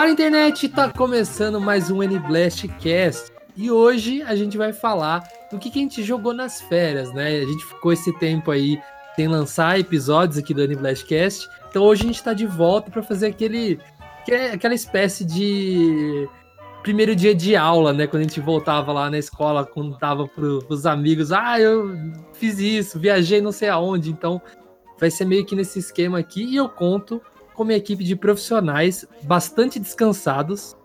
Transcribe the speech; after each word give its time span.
Fala 0.00 0.12
internet, 0.12 0.66
tá 0.70 0.88
começando 0.90 1.60
mais 1.60 1.90
um 1.90 2.02
N-Blast 2.02 2.66
Cast. 2.80 3.30
E 3.54 3.70
hoje 3.70 4.22
a 4.22 4.34
gente 4.34 4.56
vai 4.56 4.72
falar 4.72 5.22
do 5.52 5.58
que, 5.58 5.68
que 5.68 5.78
a 5.78 5.82
gente 5.82 6.02
jogou 6.02 6.32
nas 6.32 6.58
férias, 6.58 7.12
né? 7.12 7.26
A 7.36 7.44
gente 7.44 7.62
ficou 7.66 7.92
esse 7.92 8.10
tempo 8.18 8.50
aí 8.50 8.80
sem 9.14 9.28
lançar 9.28 9.78
episódios 9.78 10.38
aqui 10.38 10.54
do 10.54 10.62
N-Blast 10.62 11.04
Cast. 11.04 11.46
Então 11.68 11.82
hoje 11.82 12.04
a 12.04 12.06
gente 12.06 12.24
tá 12.24 12.32
de 12.32 12.46
volta 12.46 12.90
para 12.90 13.02
fazer 13.02 13.26
aquele, 13.26 13.78
aquela 14.50 14.72
espécie 14.72 15.22
de 15.22 16.26
primeiro 16.82 17.14
dia 17.14 17.34
de 17.34 17.54
aula, 17.54 17.92
né? 17.92 18.06
Quando 18.06 18.22
a 18.22 18.26
gente 18.26 18.40
voltava 18.40 18.94
lá 18.94 19.10
na 19.10 19.18
escola, 19.18 19.66
contava 19.66 20.26
pro, 20.26 20.60
pros 20.60 20.86
amigos, 20.86 21.30
ah, 21.30 21.60
eu 21.60 21.94
fiz 22.32 22.58
isso, 22.58 22.98
viajei 22.98 23.42
não 23.42 23.52
sei 23.52 23.68
aonde. 23.68 24.10
Então 24.10 24.40
vai 24.98 25.10
ser 25.10 25.26
meio 25.26 25.44
que 25.44 25.54
nesse 25.54 25.78
esquema 25.78 26.18
aqui. 26.18 26.42
E 26.42 26.56
eu 26.56 26.70
conto 26.70 27.20
uma 27.62 27.74
equipe 27.74 28.04
de 28.04 28.16
profissionais 28.16 29.04
bastante 29.22 29.78
descansados. 29.78 30.76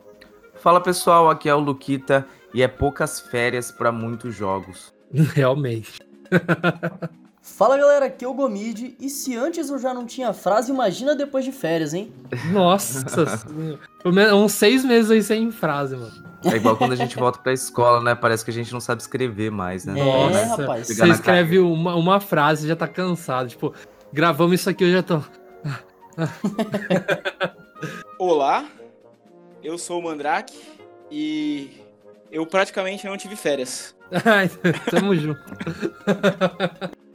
Fala 0.56 0.82
pessoal, 0.82 1.30
aqui 1.30 1.48
é 1.48 1.56
o 1.56 1.60
Luquita 1.60 2.26
e 2.54 2.62
é 2.62 2.68
poucas 2.68 3.20
férias 3.20 3.72
para 3.72 3.92
muitos 3.92 4.36
jogos. 4.36 4.94
Realmente. 5.14 6.00
Fala 7.42 7.78
galera, 7.78 8.08
aqui 8.08 8.26
é 8.26 8.28
o 8.28 8.34
Gomid, 8.34 8.98
e 9.00 9.08
se 9.08 9.38
antes 9.38 9.70
eu 9.70 9.78
já 9.78 9.94
não 9.94 10.04
tinha 10.04 10.34
frase, 10.34 10.72
imagina 10.72 11.16
depois 11.16 11.46
de 11.46 11.52
férias, 11.52 11.94
hein? 11.94 12.12
Nossa, 12.52 13.06
uns 14.34 14.52
seis 14.52 14.84
meses 14.84 15.12
aí 15.12 15.22
sem 15.22 15.52
frase, 15.52 15.96
mano. 15.96 16.12
É 16.44 16.56
igual 16.56 16.76
quando 16.76 16.94
a 16.94 16.96
gente 16.96 17.16
volta 17.16 17.38
pra 17.38 17.54
escola, 17.54 18.02
né? 18.02 18.16
Parece 18.16 18.44
que 18.44 18.50
a 18.50 18.54
gente 18.54 18.74
não 18.74 18.80
sabe 18.80 19.02
escrever 19.02 19.52
mais, 19.52 19.86
né? 19.86 19.94
Nossa, 19.94 20.38
é, 20.40 20.44
rapaz. 20.44 20.88
Você 20.88 21.08
escreve 21.08 21.60
uma, 21.60 21.96
uma 21.96 22.20
frase 22.20 22.68
já 22.68 22.76
tá 22.76 22.88
cansado. 22.88 23.48
Tipo, 23.48 23.74
gravamos 24.12 24.60
isso 24.60 24.70
aqui, 24.70 24.84
eu 24.84 24.92
já 24.92 25.04
tô. 25.04 25.22
Olá, 28.18 28.66
eu 29.64 29.78
sou 29.78 30.00
o 30.00 30.04
Mandrake 30.04 30.58
e 31.12 31.72
eu 32.32 32.46
praticamente 32.46 33.06
não 33.06 33.18
tive 33.18 33.36
férias. 33.36 33.96
Tamo 34.90 35.16
junto. 35.16 35.42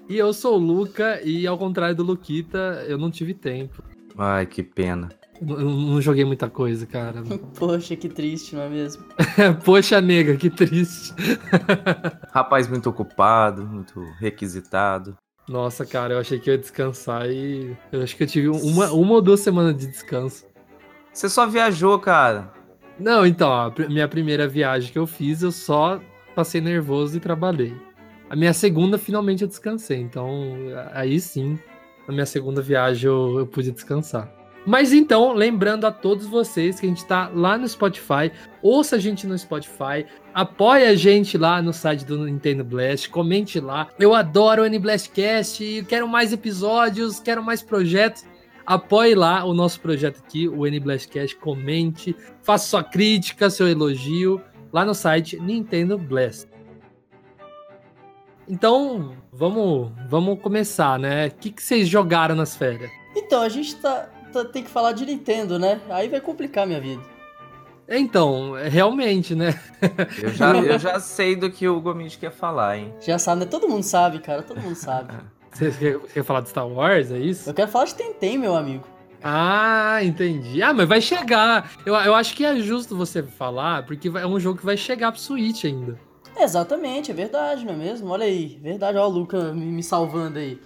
e 0.08 0.18
eu 0.18 0.32
sou 0.32 0.56
o 0.56 0.58
Luca 0.58 1.20
e 1.22 1.46
ao 1.46 1.56
contrário 1.56 1.96
do 1.96 2.02
Luquita, 2.02 2.84
eu 2.86 2.98
não 2.98 3.10
tive 3.10 3.34
tempo. 3.34 3.82
Ai, 4.18 4.46
que 4.46 4.62
pena. 4.62 5.08
Eu 5.40 5.70
não 5.70 6.00
joguei 6.02 6.24
muita 6.24 6.50
coisa, 6.50 6.86
cara. 6.86 7.22
Poxa, 7.58 7.96
que 7.96 8.08
triste, 8.08 8.54
não 8.54 8.62
é 8.62 8.68
mesmo? 8.68 9.04
Poxa, 9.64 10.00
nega, 10.00 10.36
que 10.36 10.50
triste. 10.50 11.14
Rapaz 12.30 12.68
muito 12.68 12.90
ocupado, 12.90 13.66
muito 13.66 14.00
requisitado. 14.18 15.16
Nossa, 15.50 15.84
cara, 15.84 16.14
eu 16.14 16.20
achei 16.20 16.38
que 16.38 16.48
ia 16.48 16.56
descansar 16.56 17.28
e 17.28 17.76
eu 17.90 18.04
acho 18.04 18.16
que 18.16 18.22
eu 18.22 18.26
tive 18.28 18.48
uma, 18.48 18.92
uma 18.92 19.14
ou 19.14 19.20
duas 19.20 19.40
semanas 19.40 19.76
de 19.76 19.88
descanso. 19.88 20.46
Você 21.12 21.28
só 21.28 21.44
viajou, 21.44 21.98
cara. 21.98 22.52
Não, 22.96 23.26
então, 23.26 23.52
a 23.52 23.74
minha 23.88 24.06
primeira 24.06 24.46
viagem 24.46 24.92
que 24.92 24.98
eu 24.98 25.08
fiz, 25.08 25.42
eu 25.42 25.50
só 25.50 26.00
passei 26.36 26.60
nervoso 26.60 27.16
e 27.16 27.20
trabalhei. 27.20 27.74
A 28.28 28.36
minha 28.36 28.52
segunda, 28.52 28.96
finalmente, 28.96 29.42
eu 29.42 29.48
descansei. 29.48 29.98
Então, 29.98 30.54
aí 30.92 31.18
sim, 31.18 31.58
na 32.06 32.14
minha 32.14 32.26
segunda 32.26 32.62
viagem, 32.62 33.08
eu, 33.08 33.40
eu 33.40 33.46
pude 33.46 33.72
descansar. 33.72 34.32
Mas 34.66 34.92
então, 34.92 35.32
lembrando 35.32 35.86
a 35.86 35.90
todos 35.90 36.26
vocês 36.26 36.78
que 36.78 36.86
a 36.86 36.88
gente 36.88 37.04
tá 37.04 37.30
lá 37.34 37.56
no 37.56 37.66
Spotify, 37.66 38.30
ouça 38.62 38.96
a 38.96 38.98
gente 38.98 39.26
no 39.26 39.38
Spotify, 39.38 40.04
apoie 40.34 40.84
a 40.84 40.94
gente 40.94 41.38
lá 41.38 41.62
no 41.62 41.72
site 41.72 42.04
do 42.04 42.18
Nintendo 42.24 42.62
Blast, 42.62 43.08
comente 43.08 43.58
lá. 43.58 43.88
Eu 43.98 44.14
adoro 44.14 44.62
o 44.62 44.66
N-Blastcast, 44.66 45.86
quero 45.88 46.06
mais 46.06 46.32
episódios, 46.32 47.18
quero 47.18 47.42
mais 47.42 47.62
projetos. 47.62 48.24
Apoie 48.66 49.14
lá 49.14 49.44
o 49.44 49.54
nosso 49.54 49.80
projeto 49.80 50.22
aqui, 50.24 50.46
o 50.46 50.66
N-Blastcast, 50.66 51.34
comente, 51.36 52.14
faça 52.42 52.68
sua 52.68 52.84
crítica, 52.84 53.48
seu 53.48 53.66
elogio, 53.66 54.40
lá 54.72 54.84
no 54.84 54.94
site 54.94 55.40
Nintendo 55.40 55.96
Blast. 55.96 56.48
Então, 58.46 59.16
vamos, 59.32 59.90
vamos 60.08 60.38
começar, 60.40 60.98
né? 60.98 61.28
O 61.28 61.30
que, 61.30 61.50
que 61.50 61.62
vocês 61.62 61.88
jogaram 61.88 62.34
nas 62.34 62.54
férias? 62.56 62.90
Então, 63.16 63.42
a 63.42 63.48
gente 63.48 63.76
tá, 63.76 64.08
Tá, 64.10 64.19
tem 64.52 64.62
que 64.62 64.70
falar 64.70 64.92
de 64.92 65.06
Nintendo, 65.06 65.58
né? 65.58 65.80
Aí 65.90 66.08
vai 66.08 66.20
complicar 66.20 66.66
minha 66.66 66.80
vida. 66.80 67.02
Então, 67.88 68.52
realmente, 68.52 69.34
né? 69.34 69.58
Eu 70.22 70.28
já, 70.30 70.56
eu 70.56 70.78
já 70.78 71.00
sei 71.00 71.34
do 71.34 71.50
que 71.50 71.66
o 71.66 71.80
Gomit 71.80 72.18
quer 72.18 72.30
falar, 72.30 72.78
hein? 72.78 72.94
Já 73.00 73.18
sabe, 73.18 73.40
né? 73.40 73.46
Todo 73.46 73.68
mundo 73.68 73.82
sabe, 73.82 74.20
cara. 74.20 74.42
Todo 74.42 74.60
mundo 74.60 74.76
sabe. 74.76 75.12
Você 75.50 75.72
quer, 75.72 75.98
quer 75.98 76.24
falar 76.24 76.42
de 76.42 76.50
Star 76.50 76.68
Wars, 76.68 77.10
é 77.10 77.18
isso? 77.18 77.50
Eu 77.50 77.54
quero 77.54 77.68
falar 77.68 77.86
de 77.86 77.96
Tentem, 77.96 78.38
meu 78.38 78.54
amigo. 78.54 78.86
Ah, 79.22 79.98
entendi. 80.02 80.62
Ah, 80.62 80.72
mas 80.72 80.88
vai 80.88 81.00
chegar. 81.00 81.72
Eu, 81.84 81.94
eu 81.94 82.14
acho 82.14 82.34
que 82.34 82.44
é 82.44 82.56
justo 82.60 82.96
você 82.96 83.22
falar, 83.22 83.84
porque 83.84 84.08
é 84.08 84.26
um 84.26 84.38
jogo 84.38 84.58
que 84.60 84.64
vai 84.64 84.76
chegar 84.76 85.10
pro 85.10 85.20
Switch 85.20 85.64
ainda. 85.64 85.98
Exatamente, 86.36 87.10
é 87.10 87.14
verdade, 87.14 87.64
não 87.64 87.74
é 87.74 87.76
mesmo? 87.76 88.10
Olha 88.10 88.24
aí, 88.24 88.58
verdade, 88.62 88.96
ó 88.98 89.06
o 89.06 89.10
Luca 89.10 89.52
me, 89.52 89.66
me 89.66 89.82
salvando 89.82 90.38
aí. 90.38 90.60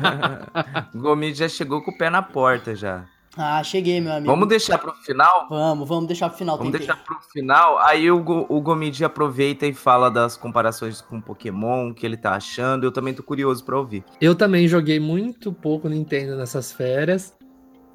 Gomid 0.94 1.38
já 1.38 1.48
chegou 1.48 1.82
com 1.82 1.90
o 1.90 1.98
pé 1.98 2.10
na 2.10 2.22
porta 2.22 2.74
já. 2.74 3.04
Ah, 3.36 3.62
cheguei, 3.62 4.00
meu 4.00 4.12
amigo. 4.12 4.26
Vamos 4.26 4.48
deixar 4.48 4.76
pro 4.76 4.92
final? 4.92 5.46
Vamos, 5.48 5.88
vamos 5.88 6.06
deixar 6.06 6.28
pro 6.28 6.38
final. 6.38 6.58
Vamos 6.58 6.72
deixar 6.72 6.96
pro 6.96 7.16
final. 7.32 7.78
Aí 7.78 8.10
o, 8.10 8.18
o 8.48 8.60
Gomid 8.60 9.04
aproveita 9.04 9.66
e 9.66 9.72
fala 9.72 10.10
das 10.10 10.36
comparações 10.36 11.00
com 11.00 11.20
Pokémon, 11.20 11.94
que 11.94 12.04
ele 12.04 12.16
tá 12.16 12.32
achando. 12.32 12.84
Eu 12.84 12.90
também 12.90 13.14
tô 13.14 13.22
curioso 13.22 13.64
pra 13.64 13.78
ouvir. 13.78 14.04
Eu 14.20 14.34
também 14.34 14.66
joguei 14.66 14.98
muito 14.98 15.52
pouco 15.52 15.88
Nintendo 15.88 16.36
nessas 16.36 16.72
férias. 16.72 17.32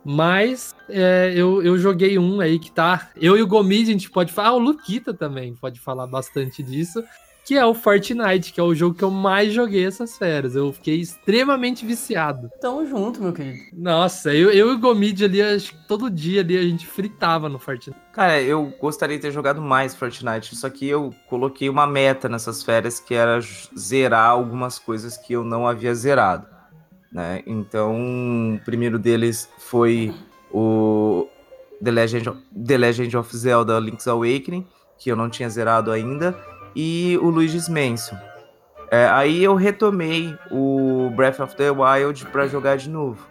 Mas 0.05 0.75
é, 0.87 1.33
eu, 1.35 1.63
eu 1.63 1.77
joguei 1.79 2.19
um 2.19 2.39
aí 2.39 2.59
que 2.59 2.71
tá. 2.71 3.09
Eu 3.19 3.35
e 3.35 3.41
o 3.41 3.47
Gomid, 3.47 3.89
a 3.89 3.93
gente 3.93 4.11
pode 4.11 4.31
falar. 4.31 4.49
Ah, 4.49 4.53
o 4.53 4.59
Luquita 4.59 5.13
também 5.13 5.55
pode 5.55 5.79
falar 5.79 6.05
bastante 6.05 6.61
disso. 6.61 7.03
Que 7.43 7.55
é 7.55 7.65
o 7.65 7.75
Fortnite, 7.75 8.51
que 8.51 8.59
é 8.59 8.63
o 8.63 8.73
jogo 8.73 8.95
que 8.95 9.03
eu 9.03 9.11
mais 9.11 9.53
joguei 9.53 9.85
essas 9.85 10.17
férias. 10.17 10.55
Eu 10.55 10.73
fiquei 10.73 10.99
extremamente 10.99 11.85
viciado. 11.85 12.49
Tamo 12.59 12.87
junto, 12.87 13.21
meu 13.21 13.31
querido. 13.33 13.59
Nossa, 13.71 14.33
eu, 14.33 14.49
eu 14.49 14.71
e 14.71 14.73
o 14.73 14.79
Gomid 14.79 15.23
ali, 15.23 15.41
acho 15.43 15.71
que 15.71 15.87
todo 15.87 16.09
dia 16.09 16.41
ali 16.41 16.57
a 16.57 16.63
gente 16.63 16.87
fritava 16.87 17.47
no 17.47 17.59
Fortnite. 17.59 17.99
Cara, 18.13 18.41
eu 18.41 18.73
gostaria 18.81 19.15
de 19.15 19.21
ter 19.21 19.31
jogado 19.31 19.61
mais 19.61 19.95
Fortnite, 19.95 20.55
só 20.55 20.69
que 20.71 20.87
eu 20.87 21.13
coloquei 21.27 21.69
uma 21.69 21.85
meta 21.85 22.27
nessas 22.27 22.63
férias 22.63 22.99
que 22.99 23.13
era 23.13 23.39
zerar 23.77 24.31
algumas 24.31 24.79
coisas 24.79 25.15
que 25.15 25.33
eu 25.33 25.43
não 25.43 25.67
havia 25.67 25.93
zerado. 25.93 26.54
Né? 27.11 27.41
Então, 27.45 28.55
o 28.55 28.59
primeiro 28.65 28.99
deles 28.99 29.49
foi 29.57 30.13
o 30.51 31.27
The 31.83 31.91
Legend, 31.91 32.29
of, 32.29 32.41
The 32.65 32.77
Legend 32.77 33.17
of 33.17 33.37
Zelda 33.37 33.79
Link's 33.79 34.07
Awakening, 34.07 34.65
que 34.97 35.11
eu 35.11 35.15
não 35.15 35.29
tinha 35.29 35.49
zerado 35.49 35.91
ainda, 35.91 36.35
e 36.75 37.17
o 37.21 37.29
Luigi's 37.29 37.69
Mansion. 37.69 38.17
É, 38.91 39.07
aí 39.07 39.43
eu 39.43 39.55
retomei 39.55 40.37
o 40.51 41.09
Breath 41.15 41.39
of 41.39 41.55
the 41.55 41.71
Wild 41.71 42.25
para 42.27 42.47
jogar 42.47 42.77
de 42.77 42.89
novo. 42.89 43.27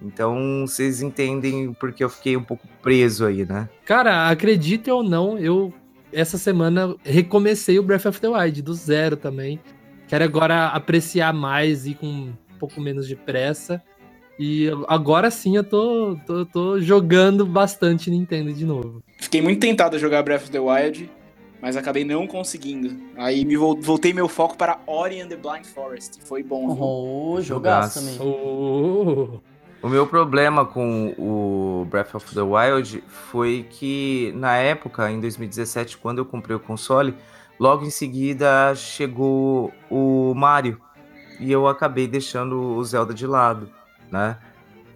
Então 0.00 0.64
vocês 0.66 1.00
entendem 1.00 1.72
porque 1.72 2.02
eu 2.02 2.08
fiquei 2.08 2.36
um 2.36 2.42
pouco 2.42 2.66
preso 2.82 3.24
aí, 3.24 3.44
né? 3.46 3.68
Cara, 3.84 4.28
acredite 4.28 4.90
ou 4.90 5.02
não, 5.02 5.38
eu 5.38 5.72
essa 6.12 6.36
semana 6.36 6.94
recomecei 7.02 7.78
o 7.78 7.82
Breath 7.82 8.06
of 8.06 8.20
the 8.20 8.28
Wild 8.28 8.62
do 8.62 8.74
zero 8.74 9.16
também. 9.16 9.58
Quero 10.08 10.24
agora 10.24 10.66
apreciar 10.66 11.32
mais 11.32 11.86
e 11.86 11.94
com 11.94 12.32
pouco 12.62 12.80
menos 12.80 13.08
de 13.08 13.16
pressa. 13.16 13.82
E 14.38 14.70
agora 14.86 15.30
sim 15.30 15.56
eu 15.56 15.64
tô, 15.64 16.16
tô, 16.24 16.46
tô 16.46 16.80
jogando 16.80 17.44
bastante 17.44 18.08
Nintendo 18.08 18.52
de 18.52 18.64
novo. 18.64 19.02
Fiquei 19.20 19.42
muito 19.42 19.60
tentado 19.60 19.96
a 19.96 19.98
jogar 19.98 20.22
Breath 20.22 20.44
of 20.44 20.50
the 20.50 20.60
Wild, 20.60 21.10
mas 21.60 21.76
acabei 21.76 22.04
não 22.04 22.26
conseguindo. 22.26 22.96
Aí 23.16 23.44
me 23.44 23.56
voltei 23.56 24.12
meu 24.12 24.28
foco 24.28 24.56
para 24.56 24.80
Ori 24.86 25.20
and 25.20 25.28
the 25.28 25.36
Blind 25.36 25.64
Forest. 25.64 26.20
Foi 26.24 26.42
bom. 26.42 26.76
Oh, 26.78 27.40
jogaço 27.40 27.98
também. 27.98 28.18
Oh. 28.20 29.40
O 29.82 29.88
meu 29.88 30.06
problema 30.06 30.64
com 30.64 31.12
o 31.18 31.84
Breath 31.90 32.14
of 32.14 32.32
the 32.32 32.42
Wild 32.42 33.02
foi 33.08 33.66
que 33.68 34.32
na 34.36 34.56
época, 34.56 35.10
em 35.10 35.20
2017, 35.20 35.98
quando 35.98 36.18
eu 36.18 36.24
comprei 36.24 36.56
o 36.56 36.60
console, 36.60 37.14
logo 37.58 37.84
em 37.84 37.90
seguida 37.90 38.72
chegou 38.76 39.72
o 39.90 40.32
Mario 40.36 40.80
e 41.42 41.50
eu 41.50 41.66
acabei 41.66 42.06
deixando 42.06 42.76
o 42.76 42.84
Zelda 42.84 43.12
de 43.12 43.26
lado, 43.26 43.68
né? 44.10 44.38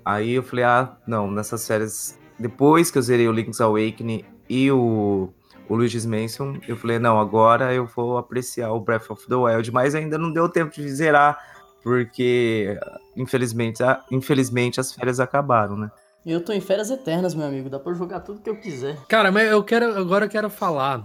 Aí 0.04 0.32
eu 0.32 0.42
falei, 0.42 0.64
ah, 0.64 0.96
não, 1.04 1.28
nessas 1.28 1.66
férias, 1.66 2.16
depois 2.38 2.90
que 2.90 2.98
eu 2.98 3.02
zerei 3.02 3.26
o 3.26 3.32
Link's 3.32 3.60
Awakening 3.60 4.24
e 4.48 4.70
o, 4.70 5.28
o 5.68 5.74
Luigi's 5.74 6.06
Mansion, 6.06 6.58
eu 6.68 6.76
falei, 6.76 7.00
não, 7.00 7.18
agora 7.18 7.74
eu 7.74 7.86
vou 7.86 8.16
apreciar 8.16 8.70
o 8.70 8.78
Breath 8.78 9.10
of 9.10 9.26
the 9.26 9.34
Wild, 9.34 9.72
mas 9.72 9.96
ainda 9.96 10.16
não 10.16 10.32
deu 10.32 10.48
tempo 10.48 10.72
de 10.72 10.88
zerar, 10.88 11.36
porque 11.82 12.78
infelizmente, 13.16 13.82
infelizmente 14.10 14.78
as 14.78 14.92
férias 14.92 15.18
acabaram, 15.18 15.76
né? 15.76 15.90
Eu 16.24 16.44
tô 16.44 16.52
em 16.52 16.60
férias 16.60 16.90
eternas, 16.90 17.34
meu 17.34 17.46
amigo, 17.46 17.68
dá 17.68 17.78
pra 17.78 17.92
jogar 17.92 18.20
tudo 18.20 18.40
que 18.40 18.50
eu 18.50 18.56
quiser. 18.56 18.96
Cara, 19.08 19.32
mas 19.32 19.50
eu 19.50 19.62
quero, 19.64 19.96
agora 19.98 20.26
eu 20.26 20.28
quero 20.28 20.48
falar, 20.48 21.04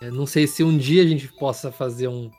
não 0.00 0.26
sei 0.26 0.46
se 0.46 0.62
um 0.62 0.76
dia 0.76 1.02
a 1.02 1.06
gente 1.06 1.28
possa 1.28 1.72
fazer 1.72 2.08
um, 2.08 2.30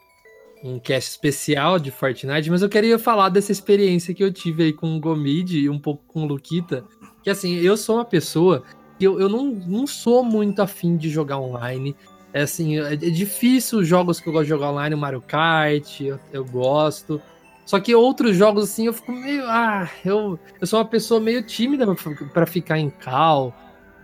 um 0.64 0.80
cast 0.80 1.12
especial 1.12 1.78
de 1.78 1.92
Fortnite, 1.92 2.50
mas 2.50 2.62
eu 2.62 2.70
queria 2.70 2.98
falar 2.98 3.30
dessa 3.30 3.52
experiência 3.52 4.14
que 4.14 4.24
eu 4.24 4.32
tive 4.32 4.64
aí 4.64 4.74
com 4.74 4.96
o 4.96 5.00
Gomid 5.00 5.60
e 5.60 5.70
um 5.70 5.78
pouco 5.78 6.04
com 6.08 6.24
o 6.24 6.26
Luquita. 6.26 6.86
Que 7.22 7.30
assim, 7.30 7.56
eu 7.56 7.76
sou 7.76 7.98
uma 7.98 8.06
pessoa 8.06 8.64
eu, 9.00 9.20
eu 9.20 9.30
não, 9.30 9.46
não 9.46 9.88
sou 9.88 10.24
muito 10.24 10.62
afim 10.62 10.96
de 10.96 11.10
jogar 11.10 11.40
online. 11.40 11.96
É 12.32 12.42
assim, 12.42 12.80
é, 12.80 12.94
é 12.94 12.96
difícil 12.96 13.80
os 13.80 13.88
jogos 13.88 14.20
que 14.20 14.28
eu 14.28 14.34
gosto 14.34 14.46
de 14.46 14.50
jogar 14.50 14.72
online, 14.72 14.96
o 14.96 14.98
Mario 14.98 15.22
Kart, 15.22 16.02
eu, 16.02 16.20
eu 16.32 16.46
gosto. 16.46 17.22
Só 17.66 17.80
que 17.80 17.96
outros 17.96 18.36
jogos, 18.36 18.66
assim, 18.66 18.88
eu 18.88 18.94
fico 18.94 19.12
meio. 19.12 19.44
Ah, 19.46 19.90
eu, 20.04 20.40
eu 20.60 20.68
sou 20.68 20.80
uma 20.80 20.86
pessoa 20.86 21.20
meio 21.20 21.44
tímida 21.44 21.86
para 22.34 22.46
ficar 22.46 22.78
em 22.78 22.90
cal, 22.90 23.56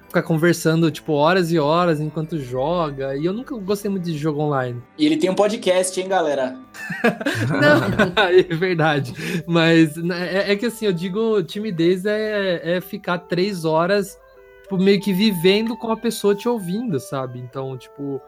ficar 0.10 0.24
conversando, 0.24 0.92
tipo, 0.92 1.14
horas 1.14 1.52
e 1.52 1.60
horas 1.60 2.02
enquanto 2.02 2.38
joga. 2.38 3.16
E 3.16 3.26
eu 3.26 3.32
nunca 3.32 3.56
gostei 3.56 3.90
muito 3.90 4.06
de 4.06 4.18
jogo 4.18 4.42
online. 4.42 4.82
E 4.98 5.06
ele 5.06 5.18
tem 5.18 5.30
um 5.30 5.36
podcast, 5.36 6.00
hein, 6.00 6.08
galera? 6.08 6.58
Não, 7.50 8.24
é 8.28 8.44
verdade. 8.44 9.14
Mas 9.48 9.96
né, 9.96 10.36
é, 10.36 10.52
é, 10.52 10.56
que 10.56 10.66
assim, 10.66 10.86
eu 10.86 10.94
digo, 10.94 11.42
timidez 11.44 12.06
é, 12.06 12.78
é 12.78 12.82
ficar 12.82 13.20
três 13.20 13.64
horas, 13.64 14.20
tipo, 14.64 14.78
meio 14.78 15.00
que 15.00 15.14
vivendo 15.14 15.78
com 15.78 15.92
a 15.92 15.98
pessoa 15.98 16.36
te 16.36 16.50
ouvindo, 16.50 17.00
sabe? 17.00 17.40
Então, 17.40 17.78
tipo, 17.78 18.22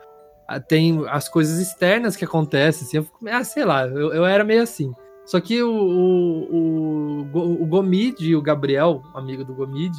tem 0.68 1.04
as 1.10 1.28
coisas 1.28 1.60
externas 1.60 2.16
que 2.16 2.26
acontecem, 2.26 2.88
assim, 2.88 2.98
eu 2.98 3.04
fico, 3.04 3.18
ah, 3.30 3.44
sei 3.44 3.66
lá, 3.66 3.86
eu, 3.88 4.14
eu 4.14 4.26
era 4.26 4.44
meio 4.44 4.62
assim. 4.62 4.94
Só 5.26 5.40
que 5.40 5.62
o, 5.62 5.72
o, 5.72 7.22
o, 7.32 7.64
o 7.64 7.66
Gomid 7.66 8.16
e 8.20 8.36
o 8.36 8.42
Gabriel, 8.42 9.02
amigo 9.14 9.46
do 9.46 9.54
Gomid, 9.54 9.94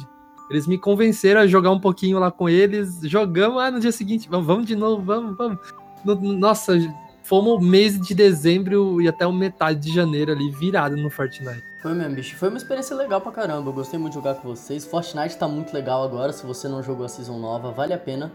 eles 0.49 0.67
me 0.67 0.77
convenceram 0.77 1.41
a 1.41 1.47
jogar 1.47 1.71
um 1.71 1.79
pouquinho 1.79 2.19
lá 2.19 2.31
com 2.31 2.49
eles. 2.49 2.99
Jogamos, 3.03 3.61
ah, 3.61 3.71
no 3.71 3.79
dia 3.79 3.91
seguinte, 3.91 4.27
vamos, 4.29 4.45
vamos 4.45 4.65
de 4.65 4.75
novo, 4.75 5.01
vamos, 5.01 5.37
vamos. 5.37 5.59
No, 6.03 6.15
nossa, 6.15 6.73
fomos 7.23 7.53
o 7.53 7.59
mês 7.59 7.99
de 7.99 8.13
dezembro 8.13 9.01
e 9.01 9.07
até 9.07 9.25
o 9.25 9.31
metade 9.31 9.79
de 9.79 9.93
janeiro 9.93 10.31
ali, 10.31 10.51
virado 10.51 10.95
no 10.97 11.09
Fortnite. 11.09 11.63
Foi 11.81 11.93
mesmo, 11.93 12.15
bicho. 12.15 12.35
Foi 12.37 12.49
uma 12.49 12.57
experiência 12.57 12.95
legal 12.95 13.19
pra 13.19 13.31
caramba. 13.31 13.69
Eu 13.69 13.73
gostei 13.73 13.99
muito 13.99 14.13
de 14.13 14.19
jogar 14.19 14.35
com 14.35 14.47
vocês. 14.47 14.85
Fortnite 14.85 15.37
tá 15.37 15.47
muito 15.47 15.73
legal 15.73 16.03
agora. 16.03 16.31
Se 16.31 16.45
você 16.45 16.67
não 16.67 16.81
jogou 16.81 17.05
a 17.05 17.09
Season 17.09 17.37
nova, 17.37 17.71
vale 17.71 17.93
a 17.93 17.97
pena. 17.97 18.31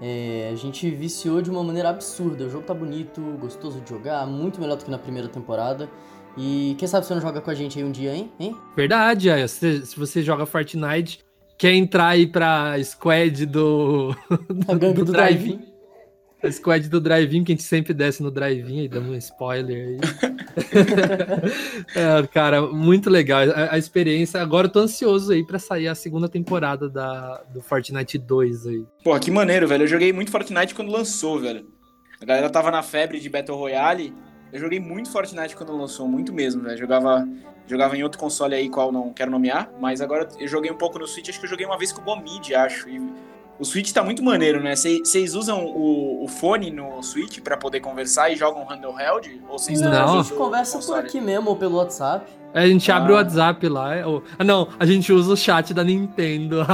É, 0.00 0.50
a 0.52 0.56
gente 0.56 0.88
viciou 0.90 1.42
de 1.42 1.50
uma 1.50 1.62
maneira 1.62 1.90
absurda. 1.90 2.44
O 2.44 2.50
jogo 2.50 2.64
tá 2.64 2.74
bonito, 2.74 3.20
gostoso 3.40 3.80
de 3.80 3.90
jogar, 3.90 4.26
muito 4.26 4.60
melhor 4.60 4.76
do 4.76 4.84
que 4.84 4.90
na 4.90 4.98
primeira 4.98 5.28
temporada. 5.28 5.88
E 6.36 6.76
quem 6.78 6.86
sabe 6.86 7.06
você 7.06 7.14
não 7.14 7.20
joga 7.20 7.40
com 7.40 7.50
a 7.50 7.54
gente 7.54 7.78
aí 7.78 7.84
um 7.84 7.90
dia, 7.90 8.14
hein? 8.14 8.32
hein? 8.38 8.56
Verdade. 8.76 9.28
Se, 9.48 9.86
se 9.86 9.98
você 9.98 10.22
joga 10.22 10.46
Fortnite, 10.46 11.20
quer 11.58 11.74
entrar 11.74 12.08
aí 12.08 12.26
pra 12.26 12.82
squad 12.82 13.44
do. 13.44 14.16
A 14.68 14.74
gangue 14.74 15.00
do, 15.00 15.04
do 15.06 15.12
drive-in. 15.12 15.60
A 16.40 16.52
squad 16.52 16.88
do 16.88 17.00
drive-in, 17.00 17.42
que 17.42 17.50
a 17.50 17.54
gente 17.56 17.64
sempre 17.64 17.92
desce 17.92 18.22
no 18.22 18.30
drive-in, 18.30 18.82
aí 18.82 18.88
damos 18.88 19.10
um 19.10 19.16
spoiler 19.16 19.88
aí. 19.88 19.98
é, 21.96 22.26
cara, 22.28 22.62
muito 22.62 23.10
legal 23.10 23.40
a, 23.50 23.74
a, 23.74 23.78
experiência. 23.78 24.40
Agora 24.40 24.68
eu 24.68 24.70
tô 24.70 24.78
ansioso 24.78 25.32
aí 25.32 25.44
pra 25.44 25.58
sair 25.58 25.88
a 25.88 25.96
segunda 25.96 26.28
temporada 26.28 26.88
da, 26.88 27.42
do 27.52 27.60
Fortnite 27.60 28.18
2 28.18 28.66
aí. 28.68 28.86
Pô, 29.02 29.18
que 29.18 29.32
maneiro, 29.32 29.66
velho. 29.66 29.82
Eu 29.82 29.88
joguei 29.88 30.12
muito 30.12 30.30
Fortnite 30.30 30.76
quando 30.76 30.92
lançou, 30.92 31.40
velho. 31.40 31.66
A 32.20 32.24
galera 32.24 32.48
tava 32.48 32.70
na 32.70 32.82
febre 32.82 33.18
de 33.18 33.28
Battle 33.28 33.56
Royale 33.56 34.14
eu 34.52 34.58
joguei 34.58 34.80
muito 34.80 35.10
Fortnite 35.10 35.56
quando 35.56 35.76
lançou, 35.76 36.08
muito 36.08 36.32
mesmo, 36.32 36.62
velho. 36.62 36.76
Jogava, 36.76 37.28
jogava 37.66 37.96
em 37.96 38.02
outro 38.02 38.18
console 38.18 38.54
aí, 38.54 38.68
qual 38.68 38.90
não 38.90 39.12
quero 39.12 39.30
nomear, 39.30 39.70
mas 39.80 40.00
agora 40.00 40.28
eu 40.38 40.48
joguei 40.48 40.70
um 40.70 40.76
pouco 40.76 40.98
no 40.98 41.06
Switch, 41.06 41.28
acho 41.28 41.38
que 41.38 41.46
eu 41.46 41.50
joguei 41.50 41.66
uma 41.66 41.78
vez 41.78 41.92
com 41.92 42.00
o 42.00 42.04
Gomid, 42.04 42.54
acho. 42.54 42.88
E 42.88 42.98
o 43.58 43.64
Switch 43.64 43.92
tá 43.92 44.02
muito 44.04 44.22
maneiro, 44.22 44.62
né? 44.62 44.74
Vocês 44.76 45.34
usam 45.34 45.64
o, 45.64 46.24
o, 46.24 46.28
fone 46.28 46.70
no 46.70 47.02
Switch 47.02 47.40
para 47.40 47.56
poder 47.56 47.80
conversar 47.80 48.30
e 48.30 48.36
jogam 48.36 48.64
handheld? 48.64 49.42
Ou 49.48 49.58
vocês 49.58 49.80
não, 49.80 49.90
não, 49.90 50.20
a 50.20 50.22
gente 50.22 50.34
conversa 50.34 50.78
por 50.78 50.98
aqui 50.98 51.20
mesmo, 51.20 51.50
ou 51.50 51.56
pelo 51.56 51.76
WhatsApp. 51.76 52.24
A 52.54 52.66
gente 52.66 52.90
ah. 52.90 52.96
abre 52.96 53.12
o 53.12 53.16
WhatsApp 53.16 53.68
lá. 53.68 53.94
É 53.94 54.06
ou... 54.06 54.22
Ah, 54.38 54.44
não, 54.44 54.68
a 54.78 54.86
gente 54.86 55.12
usa 55.12 55.32
o 55.32 55.36
chat 55.36 55.74
da 55.74 55.84
Nintendo. 55.84 56.64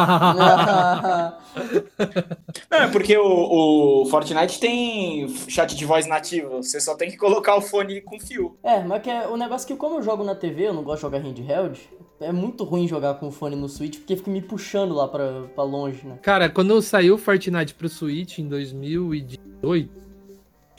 não, 2.70 2.78
é 2.78 2.88
porque 2.88 3.16
o, 3.16 4.02
o, 4.02 4.06
Fortnite 4.06 4.60
tem 4.60 5.28
chat 5.48 5.74
de 5.76 5.84
voz 5.84 6.06
nativo. 6.06 6.62
Você 6.62 6.80
só 6.80 6.94
tem 6.94 7.10
que 7.10 7.16
colocar 7.16 7.56
o 7.56 7.60
fone 7.60 8.00
com 8.00 8.18
fio. 8.20 8.56
É, 8.62 8.82
mas 8.82 9.02
que 9.02 9.10
é, 9.10 9.26
o 9.26 9.36
negócio 9.36 9.66
é 9.66 9.68
que, 9.68 9.76
como 9.76 9.96
eu 9.96 10.02
jogo 10.02 10.24
na 10.24 10.34
TV, 10.34 10.68
eu 10.68 10.74
não 10.74 10.82
gosto 10.82 10.96
de 10.98 11.02
jogar 11.02 11.18
handheld. 11.18 11.80
É 12.20 12.30
muito 12.32 12.64
ruim 12.64 12.86
jogar 12.86 13.14
com 13.14 13.28
o 13.28 13.32
fone 13.32 13.56
no 13.56 13.68
Switch, 13.68 13.98
porque 13.98 14.16
fica 14.16 14.30
me 14.30 14.40
puxando 14.40 14.94
lá 14.94 15.08
pra, 15.08 15.42
pra 15.54 15.64
longe, 15.64 16.06
né? 16.06 16.16
Cara, 16.22 16.48
quando 16.48 16.80
saiu 16.80 17.16
o 17.16 17.18
Fortnite 17.18 17.74
pro 17.74 17.88
Switch 17.88 18.38
em 18.38 18.48
2018 18.48 20.03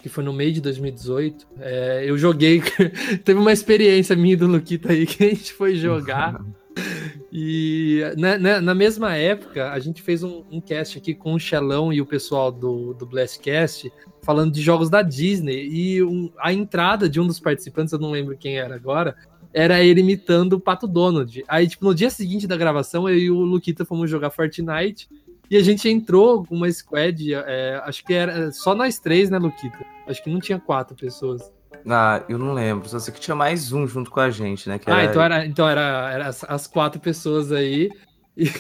que 0.06 0.10
foi 0.10 0.24
no 0.24 0.32
meio 0.32 0.54
de 0.54 0.62
2018. 0.62 1.48
É, 1.60 2.04
eu 2.06 2.16
joguei. 2.16 2.62
teve 3.26 3.40
uma 3.40 3.52
experiência 3.52 4.16
minha 4.16 4.38
do 4.38 4.46
Luquita 4.46 4.92
aí 4.92 5.04
que 5.04 5.24
a 5.24 5.30
gente 5.30 5.52
foi 5.52 5.74
jogar. 5.74 6.46
e 7.34 8.04
na, 8.16 8.38
na, 8.38 8.62
na, 8.62 8.76
mesma 8.76 9.16
época, 9.16 9.72
a 9.72 9.80
gente 9.80 10.04
fez 10.04 10.22
um, 10.22 10.44
um, 10.52 10.62
cast 10.62 11.00
aqui 11.00 11.16
com 11.16 11.34
o 11.34 11.40
Xelão 11.40 11.92
e 11.92 12.02
o 12.02 12.06
pessoal 12.06 12.52
do, 12.52 12.94
do 12.94 13.04
Blastcast 13.04 13.92
falando 14.22 14.54
de 14.54 14.62
jogos 14.62 14.92
da 14.92 15.02
Disney. 15.02 15.70
E 15.72 16.04
um, 16.04 16.32
a 16.38 16.54
entrada 16.54 17.10
de 17.10 17.20
um 17.20 17.26
dos 17.26 17.40
participantes, 17.40 17.92
eu 17.92 17.98
não 17.98 18.12
lembro 18.12 18.38
quem 18.38 18.60
era 18.60 18.76
agora, 18.76 19.16
era 19.52 19.84
ele 19.84 20.02
imitando 20.02 20.54
o 20.54 20.60
Pato 20.60 20.88
Donald. 20.88 21.44
Aí, 21.48 21.68
tipo, 21.68 21.84
no 21.84 21.96
dia 21.96 22.12
seguinte 22.12 22.46
da 22.46 22.56
gravação, 22.56 23.10
eu 23.10 23.18
e 23.18 23.32
o 23.32 23.40
Luquita 23.40 23.84
fomos 23.84 24.08
jogar 24.08 24.30
Fortnite. 24.30 25.10
E 25.50 25.58
a 25.58 25.64
gente 25.64 25.88
entrou 25.88 26.46
com 26.46 26.56
uma 26.56 26.72
squad, 26.72 27.34
é, 27.34 27.82
acho 27.86 28.04
que 28.04 28.14
era 28.14 28.52
só 28.52 28.74
nós 28.74 29.00
três, 29.00 29.30
né, 29.30 29.38
Luquita? 29.38 29.86
Acho 30.08 30.24
que 30.24 30.30
não 30.30 30.40
tinha 30.40 30.60
quatro 30.60 30.96
pessoas. 30.96 31.52
Ah, 31.88 32.24
eu 32.28 32.38
não 32.38 32.54
lembro. 32.54 32.90
Só 32.90 33.00
sei 33.00 33.14
que 33.14 33.20
tinha 33.20 33.36
mais 33.36 33.72
um 33.72 33.88
junto 33.88 34.10
com 34.10 34.20
a 34.20 34.30
gente, 34.30 34.68
né? 34.68 34.80
ah, 34.88 35.04
então 35.04 35.22
era, 35.22 35.46
então 35.46 35.70
era, 35.70 36.12
era 36.12 36.28
as, 36.28 36.44
as 36.44 36.68
quatro 36.68 37.00
pessoas 37.00 37.52
aí. 37.52 37.90
E, 38.38 38.52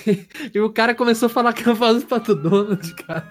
e, 0.53 0.59
o 0.61 0.69
cara 0.69 0.95
começou 0.95 1.25
a 1.25 1.29
falar 1.29 1.51
que 1.51 1.67
eu 1.67 1.75
faço 1.75 2.07
Pato 2.07 2.33
Donald, 2.33 2.95
cara. 2.95 3.27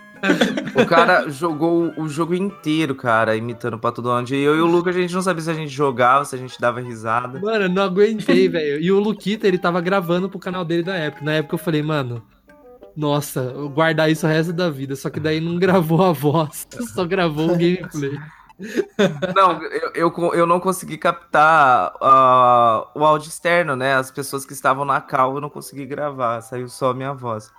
O 0.75 0.85
cara 0.85 1.29
jogou 1.31 1.91
o 1.97 2.07
jogo 2.07 2.35
inteiro, 2.35 2.95
cara, 2.95 3.35
imitando 3.35 3.75
o 3.75 3.79
Pato 3.79 4.03
Donald. 4.03 4.35
E 4.35 4.43
eu 4.43 4.55
e 4.55 4.61
o 4.61 4.67
Lucas, 4.67 4.95
a 4.95 5.01
gente 5.01 5.15
não 5.15 5.23
sabia 5.23 5.43
se 5.43 5.51
a 5.51 5.55
gente 5.55 5.71
jogava, 5.73 6.27
se 6.27 6.35
a 6.35 6.39
gente 6.39 6.61
dava 6.61 6.83
risada. 6.83 7.41
Mano, 7.41 7.65
eu 7.65 7.69
não 7.71 7.83
aguentei, 7.83 8.47
velho. 8.47 8.79
E 8.79 8.93
o 8.93 9.01
Luquita, 9.01 9.49
ele 9.49 9.57
tava 9.57 9.81
gravando 9.81 10.29
pro 10.29 10.39
canal 10.39 10.67
dele 10.67 10.83
da 10.83 10.95
época. 10.95 11.25
Na 11.25 11.33
época 11.33 11.55
eu 11.55 11.59
falei, 11.59 11.83
mano, 11.83 12.23
nossa, 12.97 13.53
guardar 13.73 14.11
isso 14.11 14.27
o 14.27 14.29
resto 14.29 14.53
da 14.53 14.71
vida. 14.71 14.95
Só 14.97 15.11
que 15.11 15.21
daí 15.21 15.41
não 15.41 15.59
gravou 15.59 16.03
a 16.03 16.13
voz, 16.13 16.67
só 16.95 17.05
gravou 17.05 17.47
o 17.47 17.59
gameplay. 17.59 18.19
Não, 19.35 19.63
eu, 19.65 19.91
eu, 19.95 20.35
eu, 20.35 20.47
não 20.47 20.61
consegui 20.61 20.97
captar 20.97 21.93
uh, 21.97 22.87
o 22.95 23.05
áudio 23.05 23.29
externo, 23.29 23.75
né? 23.75 23.95
As 23.95 24.13
pessoas 24.13 24.47
que 24.47 24.53
estavam 24.53 24.85
na 24.85 25.01
cal 25.01 25.35
eu 25.35 25.41
não 25.41 25.51
consegui 25.51 25.85
gravar, 25.85 26.41
saiu 26.41 26.69
só 26.69 26.91
a 26.91 26.95
minha 26.95 27.13
voz. 27.13 27.51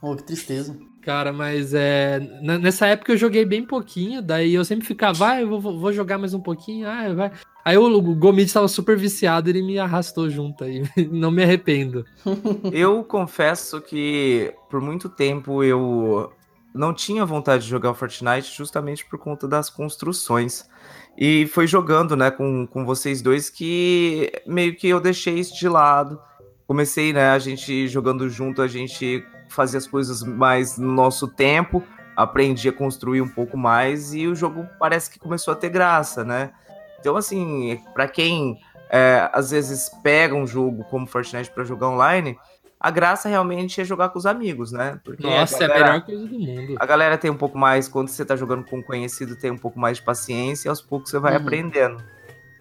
Oh, 0.00 0.14
que 0.14 0.22
tristeza. 0.22 0.78
Cara, 1.04 1.34
mas 1.34 1.74
é. 1.74 2.18
Nessa 2.40 2.86
época 2.86 3.12
eu 3.12 3.16
joguei 3.16 3.44
bem 3.44 3.62
pouquinho, 3.62 4.22
daí 4.22 4.54
eu 4.54 4.64
sempre 4.64 4.86
ficava, 4.86 5.12
vai, 5.12 5.42
eu 5.42 5.60
vou, 5.60 5.78
vou 5.78 5.92
jogar 5.92 6.16
mais 6.16 6.32
um 6.32 6.40
pouquinho, 6.40 6.88
ah, 6.88 7.12
vai. 7.12 7.32
Aí 7.62 7.76
o, 7.76 8.00
Gomid 8.00 8.46
estava 8.46 8.68
super 8.68 8.96
viciado, 8.96 9.50
ele 9.50 9.62
me 9.62 9.78
arrastou 9.78 10.30
junto 10.30 10.64
aí. 10.64 10.82
Não 11.12 11.30
me 11.30 11.42
arrependo. 11.42 12.06
Eu 12.72 13.04
confesso 13.04 13.80
que 13.80 14.52
por 14.70 14.80
muito 14.80 15.08
tempo 15.08 15.62
eu 15.62 16.32
não 16.74 16.92
tinha 16.92 17.24
vontade 17.24 17.62
de 17.62 17.70
jogar 17.70 17.94
Fortnite 17.94 18.52
justamente 18.54 19.06
por 19.06 19.18
conta 19.18 19.46
das 19.46 19.70
construções. 19.70 20.68
E 21.16 21.46
foi 21.46 21.66
jogando, 21.66 22.16
né, 22.16 22.30
com, 22.30 22.66
com 22.66 22.84
vocês 22.84 23.22
dois 23.22 23.48
que 23.48 24.32
meio 24.46 24.74
que 24.74 24.88
eu 24.88 25.00
deixei 25.00 25.38
isso 25.38 25.56
de 25.56 25.68
lado. 25.68 26.20
Comecei, 26.66 27.12
né, 27.12 27.28
a 27.28 27.38
gente 27.38 27.86
jogando 27.86 28.28
junto, 28.28 28.60
a 28.60 28.66
gente 28.66 29.24
fazia 29.48 29.78
as 29.78 29.86
coisas 29.86 30.22
mais 30.22 30.78
no 30.78 30.92
nosso 30.92 31.28
tempo, 31.28 31.82
aprendi 32.16 32.68
a 32.68 32.72
construir 32.72 33.20
um 33.20 33.28
pouco 33.28 33.56
mais 33.56 34.14
e 34.14 34.26
o 34.26 34.34
jogo 34.34 34.66
parece 34.78 35.10
que 35.10 35.18
começou 35.18 35.52
a 35.52 35.56
ter 35.56 35.68
graça, 35.68 36.24
né? 36.24 36.52
Então, 37.00 37.16
assim, 37.16 37.80
para 37.92 38.08
quem 38.08 38.58
é, 38.90 39.28
às 39.32 39.50
vezes 39.50 39.90
pega 40.02 40.34
um 40.34 40.46
jogo 40.46 40.84
como 40.84 41.06
Fortnite 41.06 41.50
para 41.50 41.64
jogar 41.64 41.88
online, 41.88 42.38
a 42.78 42.90
graça 42.90 43.28
realmente 43.28 43.80
é 43.80 43.84
jogar 43.84 44.10
com 44.10 44.18
os 44.18 44.26
amigos, 44.26 44.70
né? 44.70 45.00
Porque 45.02 45.22
Nossa, 45.22 45.66
galera, 45.66 45.74
é 45.74 45.82
a 45.82 45.92
melhor 45.92 46.04
coisa 46.04 46.26
do 46.26 46.38
mundo. 46.38 46.76
A 46.78 46.86
galera 46.86 47.18
tem 47.18 47.30
um 47.30 47.36
pouco 47.36 47.56
mais, 47.56 47.88
quando 47.88 48.08
você 48.08 48.24
tá 48.24 48.36
jogando 48.36 48.64
com 48.64 48.78
um 48.78 48.82
conhecido, 48.82 49.36
tem 49.36 49.50
um 49.50 49.58
pouco 49.58 49.78
mais 49.78 49.96
de 49.98 50.04
paciência 50.04 50.68
e 50.68 50.70
aos 50.70 50.80
poucos 50.80 51.10
você 51.10 51.18
vai 51.18 51.32
uhum. 51.32 51.42
aprendendo. 51.42 52.04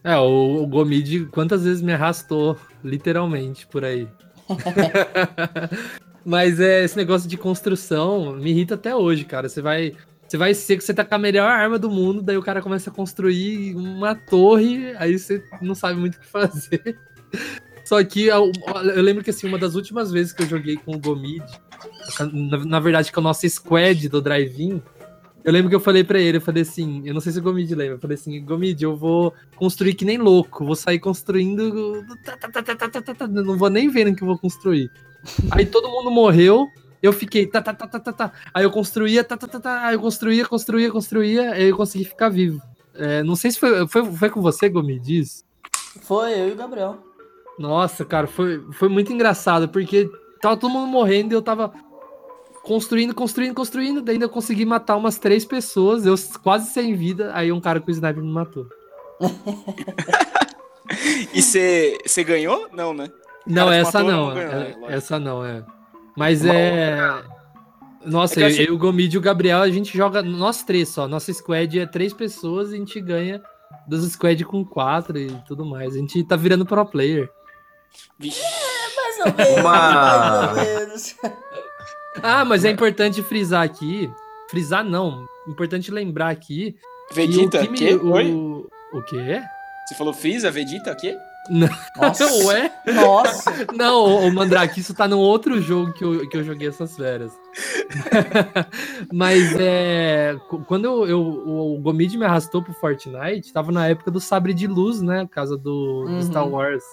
É, 0.03 0.17
o, 0.17 0.63
o 0.63 0.67
Gomid 0.67 1.25
quantas 1.25 1.63
vezes 1.63 1.81
me 1.81 1.93
arrastou, 1.93 2.57
literalmente, 2.83 3.67
por 3.67 3.85
aí. 3.85 4.07
Mas 6.25 6.59
é, 6.59 6.83
esse 6.83 6.95
negócio 6.95 7.27
de 7.29 7.37
construção 7.37 8.35
me 8.35 8.51
irrita 8.51 8.75
até 8.75 8.95
hoje, 8.95 9.25
cara. 9.25 9.49
Você 9.49 9.61
vai 9.61 9.93
você 10.27 10.37
vai 10.37 10.53
ser 10.55 10.77
que 10.77 10.83
você 10.83 10.93
tá 10.93 11.05
com 11.05 11.13
a 11.13 11.19
melhor 11.19 11.47
arma 11.47 11.77
do 11.77 11.91
mundo, 11.91 12.21
daí 12.21 12.37
o 12.37 12.41
cara 12.41 12.59
começa 12.59 12.89
a 12.89 12.93
construir 12.93 13.75
uma 13.75 14.15
torre, 14.15 14.95
aí 14.97 15.19
você 15.19 15.43
não 15.61 15.75
sabe 15.75 15.99
muito 15.99 16.15
o 16.15 16.19
que 16.19 16.25
fazer. 16.25 16.97
Só 17.85 18.03
que 18.03 18.27
eu, 18.27 18.51
eu 18.95 19.01
lembro 19.03 19.23
que 19.23 19.29
assim, 19.29 19.47
uma 19.47 19.59
das 19.59 19.75
últimas 19.75 20.11
vezes 20.11 20.33
que 20.33 20.41
eu 20.41 20.47
joguei 20.47 20.77
com 20.77 20.95
o 20.95 20.99
Gomid, 20.99 21.43
na, 22.19 22.65
na 22.65 22.79
verdade, 22.79 23.11
com 23.11 23.19
a 23.19 23.23
nossa 23.23 23.47
squad 23.47 24.09
do 24.09 24.21
drive-in, 24.21 24.81
eu 25.43 25.51
lembro 25.51 25.69
que 25.69 25.75
eu 25.75 25.79
falei 25.79 26.03
para 26.03 26.19
ele, 26.19 26.37
eu 26.37 26.41
falei 26.41 26.63
assim, 26.63 27.03
eu 27.05 27.13
não 27.13 27.19
sei 27.21 27.33
se 27.33 27.39
o 27.39 27.41
Gomid 27.43 27.75
lembra, 27.75 27.95
eu 27.95 27.99
falei 27.99 28.15
assim, 28.15 28.43
Gomid, 28.43 28.81
eu 28.81 28.95
vou 28.95 29.33
construir 29.57 29.93
que 29.93 30.05
nem 30.05 30.17
louco, 30.17 30.65
vou 30.65 30.75
sair 30.75 30.99
construindo, 30.99 32.01
não 33.29 33.57
vou 33.57 33.69
nem 33.69 33.89
ver 33.89 34.05
no 34.05 34.15
que 34.15 34.23
eu 34.23 34.27
vou 34.27 34.37
construir. 34.37 34.89
Aí 35.51 35.65
todo 35.65 35.89
mundo 35.89 36.11
morreu, 36.11 36.67
Eu 37.01 37.11
fiquei, 37.11 37.45
tá, 37.45 37.61
tá, 37.61 37.73
tá, 37.73 37.85
tá, 37.85 37.99
tá, 37.99 38.13
tá. 38.13 38.31
Aí 38.53 38.63
eu 38.63 38.71
construía, 38.71 39.25
tá, 39.25 39.35
tá, 39.35 39.45
tá, 39.45 39.59
tá. 39.59 39.87
Aí 39.87 39.95
eu 39.95 39.99
construía, 39.99 40.45
construía, 40.45 40.89
construía, 40.89 41.51
aí 41.51 41.67
eu 41.67 41.75
consegui 41.75 42.05
ficar 42.05 42.29
vivo. 42.29 42.61
É, 42.93 43.21
não 43.23 43.35
sei 43.35 43.51
se 43.51 43.59
foi, 43.59 43.85
foi, 43.87 44.05
foi 44.05 44.29
com 44.29 44.41
você, 44.41 44.69
Gomi, 44.69 44.99
diz? 44.99 45.43
Foi, 46.01 46.31
eu 46.31 46.47
e 46.47 46.51
o 46.53 46.55
Gabriel. 46.55 46.97
Nossa, 47.59 48.05
cara, 48.05 48.25
foi, 48.25 48.63
foi 48.71 48.87
muito 48.87 49.11
engraçado, 49.11 49.67
porque 49.67 50.09
tava 50.41 50.55
todo 50.55 50.71
mundo 50.71 50.87
morrendo 50.87 51.33
e 51.33 51.35
eu 51.35 51.41
tava 51.41 51.73
construindo, 52.63 53.13
construindo, 53.13 53.53
construindo, 53.53 54.01
daí 54.01 54.15
ainda 54.15 54.25
eu 54.25 54.29
consegui 54.29 54.65
matar 54.65 54.95
umas 54.95 55.17
três 55.17 55.43
pessoas, 55.43 56.05
eu 56.05 56.15
quase 56.41 56.71
sem 56.71 56.95
vida, 56.95 57.31
aí 57.33 57.51
um 57.51 57.59
cara 57.59 57.81
com 57.81 57.91
sniper 57.91 58.23
me 58.23 58.31
matou. 58.31 58.65
e 61.33 61.41
você 61.41 62.23
ganhou? 62.25 62.69
Não, 62.71 62.93
né? 62.93 63.11
Não, 63.45 63.71
essa 63.71 64.03
matou, 64.03 64.11
não. 64.11 64.27
não 64.27 64.35
ganhou, 64.35 64.51
é, 64.51 64.55
né? 64.55 64.75
essa 64.89 65.19
não, 65.19 65.45
é. 65.45 65.63
Mas 66.15 66.45
é. 66.45 66.97
Nossa, 68.05 68.41
é 68.41 68.51
eu, 68.51 68.65
eu, 68.65 68.75
o 68.75 68.77
Gomid 68.77 69.15
e 69.15 69.17
o 69.17 69.21
Gabriel, 69.21 69.61
a 69.61 69.69
gente 69.69 69.95
joga. 69.95 70.21
Nós 70.21 70.63
três 70.63 70.89
só. 70.89 71.07
Nossa 71.07 71.33
squad 71.33 71.79
é 71.79 71.85
três 71.85 72.13
pessoas 72.13 72.71
e 72.71 72.75
a 72.75 72.77
gente 72.77 72.99
ganha 73.01 73.41
dos 73.87 74.09
squad 74.11 74.43
com 74.45 74.63
quatro 74.65 75.17
e 75.17 75.29
tudo 75.47 75.65
mais. 75.65 75.95
A 75.95 75.97
gente 75.97 76.23
tá 76.23 76.35
virando 76.35 76.65
pro 76.65 76.85
player. 76.85 77.29
Vixe. 78.19 78.41
É, 78.41 78.95
mais 78.95 79.19
ou 79.19 79.33
menos. 79.37 79.59
Uma... 79.59 79.73
Mais 79.73 80.49
ou 80.49 80.55
menos. 80.55 81.15
ah, 82.23 82.45
mas 82.45 82.65
é 82.65 82.71
importante 82.71 83.21
frisar 83.23 83.63
aqui. 83.63 84.11
Frisar 84.49 84.83
não. 84.83 85.25
Importante 85.47 85.91
lembrar 85.91 86.29
aqui. 86.29 86.75
Vegeta, 87.11 87.59
que, 87.59 87.69
me, 87.69 87.77
que? 87.77 87.93
O, 87.95 88.11
Oi? 88.11 88.31
o 88.93 89.01
quê? 89.03 89.41
Você 89.85 89.95
falou 89.95 90.13
Freeza, 90.13 90.49
Vegeta, 90.49 90.91
o 90.91 90.95
quê? 90.95 91.17
Nossa. 91.49 92.25
Ué? 92.45 92.71
Nossa. 92.93 93.51
Não, 93.75 94.05
o 94.27 94.33
Mandrake, 94.33 94.79
isso 94.79 94.93
tá 94.93 95.07
num 95.07 95.19
outro 95.19 95.61
jogo 95.61 95.91
que 95.93 96.03
eu, 96.03 96.27
que 96.29 96.37
eu 96.37 96.43
joguei 96.43 96.69
essas 96.69 96.95
férias. 96.95 97.37
Mas 99.11 99.53
é. 99.59 100.37
Quando 100.67 100.85
eu, 100.85 101.07
eu, 101.07 101.21
o 101.21 101.79
Gomid 101.81 102.17
me 102.17 102.25
arrastou 102.25 102.63
pro 102.63 102.73
Fortnite, 102.73 103.51
tava 103.51 103.71
na 103.71 103.87
época 103.87 104.09
do 104.09 104.19
Sabre 104.19 104.53
de 104.53 104.67
Luz, 104.67 105.01
né? 105.01 105.27
Casa 105.29 105.57
do, 105.57 106.05
uhum. 106.07 106.17
do 106.17 106.23
Star 106.23 106.47
Wars. 106.47 106.83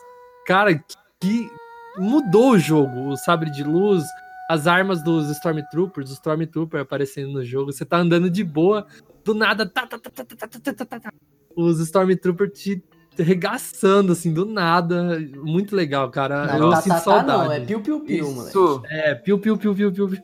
Cara, 0.47 0.75
que 1.21 1.51
mudou 1.97 2.53
o 2.53 2.59
jogo. 2.59 3.11
O 3.11 3.17
Sabre 3.17 3.51
de 3.51 3.63
Luz, 3.63 4.05
as 4.49 4.67
armas 4.67 5.03
dos 5.03 5.31
Stormtroopers, 5.31 6.11
os 6.11 6.17
Stormtroopers 6.17 6.83
aparecendo 6.83 7.33
no 7.33 7.45
jogo. 7.45 7.73
Você 7.73 7.85
tá 7.85 7.99
andando 7.99 8.29
de 8.29 8.43
boa, 8.43 8.87
do 9.25 9.33
nada. 9.33 9.65
Tá, 9.65 9.87
tá, 9.87 9.99
tá, 9.99 10.11
tá, 10.11 10.25
tá, 10.25 10.37
tá, 10.37 10.73
tá, 10.75 10.85
tá, 10.85 11.01
tá. 11.01 11.13
Os 11.55 11.79
Stormtroopers 11.79 12.59
te 12.59 12.83
regaçando, 13.19 14.13
assim, 14.13 14.33
do 14.33 14.45
nada. 14.45 15.21
Muito 15.43 15.75
legal, 15.75 16.11
cara. 16.11 16.47
Não, 16.47 16.67
eu 16.67 16.71
tá, 16.71 16.83
sinto 16.83 16.95
tá, 16.95 17.01
saudade. 17.01 17.27
Tá, 17.27 17.45
não, 17.45 17.53
é 17.53 17.61
piu-piu-piu, 17.61 18.31
mano. 18.33 18.49
Isso, 18.49 18.83
é, 18.89 19.15
piu-piu-piu-piu-piu. 19.15 20.23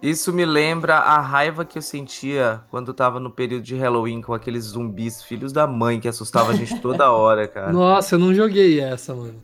Isso 0.00 0.32
me 0.32 0.44
lembra 0.44 0.96
a 0.96 1.20
raiva 1.20 1.64
que 1.64 1.78
eu 1.78 1.82
sentia 1.82 2.62
quando 2.70 2.88
eu 2.88 2.94
tava 2.94 3.18
no 3.18 3.30
período 3.30 3.62
de 3.62 3.76
Halloween 3.76 4.20
com 4.20 4.32
aqueles 4.32 4.64
zumbis, 4.64 5.22
filhos 5.22 5.52
da 5.52 5.66
mãe, 5.66 5.98
que 5.98 6.08
assustavam 6.08 6.52
a 6.52 6.54
gente 6.54 6.78
toda 6.80 7.10
hora, 7.10 7.48
cara. 7.48 7.72
Nossa, 7.72 8.14
eu 8.14 8.18
não 8.18 8.32
joguei 8.32 8.80
essa, 8.80 9.14
mano. 9.14 9.40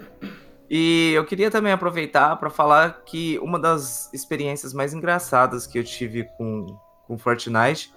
E 0.70 1.12
eu 1.14 1.24
queria 1.24 1.50
também 1.50 1.72
aproveitar 1.72 2.36
para 2.36 2.48
falar 2.48 3.02
que 3.04 3.38
uma 3.40 3.58
das 3.58 4.12
experiências 4.14 4.72
mais 4.72 4.94
engraçadas 4.94 5.66
que 5.66 5.78
eu 5.78 5.84
tive 5.84 6.24
com, 6.38 6.78
com 7.06 7.18
Fortnite 7.18 7.92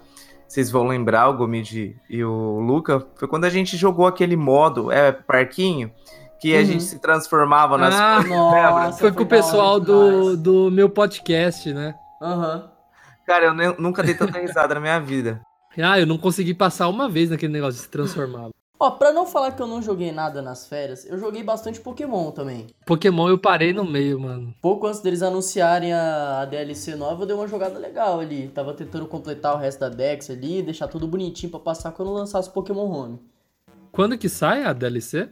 vocês 0.46 0.70
vão 0.70 0.86
lembrar, 0.86 1.28
o 1.28 1.36
Gomid 1.36 1.96
e 2.08 2.24
o 2.24 2.60
Luca, 2.60 3.04
foi 3.16 3.28
quando 3.28 3.44
a 3.44 3.50
gente 3.50 3.76
jogou 3.76 4.06
aquele 4.06 4.36
modo, 4.36 4.90
é, 4.90 5.12
parquinho, 5.12 5.90
que 6.40 6.54
uhum. 6.54 6.60
a 6.60 6.64
gente 6.64 6.84
se 6.84 6.98
transformava 6.98 7.76
nas 7.76 7.94
ah, 7.94 8.22
nossa, 8.22 8.98
Foi 8.98 9.12
com 9.12 9.22
o 9.22 9.26
pessoal 9.26 9.80
do, 9.80 10.36
do 10.36 10.70
meu 10.70 10.88
podcast, 10.88 11.72
né? 11.72 11.94
Aham. 12.20 12.56
Uhum. 12.56 12.76
Cara, 13.26 13.46
eu 13.46 13.76
nunca 13.78 14.04
dei 14.04 14.14
tanta 14.14 14.38
risada 14.38 14.74
na 14.74 14.80
minha 14.80 15.00
vida. 15.00 15.40
Ah, 15.76 15.98
eu 15.98 16.06
não 16.06 16.16
consegui 16.16 16.54
passar 16.54 16.88
uma 16.88 17.08
vez 17.08 17.28
naquele 17.28 17.52
negócio 17.52 17.74
de 17.74 17.82
se 17.82 17.90
transformar. 17.90 18.50
Ó, 18.78 18.90
pra 18.90 19.10
não 19.10 19.24
falar 19.24 19.52
que 19.52 19.62
eu 19.62 19.66
não 19.66 19.80
joguei 19.80 20.12
nada 20.12 20.42
nas 20.42 20.66
férias, 20.66 21.06
eu 21.06 21.18
joguei 21.18 21.42
bastante 21.42 21.80
Pokémon 21.80 22.30
também. 22.30 22.66
Pokémon 22.84 23.28
eu 23.28 23.38
parei 23.38 23.72
no 23.72 23.84
meio, 23.84 24.20
mano. 24.20 24.54
Pouco 24.60 24.86
antes 24.86 25.00
deles 25.00 25.22
anunciarem 25.22 25.94
a, 25.94 26.40
a 26.40 26.44
DLC 26.44 26.94
nova, 26.94 27.22
eu 27.22 27.26
dei 27.26 27.34
uma 27.34 27.48
jogada 27.48 27.78
legal 27.78 28.20
ali. 28.20 28.48
Tava 28.48 28.74
tentando 28.74 29.06
completar 29.06 29.54
o 29.54 29.58
resto 29.58 29.80
da 29.80 29.88
Dex 29.88 30.28
ali, 30.28 30.62
deixar 30.62 30.88
tudo 30.88 31.08
bonitinho 31.08 31.50
pra 31.50 31.60
passar 31.60 31.92
quando 31.92 32.12
lançasse 32.12 32.50
Pokémon 32.50 32.86
Home. 32.86 33.18
Quando 33.90 34.18
que 34.18 34.28
sai 34.28 34.62
a 34.64 34.74
DLC? 34.74 35.30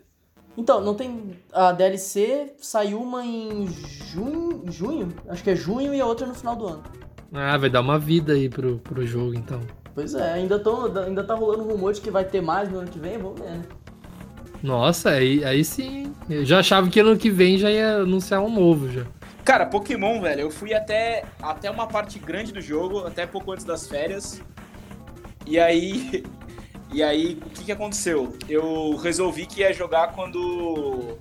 Então, 0.56 0.80
não 0.80 0.94
tem. 0.94 1.36
A 1.52 1.72
DLC 1.72 2.54
saiu 2.58 3.02
uma 3.02 3.26
em 3.26 3.66
junho. 3.66 4.62
junho? 4.68 5.12
Acho 5.28 5.44
que 5.44 5.50
é 5.50 5.56
junho 5.56 5.92
e 5.92 6.00
a 6.00 6.06
outra 6.06 6.26
no 6.26 6.34
final 6.34 6.56
do 6.56 6.66
ano. 6.66 6.82
Ah, 7.32 7.58
vai 7.58 7.68
dar 7.68 7.80
uma 7.80 7.98
vida 7.98 8.32
aí 8.32 8.48
pro, 8.48 8.78
pro 8.78 9.04
jogo 9.04 9.34
então. 9.34 9.60
Pois 9.94 10.14
é, 10.14 10.32
ainda, 10.32 10.58
tô, 10.58 10.86
ainda 10.98 11.22
tá 11.22 11.34
rolando 11.34 11.64
rumor 11.64 11.92
de 11.92 12.00
que 12.00 12.10
vai 12.10 12.24
ter 12.24 12.40
mais 12.40 12.68
no 12.68 12.80
ano 12.80 12.90
que 12.90 12.98
vem, 12.98 13.16
vamos 13.16 13.40
ver, 13.40 13.50
né? 13.50 13.62
Nossa, 14.62 15.10
aí, 15.10 15.44
aí 15.44 15.64
sim. 15.64 16.12
Eu 16.28 16.44
já 16.44 16.60
achava 16.60 16.88
que 16.88 16.98
ano 16.98 17.16
que 17.16 17.30
vem 17.30 17.58
já 17.58 17.70
ia 17.70 17.96
anunciar 17.96 18.40
um 18.40 18.50
novo 18.50 18.90
já. 18.90 19.04
Cara, 19.44 19.66
Pokémon, 19.66 20.22
velho, 20.22 20.40
eu 20.40 20.50
fui 20.50 20.72
até, 20.72 21.24
até 21.40 21.70
uma 21.70 21.86
parte 21.86 22.18
grande 22.18 22.50
do 22.50 22.62
jogo, 22.62 23.06
até 23.06 23.26
pouco 23.26 23.52
antes 23.52 23.64
das 23.64 23.86
férias. 23.86 24.42
E 25.46 25.58
aí. 25.58 26.24
E 26.92 27.02
aí, 27.02 27.40
o 27.44 27.50
que, 27.50 27.64
que 27.64 27.72
aconteceu? 27.72 28.36
Eu 28.48 28.94
resolvi 28.94 29.46
que 29.46 29.62
ia 29.62 29.72
jogar 29.72 30.12
quando 30.12 31.18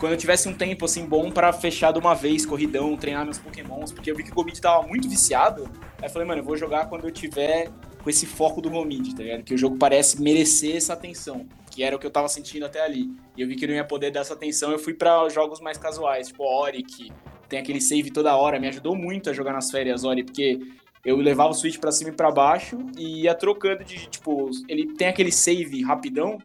quando 0.00 0.12
eu 0.12 0.18
tivesse 0.18 0.48
um 0.48 0.54
tempo 0.54 0.84
assim 0.84 1.06
bom 1.06 1.30
para 1.30 1.52
fechar 1.52 1.92
de 1.92 2.00
uma 2.00 2.14
vez, 2.14 2.44
corridão, 2.44 2.96
treinar 2.96 3.24
meus 3.24 3.38
pokémons, 3.38 3.92
porque 3.92 4.10
eu 4.10 4.16
vi 4.16 4.24
que 4.24 4.32
o 4.32 4.34
Gomid 4.34 4.60
tava 4.60 4.84
muito 4.86 5.08
viciado. 5.08 5.70
Aí 5.98 6.08
eu 6.08 6.10
falei, 6.10 6.26
mano, 6.26 6.40
eu 6.40 6.44
vou 6.44 6.56
jogar 6.56 6.86
quando 6.86 7.04
eu 7.04 7.12
tiver 7.12 7.70
com 8.08 8.10
esse 8.10 8.24
foco 8.24 8.62
do 8.62 8.70
Gomid, 8.70 9.14
tá 9.14 9.22
ligado? 9.22 9.42
Que 9.42 9.52
o 9.52 9.58
jogo 9.58 9.76
parece 9.76 10.18
merecer 10.18 10.76
essa 10.76 10.94
atenção, 10.94 11.46
que 11.70 11.82
era 11.82 11.94
o 11.94 11.98
que 11.98 12.06
eu 12.06 12.10
tava 12.10 12.26
sentindo 12.26 12.64
até 12.64 12.80
ali. 12.80 13.10
E 13.36 13.42
eu 13.42 13.46
vi 13.46 13.54
que 13.54 13.66
não 13.66 13.74
ia 13.74 13.84
poder 13.84 14.10
dar 14.10 14.20
essa 14.20 14.32
atenção, 14.32 14.72
eu 14.72 14.78
fui 14.78 14.94
para 14.94 15.28
jogos 15.28 15.60
mais 15.60 15.76
casuais, 15.76 16.28
tipo 16.28 16.42
Oric, 16.42 17.12
tem 17.50 17.58
aquele 17.58 17.82
save 17.82 18.10
toda 18.10 18.34
hora, 18.34 18.58
me 18.58 18.66
ajudou 18.66 18.96
muito 18.96 19.28
a 19.28 19.34
jogar 19.34 19.52
nas 19.52 19.70
férias, 19.70 20.04
Ori, 20.04 20.24
porque 20.24 20.58
eu 21.04 21.18
levava 21.18 21.50
o 21.50 21.54
Switch 21.54 21.76
para 21.76 21.92
cima 21.92 22.08
e 22.08 22.14
para 22.14 22.30
baixo 22.30 22.78
e 22.96 23.24
ia 23.24 23.34
trocando 23.34 23.84
de, 23.84 24.08
tipo, 24.08 24.48
ele 24.66 24.94
tem 24.94 25.08
aquele 25.08 25.30
save 25.30 25.82
rapidão, 25.82 26.38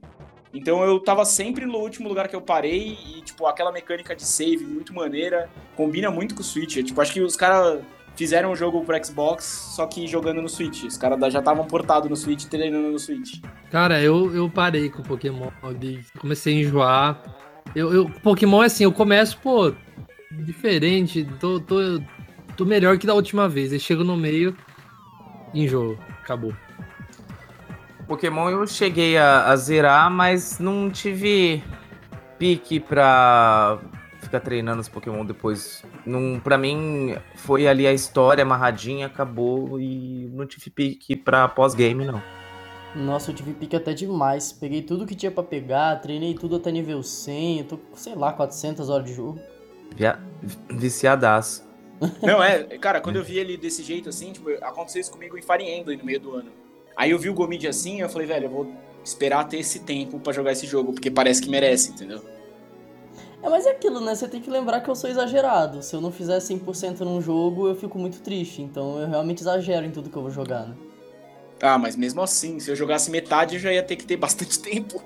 então 0.54 0.84
eu 0.84 1.00
tava 1.00 1.24
sempre 1.24 1.66
no 1.66 1.78
último 1.78 2.10
lugar 2.10 2.28
que 2.28 2.36
eu 2.36 2.42
parei 2.42 2.98
e, 3.16 3.22
tipo, 3.22 3.46
aquela 3.48 3.72
mecânica 3.72 4.14
de 4.14 4.26
save 4.26 4.66
muito 4.66 4.94
maneira, 4.94 5.50
combina 5.78 6.12
muito 6.12 6.36
com 6.36 6.42
o 6.42 6.44
Switch. 6.44 6.84
tipo, 6.84 7.00
acho 7.00 7.14
que 7.14 7.22
os 7.22 7.38
caras 7.38 7.82
fizeram 8.16 8.52
o 8.52 8.56
jogo 8.56 8.84
pro 8.84 9.06
Xbox, 9.06 9.46
só 9.76 9.86
que 9.86 10.08
jogando 10.08 10.42
no 10.42 10.50
Switch. 10.50 10.84
Os 10.84 10.98
caras 10.98 11.34
já 11.34 11.40
estavam 11.40 11.66
portados 11.66 12.10
no 12.10 12.16
Switch, 12.16 12.46
treinando 12.46 12.92
no 12.92 13.00
Switch. 13.00 13.40
Cara, 13.72 14.02
eu, 14.02 14.34
eu 14.36 14.50
parei 14.50 14.90
com 14.90 15.02
Pokémon, 15.02 15.50
comecei 16.20 16.56
a 16.56 16.60
enjoar. 16.62 17.24
Eu, 17.76 17.94
eu, 17.94 18.10
Pokémon 18.22 18.62
é 18.64 18.68
assim, 18.68 18.84
eu 18.84 18.92
começo, 18.92 19.38
pô, 19.40 19.74
diferente, 20.32 21.28
tô, 21.40 21.60
tô, 21.60 22.02
tô 22.56 22.66
melhor 22.66 22.98
que 22.98 23.08
da 23.08 23.14
última 23.14 23.50
vez. 23.50 23.74
Aí 23.74 23.80
chego 23.80 24.04
no 24.04 24.16
meio, 24.16 24.56
enjoo, 25.54 25.98
acabou. 26.22 26.54
Pokémon 28.08 28.50
eu 28.50 28.68
cheguei 28.68 29.18
a, 29.18 29.46
a 29.46 29.56
zerar, 29.56 30.12
mas 30.12 30.60
não 30.60 30.90
tive 30.90 31.64
pique 32.38 32.80
pra 32.80 33.80
ficar 34.34 34.40
treinando 34.40 34.82
os 34.82 34.90
Pokémon 34.90 35.24
depois. 35.24 35.84
Não, 36.06 36.40
pra 36.40 36.58
mim, 36.58 37.16
foi 37.36 37.68
ali 37.68 37.86
a 37.86 37.94
história 37.94 38.42
amarradinha, 38.42 39.06
acabou 39.06 39.80
e 39.80 40.28
não 40.34 40.48
tive 40.48 40.72
pique 40.72 41.16
pra 41.16 41.48
pós-game, 41.48 42.04
não. 42.04 42.22
Nossa, 42.96 43.32
eu 43.32 43.36
tive 43.36 43.54
pique 43.54 43.76
até 43.76 43.94
demais. 43.94 44.52
Peguei 44.52 44.82
tudo 44.82 45.06
que 45.06 45.16
tinha 45.16 45.32
para 45.32 45.44
pegar, 45.44 45.98
treinei 45.98 46.34
tudo 46.34 46.56
até 46.56 46.72
nível 46.72 47.04
100, 47.04 47.60
eu 47.60 47.66
tô 47.66 47.80
sei 47.94 48.16
lá, 48.16 48.34
400 48.34 48.90
horas 48.90 49.06
de 49.06 49.14
jogo. 49.14 49.40
Via... 49.96 50.20
Viciadaço. 50.70 51.64
Não, 52.22 52.44
é, 52.44 52.64
cara, 52.80 53.00
quando 53.00 53.18
eu 53.18 53.24
vi 53.24 53.38
ele 53.38 53.56
desse 53.56 53.84
jeito 53.84 54.10
assim, 54.10 54.32
tipo, 54.34 54.50
aconteceu 54.62 55.00
isso 55.00 55.12
comigo 55.12 55.38
em 55.38 55.42
Fire 55.42 55.64
Emblem 55.64 55.98
no 55.98 56.04
meio 56.04 56.20
do 56.20 56.36
ano. 56.36 56.52
Aí 56.96 57.12
eu 57.12 57.20
vi 57.20 57.30
o 57.30 57.34
Gomid 57.34 57.68
assim, 57.68 58.02
eu 58.02 58.10
falei, 58.10 58.28
velho, 58.28 58.46
eu 58.46 58.50
vou 58.50 58.74
esperar 59.04 59.48
ter 59.48 59.58
esse 59.58 59.80
tempo 59.80 60.20
para 60.20 60.34
jogar 60.34 60.52
esse 60.52 60.66
jogo, 60.66 60.94
porque 60.94 61.10
parece 61.10 61.42
que 61.42 61.50
merece, 61.50 61.92
entendeu? 61.92 62.22
É, 63.44 63.50
mas 63.50 63.66
é 63.66 63.72
aquilo, 63.72 64.00
né? 64.00 64.16
Você 64.16 64.26
tem 64.26 64.42
que 64.42 64.50
lembrar 64.50 64.80
que 64.80 64.90
eu 64.90 64.96
sou 64.96 65.10
exagerado. 65.10 65.84
Se 65.84 65.94
eu 65.94 66.00
não 66.00 66.14
fizer 66.14 66.38
100% 66.38 67.02
num 67.02 67.22
jogo, 67.22 67.68
eu 67.68 67.76
fico 67.76 68.00
muito 68.00 68.22
triste. 68.22 68.62
Então 68.62 68.98
eu 68.98 69.10
realmente 69.10 69.42
exagero 69.42 69.86
em 69.86 69.92
tudo 69.92 70.10
que 70.10 70.16
eu 70.16 70.22
vou 70.22 70.32
jogar, 70.32 70.66
né? 70.66 70.76
Ah, 71.62 71.78
mas 71.78 71.98
mesmo 71.98 72.22
assim, 72.22 72.58
se 72.62 72.72
eu 72.72 72.76
jogasse 72.76 73.12
metade, 73.12 73.56
eu 73.56 73.60
já 73.60 73.74
ia 73.74 73.84
ter 73.84 73.98
que 73.98 74.06
ter 74.06 74.16
bastante 74.18 74.58
tempo. 74.60 75.04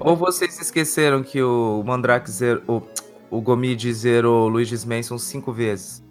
Ou 0.00 0.16
vocês 0.16 0.58
esqueceram 0.58 1.22
que 1.22 1.42
o 1.42 1.82
Mandrake 1.84 2.30
zerou. 2.30 2.88
O, 3.30 3.36
o 3.36 3.40
Gomid 3.42 3.92
zerou 3.92 4.46
o 4.46 4.48
Luigi's 4.48 4.86
Mansion 4.86 5.18
cinco 5.18 5.52
vezes? 5.52 6.02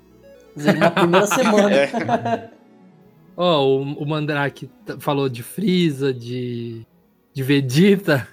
Zerou 0.57 0.79
na 0.79 0.91
primeira 0.91 1.25
semana. 1.25 1.75
É. 1.75 2.51
Ó, 3.35 3.63
oh, 3.63 3.79
o, 3.79 4.03
o 4.03 4.05
Mandrake 4.05 4.69
falou 4.99 5.27
de 5.27 5.41
Freeza, 5.41 6.13
de, 6.13 6.85
de 7.33 7.41
Vegeta. 7.41 8.27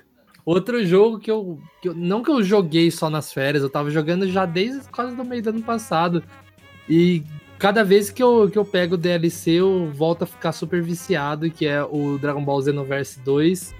Outro 0.45 0.85
jogo 0.85 1.19
que 1.19 1.31
eu, 1.31 1.59
que 1.81 1.89
eu, 1.89 1.95
Não 1.95 2.23
que 2.23 2.31
eu 2.31 2.43
joguei 2.43 2.91
só 2.91 3.09
nas 3.09 3.33
férias, 3.33 3.63
eu 3.63 3.71
tava 3.71 3.91
jogando 3.91 4.29
já 4.29 4.45
desde 4.45 4.89
quase 4.91 5.17
do 5.17 5.25
meio 5.25 5.43
do 5.43 5.51
ano 5.51 5.63
passado. 5.63 6.23
E, 6.89 7.23
cada 7.59 7.83
vez 7.83 8.11
que 8.11 8.23
eu, 8.23 8.51
que 8.51 8.59
eu 8.59 8.65
pego 8.65 8.95
o 8.95 8.99
DLC, 8.99 9.53
eu 9.53 9.91
volto 9.95 10.23
a 10.23 10.27
ficar 10.27 10.53
super 10.53 10.83
viciado, 10.83 11.51
que 11.51 11.67
é 11.67 11.83
o 11.83 12.19
Dragon 12.19 12.45
Ball 12.45 12.63
Xenoverse 12.63 13.21
2. 13.21 13.75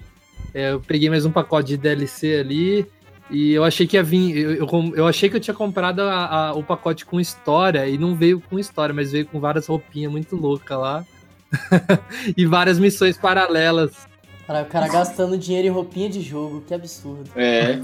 É, 0.53 0.71
eu 0.71 0.79
peguei 0.79 1.09
mais 1.09 1.25
um 1.25 1.31
pacote 1.31 1.69
de 1.69 1.77
DLC 1.77 2.39
ali. 2.39 2.87
E 3.29 3.53
eu 3.53 3.63
achei 3.63 3.85
que 3.85 3.97
ia 3.97 4.03
vir. 4.03 4.37
Eu, 4.37 4.51
eu, 4.53 4.93
eu 4.95 5.07
achei 5.07 5.29
que 5.29 5.35
eu 5.35 5.39
tinha 5.39 5.53
comprado 5.53 6.01
a, 6.01 6.49
a, 6.49 6.53
o 6.53 6.63
pacote 6.63 7.05
com 7.05 7.19
história 7.19 7.87
e 7.87 7.97
não 7.97 8.15
veio 8.15 8.39
com 8.39 8.57
história, 8.57 8.93
mas 8.93 9.11
veio 9.11 9.25
com 9.25 9.39
várias 9.39 9.67
roupinhas 9.67 10.11
muito 10.11 10.35
loucas 10.35 10.77
lá. 10.79 11.05
e 12.35 12.45
várias 12.45 12.79
missões 12.79 13.17
paralelas. 13.17 14.07
Cara, 14.47 14.61
o 14.61 14.65
cara 14.65 14.87
gastando 14.87 15.37
dinheiro 15.37 15.67
em 15.67 15.71
roupinha 15.71 16.09
de 16.09 16.21
jogo, 16.21 16.61
que 16.61 16.73
absurdo. 16.73 17.29
É. 17.35 17.81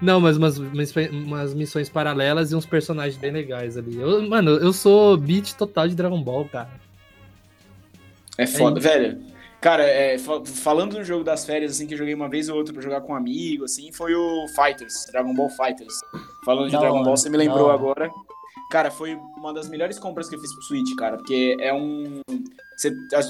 Não, 0.00 0.20
mas 0.20 0.36
umas, 0.36 0.58
umas 0.58 1.54
missões 1.54 1.88
paralelas 1.88 2.52
e 2.52 2.54
uns 2.54 2.64
personagens 2.64 3.16
bem 3.16 3.32
legais 3.32 3.76
ali. 3.76 3.96
Eu, 3.96 4.26
mano, 4.28 4.50
eu 4.52 4.72
sou 4.72 5.16
beat 5.16 5.54
total 5.54 5.88
de 5.88 5.94
Dragon 5.94 6.22
Ball, 6.22 6.44
cara. 6.46 6.70
É 8.38 8.46
foda, 8.46 8.78
é 8.78 8.82
velho. 8.82 9.36
Cara, 9.60 9.82
é, 9.82 10.16
falando 10.18 10.98
no 10.98 11.04
jogo 11.04 11.24
das 11.24 11.44
férias, 11.44 11.72
assim, 11.72 11.86
que 11.86 11.94
eu 11.94 11.98
joguei 11.98 12.14
uma 12.14 12.28
vez 12.28 12.48
ou 12.48 12.56
outra 12.56 12.72
pra 12.72 12.82
jogar 12.82 13.00
com 13.00 13.12
um 13.12 13.16
amigo, 13.16 13.64
assim, 13.64 13.90
foi 13.90 14.14
o 14.14 14.46
Fighters, 14.48 15.06
Dragon 15.10 15.34
Ball 15.34 15.48
Fighters. 15.50 15.94
Falando 16.44 16.66
de 16.66 16.72
da 16.72 16.80
Dragon 16.80 16.96
hora, 16.96 17.04
Ball, 17.04 17.16
você 17.16 17.28
me 17.28 17.36
lembrou 17.36 17.70
agora. 17.70 18.10
Cara, 18.70 18.90
foi 18.90 19.14
uma 19.36 19.54
das 19.54 19.68
melhores 19.68 19.98
compras 19.98 20.28
que 20.28 20.34
eu 20.34 20.40
fiz 20.40 20.52
pro 20.52 20.62
Switch, 20.62 20.94
cara, 20.96 21.16
porque 21.16 21.56
é 21.60 21.72
um. 21.72 22.20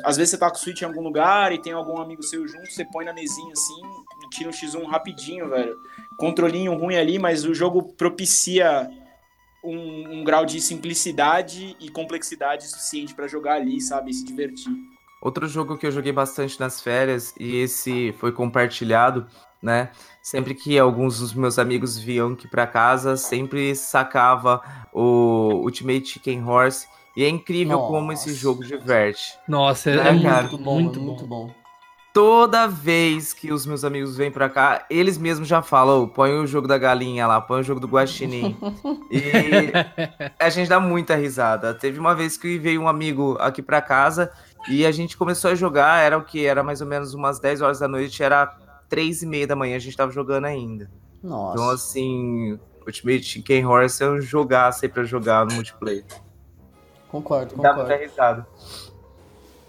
Às 0.04 0.16
vezes 0.16 0.30
você 0.30 0.38
tá 0.38 0.50
com 0.50 0.56
o 0.56 0.58
Switch 0.58 0.82
em 0.82 0.86
algum 0.86 1.02
lugar 1.02 1.52
e 1.52 1.60
tem 1.60 1.72
algum 1.72 2.00
amigo 2.00 2.22
seu 2.22 2.46
junto, 2.48 2.70
você 2.70 2.84
põe 2.84 3.04
na 3.04 3.12
mesinha 3.12 3.52
assim 3.52 3.80
tira 4.30 4.48
um 4.48 4.52
X1 4.52 4.86
rapidinho, 4.86 5.48
velho. 5.48 5.76
Controlinho 6.18 6.74
ruim 6.74 6.96
ali, 6.96 7.18
mas 7.18 7.44
o 7.44 7.54
jogo 7.54 7.82
propicia 7.94 8.90
um, 9.62 10.18
um 10.18 10.24
grau 10.24 10.44
de 10.44 10.60
simplicidade 10.60 11.76
e 11.80 11.88
complexidade 11.90 12.66
suficiente 12.66 13.14
para 13.14 13.28
jogar 13.28 13.54
ali, 13.54 13.80
sabe? 13.80 14.10
E 14.10 14.14
se 14.14 14.24
divertir. 14.24 14.72
Outro 15.20 15.48
jogo 15.48 15.76
que 15.76 15.86
eu 15.86 15.90
joguei 15.90 16.12
bastante 16.12 16.60
nas 16.60 16.80
férias, 16.80 17.34
e 17.38 17.56
esse 17.56 18.14
foi 18.18 18.32
compartilhado, 18.32 19.26
né? 19.62 19.90
Sempre 20.22 20.54
que 20.54 20.78
alguns 20.78 21.20
dos 21.20 21.32
meus 21.32 21.58
amigos 21.58 21.96
vinham 21.96 22.32
aqui 22.32 22.46
para 22.48 22.66
casa, 22.66 23.16
sempre 23.16 23.74
sacava 23.74 24.60
o 24.92 25.62
Ultimate 25.64 26.06
Chicken 26.06 26.44
Horse. 26.44 26.86
E 27.16 27.24
é 27.24 27.28
incrível 27.28 27.78
Nossa. 27.78 27.90
como 27.90 28.12
esse 28.12 28.34
jogo 28.34 28.62
diverte. 28.62 29.38
Nossa, 29.48 29.90
é, 29.90 29.96
né, 29.96 30.08
é 30.08 30.12
muito 30.12 30.58
bom, 30.58 30.74
muito, 30.74 31.00
muito 31.00 31.26
bom. 31.26 31.50
Toda 32.12 32.66
vez 32.66 33.32
que 33.32 33.52
os 33.52 33.66
meus 33.66 33.84
amigos 33.84 34.16
vêm 34.16 34.30
pra 34.30 34.48
cá, 34.48 34.86
eles 34.88 35.18
mesmos 35.18 35.46
já 35.46 35.60
falam: 35.62 36.02
oh, 36.02 36.08
põe 36.08 36.32
o 36.32 36.46
jogo 36.46 36.66
da 36.66 36.78
galinha 36.78 37.26
lá, 37.26 37.40
põe 37.40 37.60
o 37.60 37.62
jogo 37.62 37.80
do 37.80 37.86
guaxinim. 37.86 38.56
e 39.10 39.72
a 40.38 40.48
gente 40.48 40.68
dá 40.68 40.80
muita 40.80 41.14
risada. 41.14 41.74
Teve 41.74 41.98
uma 41.98 42.14
vez 42.14 42.36
que 42.36 42.58
veio 42.58 42.82
um 42.82 42.88
amigo 42.88 43.36
aqui 43.40 43.62
pra 43.62 43.82
casa 43.82 44.32
e 44.68 44.84
a 44.84 44.92
gente 44.92 45.16
começou 45.16 45.50
a 45.50 45.54
jogar, 45.54 46.02
era 46.02 46.16
o 46.16 46.24
que? 46.24 46.44
Era 46.46 46.62
mais 46.62 46.80
ou 46.80 46.86
menos 46.86 47.14
umas 47.14 47.38
10 47.38 47.62
horas 47.62 47.78
da 47.78 47.88
noite, 47.88 48.22
era 48.22 48.46
3 48.88 49.22
e 49.22 49.26
meia 49.26 49.46
da 49.46 49.56
manhã, 49.56 49.76
a 49.76 49.80
gente 49.80 49.96
tava 49.96 50.12
jogando 50.12 50.44
ainda. 50.46 50.90
Nossa. 51.22 51.54
Então, 51.54 51.70
assim, 51.70 52.58
Ultimate 52.86 53.22
Chicken 53.22 53.66
Horse 53.66 54.02
é 54.02 54.08
um 54.08 54.20
jogaço 54.20 54.84
aí 54.84 54.88
pra 54.88 55.04
jogar 55.04 55.46
no 55.46 55.54
multiplayer. 55.54 56.04
Concordo, 57.08 57.54
concordo. 57.54 57.88
Dá 57.88 57.96
risada. 57.96 58.46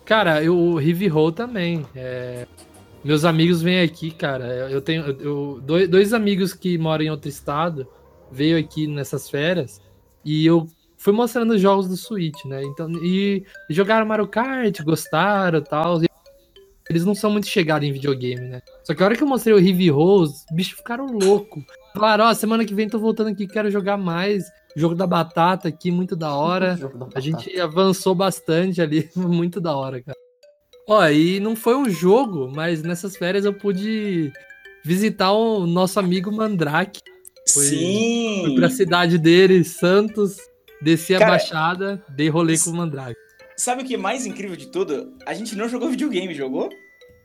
Cara, 0.06 0.44
eu, 0.44 0.58
o 0.58 0.80
Heavy 0.80 1.08
Roll 1.08 1.32
também. 1.32 1.86
É... 1.96 2.48
Meus 3.04 3.24
amigos 3.26 3.62
vêm 3.62 3.82
aqui, 3.82 4.12
cara. 4.12 4.70
Eu 4.70 4.82
tenho 4.82 5.06
eu, 5.22 5.60
dois, 5.62 5.88
dois 5.88 6.14
amigos 6.14 6.54
que 6.54 6.78
moram 6.78 7.06
em 7.06 7.10
outro 7.10 7.30
estado, 7.30 7.88
veio 8.32 8.58
aqui 8.58 8.88
nessas 8.88 9.30
férias, 9.30 9.82
e 10.26 10.46
eu 10.46 10.68
fui 10.98 11.14
mostrando 11.14 11.54
os 11.54 11.62
jogos 11.62 11.88
do 11.88 11.96
Switch, 11.96 12.44
né? 12.46 12.64
Então, 12.64 12.92
e 13.04 13.44
jogaram 13.70 14.06
Mario 14.06 14.28
Kart, 14.28 14.82
gostaram 14.82 15.60
e 15.60 15.64
tal. 15.64 16.02
Eles 16.90 17.06
não 17.06 17.14
são 17.14 17.30
muito 17.30 17.48
chegados 17.48 17.88
em 17.88 17.92
videogame, 17.92 18.48
né? 18.48 18.62
Só 18.84 18.94
que 18.94 19.04
a 19.04 19.06
hora 19.06 19.16
que 19.16 19.22
eu 19.22 19.28
mostrei 19.28 19.54
o 19.54 19.60
Heavy 19.60 19.90
Rose, 19.90 20.34
os 20.34 20.56
bichos 20.56 20.78
ficaram 20.78 21.06
loucos. 21.06 21.64
Falaram, 21.94 22.26
ó, 22.26 22.32
oh, 22.32 22.36
semana 22.36 22.66
que 22.66 22.74
vem 22.74 22.88
tô 22.88 22.98
voltando 22.98 23.30
aqui, 23.30 23.46
quero 23.46 23.70
jogar 23.70 23.98
mais. 23.98 24.46
Jogo 24.76 24.96
da 24.96 25.06
batata 25.06 25.68
aqui, 25.68 25.92
muito 25.92 26.16
da 26.16 26.34
hora. 26.34 26.78
a 27.14 27.20
gente 27.20 27.60
avançou 27.60 28.16
bastante 28.16 28.82
ali, 28.82 29.10
muito 29.16 29.60
da 29.60 29.76
hora, 29.76 30.02
cara. 30.02 30.18
Ó, 30.88 31.06
e 31.10 31.40
não 31.42 31.56
foi 31.56 31.76
um 31.76 31.90
jogo, 31.90 32.50
mas 32.50 32.82
nessas 32.82 33.18
férias 33.18 33.44
eu 33.44 33.54
pude 33.54 34.32
visitar 34.86 35.34
o 35.34 35.68
nosso 35.68 36.00
amigo 36.00 36.32
Mandrake. 36.32 37.02
Foi, 37.50 37.66
Sim! 37.66 38.44
Fui 38.46 38.56
pra 38.56 38.70
cidade 38.70 39.18
dele, 39.18 39.66
Santos. 39.66 40.38
Desci 40.82 41.16
a 41.16 41.20
Cara, 41.20 41.32
baixada, 41.32 42.04
dei 42.10 42.30
rolê 42.30 42.58
com 42.58 42.70
o 42.70 42.76
Mandrake. 42.76 43.20
Sabe 43.56 43.82
o 43.82 43.86
que 43.86 43.96
é 43.96 43.98
mais 43.98 44.26
incrível 44.26 44.56
de 44.56 44.68
tudo? 44.68 45.14
A 45.26 45.34
gente 45.34 45.56
não 45.56 45.68
jogou 45.68 45.90
videogame, 45.90 46.34
jogou? 46.34 46.70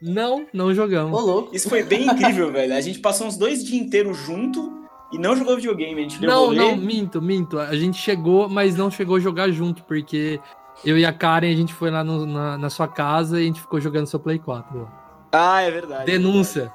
Não, 0.01 0.47
não 0.53 0.75
jogamos. 0.75 1.21
Ô, 1.21 1.25
louco. 1.25 1.55
Isso 1.55 1.69
foi 1.69 1.83
bem 1.83 2.07
incrível, 2.07 2.51
velho. 2.53 2.75
A 2.75 2.81
gente 2.81 2.99
passou 2.99 3.27
uns 3.27 3.37
dois 3.37 3.63
dias 3.63 3.81
inteiros 3.81 4.17
junto 4.19 4.83
e 5.13 5.19
não 5.19 5.37
jogou 5.37 5.57
videogame. 5.57 6.01
A 6.01 6.03
gente 6.03 6.19
deu 6.19 6.31
Não, 6.31 6.47
rolê. 6.47 6.57
não, 6.57 6.77
minto, 6.77 7.21
minto. 7.21 7.59
A 7.59 7.77
gente 7.77 7.99
chegou, 7.99 8.49
mas 8.49 8.75
não 8.75 8.91
chegou 8.91 9.17
a 9.17 9.21
jogar 9.21 9.51
junto, 9.51 9.85
porque 9.85 10.41
eu 10.85 10.99
e 10.99 11.05
a 11.05 11.13
Karen, 11.13 11.53
a 11.53 11.57
gente 11.57 11.75
foi 11.75 11.91
lá 11.91 12.03
no, 12.03 12.25
na, 12.25 12.57
na, 12.57 12.71
sua 12.71 12.89
casa 12.89 13.39
e 13.39 13.45
a 13.45 13.47
gente 13.47 13.61
ficou 13.61 13.79
jogando 13.79 14.07
seu 14.07 14.19
Play 14.19 14.39
4. 14.39 14.91
Ah, 15.33 15.61
é 15.61 15.71
verdade. 15.71 16.07
Denúncia. 16.07 16.73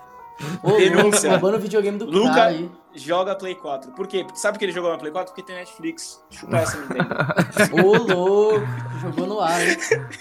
Ô, 0.62 0.74
Denúncia. 0.74 1.32
Roubando 1.32 1.58
o 1.58 1.60
videogame 1.60 1.98
do 1.98 2.06
Luca, 2.06 2.30
cara 2.30 2.50
aí 2.50 2.70
joga 2.98 3.36
Play 3.36 3.56
4. 3.56 3.92
Por 3.92 4.08
quê? 4.08 4.24
Porque 4.24 4.40
sabe 4.40 4.58
que 4.58 4.66
ele 4.66 4.72
jogou 4.72 4.92
na 4.92 4.98
Play 4.98 5.12
4? 5.12 5.34
Porque 5.34 5.46
tem 5.46 5.56
Netflix. 5.56 6.24
Chupa 6.30 6.58
essa, 6.58 6.78
Nintendo. 6.82 7.16
Ô, 7.84 7.98
louco! 7.98 8.66
Jogou 9.02 9.28
no 9.28 9.40
ar, 9.40 9.62
hein? 9.62 9.78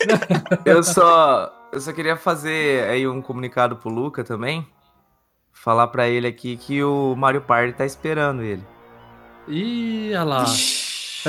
Eu 0.64 0.82
só, 0.82 1.52
eu 1.72 1.80
só 1.80 1.92
queria 1.92 2.16
fazer 2.16 2.88
aí 2.88 3.06
um 3.06 3.22
comunicado 3.22 3.76
pro 3.76 3.90
Luca 3.90 4.22
também. 4.22 4.66
Falar 5.52 5.88
pra 5.88 6.08
ele 6.08 6.26
aqui 6.26 6.56
que 6.56 6.82
o 6.82 7.14
Mario 7.16 7.40
Party 7.40 7.72
tá 7.72 7.84
esperando 7.86 8.42
ele. 8.42 8.64
Ih, 9.48 10.10
olha 10.10 10.24
lá. 10.24 10.44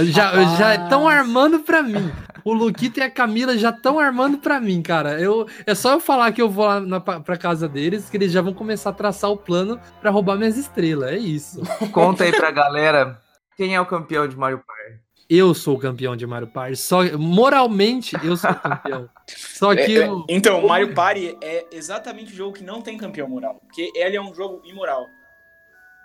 Já, 0.06 0.44
já 0.58 0.76
estão 0.76 1.08
armando 1.08 1.60
pra 1.60 1.82
mim. 1.82 2.12
O 2.44 2.54
Luquito 2.54 3.00
e 3.00 3.04
a 3.04 3.10
Camila 3.10 3.58
já 3.58 3.72
estão 3.72 4.00
armando 4.00 4.38
pra 4.38 4.60
mim, 4.60 4.82
cara. 4.82 5.20
Eu, 5.20 5.48
é 5.66 5.76
só 5.76 5.94
eu 5.94 6.00
falar 6.00 6.32
que 6.32 6.42
eu 6.42 6.50
vou 6.50 6.66
lá 6.66 6.80
na, 6.80 7.00
pra 7.00 7.38
casa 7.38 7.68
deles, 7.68 8.10
que 8.10 8.16
eles 8.16 8.32
já 8.32 8.42
vão 8.42 8.54
começar 8.54 8.92
a 8.92 8.94
traçar 8.94 9.30
o 9.30 9.38
plano 9.38 9.80
pra 10.00 10.12
roubar 10.12 10.38
minhas 10.38 10.58
estrelas. 10.58 11.12
É 11.12 11.18
isso. 11.18 11.62
Conta 11.92 12.24
aí 12.24 12.32
pra 12.32 12.52
galera 12.52 13.20
quem 13.58 13.76
é 13.76 13.82
o 13.82 13.86
campeão 13.86 14.28
de 14.28 14.38
Mario 14.38 14.60
Party. 14.66 15.08
Eu 15.30 15.54
sou 15.54 15.76
o 15.76 15.80
campeão 15.80 16.16
de 16.16 16.26
Mario 16.26 16.48
Party. 16.48 16.78
Só, 16.78 17.04
moralmente, 17.18 18.16
eu 18.24 18.38
sou 18.38 18.52
o 18.52 18.56
campeão. 18.56 19.10
Só 19.28 19.76
que. 19.76 20.00
É, 20.00 20.08
é, 20.08 20.10
então, 20.30 20.66
Mario 20.66 20.94
Party 20.94 21.38
é 21.42 21.66
exatamente 21.72 22.32
o 22.32 22.36
jogo 22.36 22.54
que 22.54 22.64
não 22.64 22.82
tem 22.82 22.98
campeão 22.98 23.28
moral. 23.28 23.56
Porque 23.56 23.92
ele 23.94 24.16
é 24.16 24.22
um 24.22 24.34
jogo 24.34 24.62
imoral. 24.64 25.06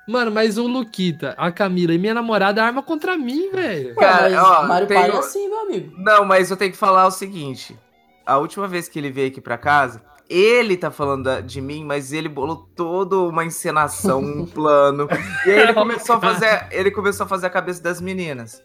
Mano, 0.09 0.33
mas 0.33 0.59
o 0.59 0.67
Luquita, 0.67 1.35
a 1.39 1.53
Camila 1.53 1.95
e 1.95 1.99
minha 1.99 2.15
namorada 2.15 2.63
arma 2.63 2.83
contra 2.83 3.17
mim, 3.17 3.51
velho. 3.51 3.95
Cara, 3.95 4.43
ó, 4.43 4.67
Mario 4.67 4.89
tenho... 4.89 5.01
Party 5.01 5.17
é 5.17 5.19
assim, 5.19 5.49
meu 5.49 5.61
amigo. 5.61 5.95
Não, 5.97 6.25
mas 6.25 6.51
eu 6.51 6.57
tenho 6.57 6.73
que 6.73 6.77
falar 6.77 7.07
o 7.07 7.11
seguinte. 7.11 7.79
A 8.27 8.39
última 8.39 8.67
vez 8.67 8.89
que 8.89 8.99
ele 8.99 9.11
veio 9.11 9.29
aqui 9.29 9.41
pra 9.41 9.57
casa, 9.57 10.03
ele 10.29 10.77
tá 10.77 10.91
falando 10.91 11.43
de 11.43 11.61
mim, 11.61 11.85
mas 11.85 12.13
ele 12.13 12.29
bolou 12.29 12.69
toda 12.75 13.17
uma 13.17 13.45
encenação, 13.45 14.21
um 14.21 14.47
plano. 14.47 15.09
E 15.47 15.51
aí 15.51 15.61
ele 15.61 15.75
começou 15.75 16.17
a 16.17 16.21
fazer, 16.21 16.67
ele 16.73 16.91
começou 16.91 17.25
a 17.25 17.29
fazer 17.29 17.47
a 17.47 17.51
cabeça 17.51 17.83
das 17.83 18.01
meninas. 18.01 18.63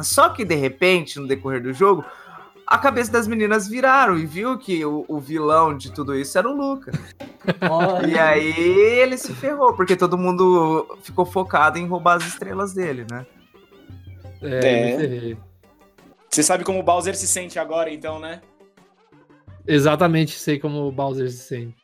Só 0.00 0.28
que 0.28 0.44
de 0.44 0.54
repente, 0.54 1.18
no 1.18 1.26
decorrer 1.26 1.62
do 1.62 1.72
jogo, 1.72 2.04
a 2.66 2.78
cabeça 2.78 3.12
das 3.12 3.28
meninas 3.28 3.68
viraram 3.68 4.18
e 4.18 4.26
viu 4.26 4.58
que 4.58 4.84
o, 4.84 5.04
o 5.06 5.20
vilão 5.20 5.76
de 5.76 5.92
tudo 5.92 6.14
isso 6.14 6.36
era 6.36 6.48
o 6.48 6.52
Luca. 6.52 6.90
Olha. 7.70 8.06
E 8.06 8.18
aí 8.18 8.80
ele 9.00 9.16
se 9.16 9.32
ferrou, 9.32 9.72
porque 9.74 9.94
todo 9.94 10.18
mundo 10.18 10.98
ficou 11.02 11.24
focado 11.24 11.78
em 11.78 11.86
roubar 11.86 12.16
as 12.16 12.26
estrelas 12.26 12.72
dele, 12.72 13.06
né? 13.08 13.24
É. 14.42 15.32
é. 15.32 15.36
Você 16.28 16.42
sabe 16.42 16.64
como 16.64 16.80
o 16.80 16.82
Bowser 16.82 17.16
se 17.16 17.28
sente 17.28 17.58
agora, 17.58 17.90
então, 17.90 18.18
né? 18.18 18.40
Exatamente, 19.66 20.38
sei 20.38 20.58
como 20.58 20.86
o 20.86 20.92
Bowser 20.92 21.30
se 21.30 21.38
sente. 21.38 21.76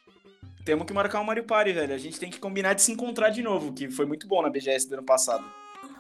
Temos 0.65 0.87
que 0.87 0.93
marcar 0.93 1.21
um 1.21 1.25
Mario 1.25 1.45
Party, 1.45 1.73
velho. 1.73 1.95
A 1.95 1.99
gente 1.99 2.19
tem 2.19 2.31
que 2.31 2.39
combinar 2.39 2.75
de 2.75 2.83
se 2.83 2.93
encontrar 2.93 3.31
de 3.31 3.43
novo, 3.43 3.73
que 3.73 3.91
foi 3.91 4.05
muito 4.05 4.27
bom 4.27 4.43
na 4.43 4.51
BGS 4.51 4.89
do 4.89 4.95
ano 4.95 5.03
passado. 5.05 5.45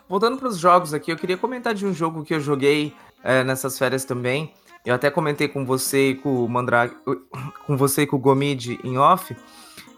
Voltando 0.08 0.36
para 0.36 0.48
os 0.48 0.58
jogos 0.58 0.92
aqui, 0.92 1.10
eu 1.10 1.16
queria 1.16 1.36
comentar 1.36 1.72
de 1.72 1.86
um 1.86 1.94
jogo 1.94 2.24
que 2.24 2.34
eu 2.34 2.40
joguei 2.40 2.92
é, 3.24 3.42
nessas 3.42 3.78
férias 3.78 4.04
também, 4.04 4.52
eu 4.84 4.94
até 4.94 5.10
comentei 5.10 5.48
com 5.48 5.64
você 5.64 6.10
e 6.10 6.14
com 6.14 6.44
o 6.44 6.48
Mandrake, 6.48 6.96
com 7.66 7.76
você 7.76 8.02
e 8.02 8.06
com 8.06 8.16
o 8.16 8.18
Gomid 8.18 8.80
em 8.82 8.98
off, 8.98 9.36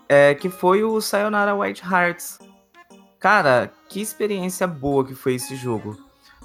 é, 0.09 0.35
que 0.35 0.51
foi 0.51 0.85
o 0.85 1.01
Sayonara 1.01 1.55
White 1.55 1.83
Hearts. 1.85 2.39
Cara, 3.19 3.73
que 3.89 4.01
experiência 4.01 4.67
boa 4.67 5.05
que 5.05 5.15
foi 5.15 5.35
esse 5.35 5.57
jogo. 5.57 5.97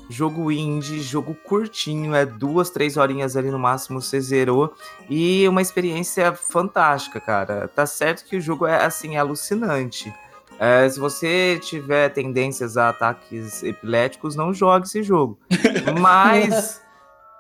Jogo 0.10 0.52
indie, 0.52 1.02
jogo 1.02 1.36
curtinho, 1.36 2.16
é 2.16 2.26
duas, 2.26 2.72
três 2.72 2.98
horinhas 2.98 3.38
ali 3.38 3.52
no 3.52 3.60
máximo 3.60 4.02
você 4.02 4.20
zerou. 4.20 4.74
E 5.10 5.48
uma 5.48 5.62
experiência 5.62 6.34
fantástica, 6.34 7.20
cara. 7.20 7.68
Tá 7.68 7.86
certo 7.86 8.26
que 8.26 8.38
o 8.38 8.42
jogo 8.42 8.66
é 8.66 8.84
assim, 8.84 9.18
é 9.18 9.20
alucinante. 9.20 10.12
É, 10.58 10.90
se 10.90 11.00
você 11.00 11.60
tiver 11.62 12.10
tendências 12.10 12.76
a 12.76 12.90
ataques 12.90 13.62
epiléticos, 13.62 14.36
não 14.36 14.54
jogue 14.54 14.88
esse 14.88 15.04
jogo. 15.04 15.38
Mas 16.02 16.82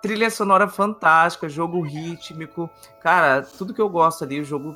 trilha 0.01 0.29
sonora 0.29 0.67
fantástica, 0.67 1.49
jogo 1.49 1.81
rítmico. 1.81 2.69
Cara, 3.01 3.41
tudo 3.41 3.73
que 3.73 3.81
eu 3.81 3.89
gosto 3.89 4.23
ali, 4.23 4.39
o 4.39 4.45
jogo 4.45 4.75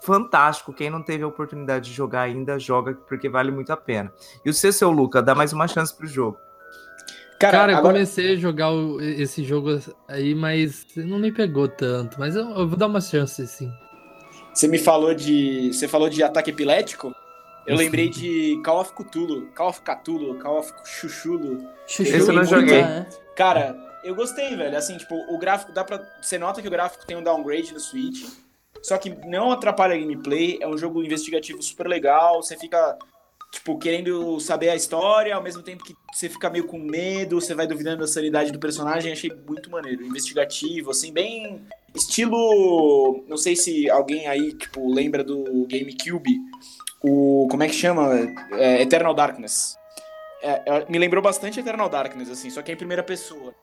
fantástico. 0.00 0.72
Quem 0.72 0.90
não 0.90 1.02
teve 1.02 1.24
a 1.24 1.26
oportunidade 1.26 1.90
de 1.90 1.96
jogar 1.96 2.22
ainda, 2.22 2.58
joga 2.58 2.94
porque 3.08 3.28
vale 3.28 3.50
muito 3.50 3.72
a 3.72 3.76
pena. 3.76 4.12
E 4.44 4.50
o 4.50 4.54
seu 4.54 4.90
Luca, 4.90 5.22
dá 5.22 5.34
mais 5.34 5.52
uma 5.52 5.66
chance 5.66 5.94
pro 5.94 6.06
jogo. 6.06 6.36
Cara, 7.38 7.58
Cara 7.58 7.72
eu 7.72 7.78
agora... 7.78 7.94
comecei 7.94 8.34
a 8.34 8.36
jogar 8.36 8.70
o, 8.70 9.00
esse 9.00 9.42
jogo 9.42 9.78
aí, 10.08 10.34
mas 10.34 10.86
não 10.96 11.18
me 11.18 11.32
pegou 11.32 11.68
tanto. 11.68 12.18
Mas 12.18 12.36
eu, 12.36 12.48
eu, 12.50 12.68
vou 12.68 12.76
dar 12.76 12.86
uma 12.86 13.00
chance, 13.00 13.46
sim. 13.46 13.70
Você 14.52 14.68
me 14.68 14.78
falou 14.78 15.14
de. 15.14 15.72
Você 15.72 15.88
falou 15.88 16.08
de 16.08 16.22
ataque 16.22 16.50
epilético? 16.50 17.12
Eu 17.66 17.76
lembrei 17.76 18.10
de 18.10 18.60
Call 18.62 18.80
of 18.80 18.92
Cthulhu, 18.92 19.48
Call 19.54 19.70
of 19.70 19.80
Cthulhu, 19.80 20.38
Call 20.38 20.58
of 20.58 20.72
Chuchulo. 20.84 21.66
Chuchulo. 21.86 22.16
Esse 22.16 22.28
eu 22.28 22.34
não 22.34 22.44
joguei. 22.44 22.80
É. 22.80 23.06
Cara, 23.34 23.74
eu 24.04 24.14
gostei, 24.14 24.54
velho. 24.54 24.76
Assim, 24.76 24.96
tipo, 24.96 25.14
o 25.34 25.38
gráfico 25.38 25.72
dá 25.72 25.82
pra. 25.82 26.00
Você 26.20 26.38
nota 26.38 26.60
que 26.60 26.68
o 26.68 26.70
gráfico 26.70 27.06
tem 27.06 27.16
um 27.16 27.22
downgrade 27.22 27.72
no 27.72 27.80
Switch. 27.80 28.24
Só 28.82 28.98
que 28.98 29.10
não 29.26 29.50
atrapalha 29.50 29.94
a 29.94 29.98
gameplay. 29.98 30.58
É 30.60 30.68
um 30.68 30.76
jogo 30.76 31.02
investigativo 31.02 31.62
super 31.62 31.88
legal. 31.88 32.42
Você 32.42 32.56
fica, 32.56 32.98
tipo, 33.50 33.78
querendo 33.78 34.38
saber 34.38 34.68
a 34.68 34.76
história, 34.76 35.34
ao 35.34 35.42
mesmo 35.42 35.62
tempo 35.62 35.82
que 35.82 35.94
você 36.12 36.28
fica 36.28 36.50
meio 36.50 36.66
com 36.66 36.78
medo, 36.78 37.40
você 37.40 37.54
vai 37.54 37.66
duvidando 37.66 38.00
da 38.00 38.06
sanidade 38.06 38.52
do 38.52 38.58
personagem. 38.58 39.12
Achei 39.12 39.32
muito 39.48 39.70
maneiro. 39.70 40.04
Investigativo, 40.04 40.90
assim, 40.90 41.12
bem. 41.12 41.66
Estilo. 41.94 43.24
Não 43.26 43.38
sei 43.38 43.56
se 43.56 43.88
alguém 43.88 44.26
aí, 44.26 44.52
tipo, 44.52 44.92
lembra 44.92 45.24
do 45.24 45.66
GameCube. 45.66 46.38
O. 47.02 47.48
Como 47.50 47.62
é 47.62 47.68
que 47.68 47.74
chama? 47.74 48.10
É, 48.52 48.82
Eternal 48.82 49.14
Darkness. 49.14 49.76
É, 50.42 50.62
é, 50.66 50.86
me 50.90 50.98
lembrou 50.98 51.22
bastante 51.22 51.58
Eternal 51.58 51.88
Darkness, 51.88 52.28
assim, 52.28 52.50
só 52.50 52.60
que 52.60 52.70
é 52.70 52.74
em 52.74 52.76
primeira 52.76 53.02
pessoa. 53.02 53.54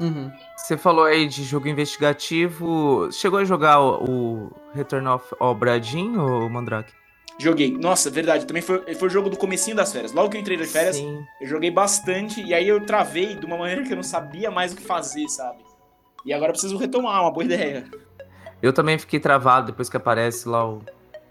Uhum. 0.00 0.32
Você 0.56 0.76
falou 0.76 1.04
aí 1.04 1.26
de 1.26 1.44
jogo 1.44 1.68
investigativo. 1.68 3.08
Chegou 3.12 3.38
a 3.38 3.44
jogar 3.44 3.80
o, 3.80 4.04
o 4.04 4.52
Return 4.74 5.06
of 5.08 5.24
Obradin, 5.38 6.16
ou 6.16 6.48
Mandrake? 6.48 6.92
Joguei. 7.38 7.76
Nossa, 7.76 8.10
verdade. 8.10 8.46
Também 8.46 8.62
foi, 8.62 8.94
foi 8.94 9.08
o 9.08 9.10
jogo 9.10 9.30
do 9.30 9.36
comecinho 9.36 9.76
das 9.76 9.92
férias. 9.92 10.12
Logo 10.12 10.30
que 10.30 10.36
eu 10.36 10.40
entrei 10.40 10.56
das 10.56 10.72
férias, 10.72 10.96
Sim. 10.96 11.24
eu 11.40 11.46
joguei 11.46 11.70
bastante. 11.70 12.42
E 12.42 12.52
aí 12.52 12.68
eu 12.68 12.84
travei 12.84 13.34
de 13.34 13.46
uma 13.46 13.56
maneira 13.56 13.82
que 13.82 13.92
eu 13.92 13.96
não 13.96 14.02
sabia 14.02 14.50
mais 14.50 14.72
o 14.72 14.76
que 14.76 14.82
fazer, 14.82 15.28
sabe? 15.28 15.62
E 16.24 16.32
agora 16.32 16.50
eu 16.50 16.52
preciso 16.52 16.76
retomar, 16.76 17.20
uma 17.22 17.32
boa 17.32 17.44
ideia. 17.44 17.84
Eu 18.60 18.72
também 18.72 18.96
fiquei 18.98 19.18
travado 19.18 19.66
depois 19.68 19.88
que 19.88 19.96
aparece 19.96 20.48
lá 20.48 20.68
o. 20.68 20.82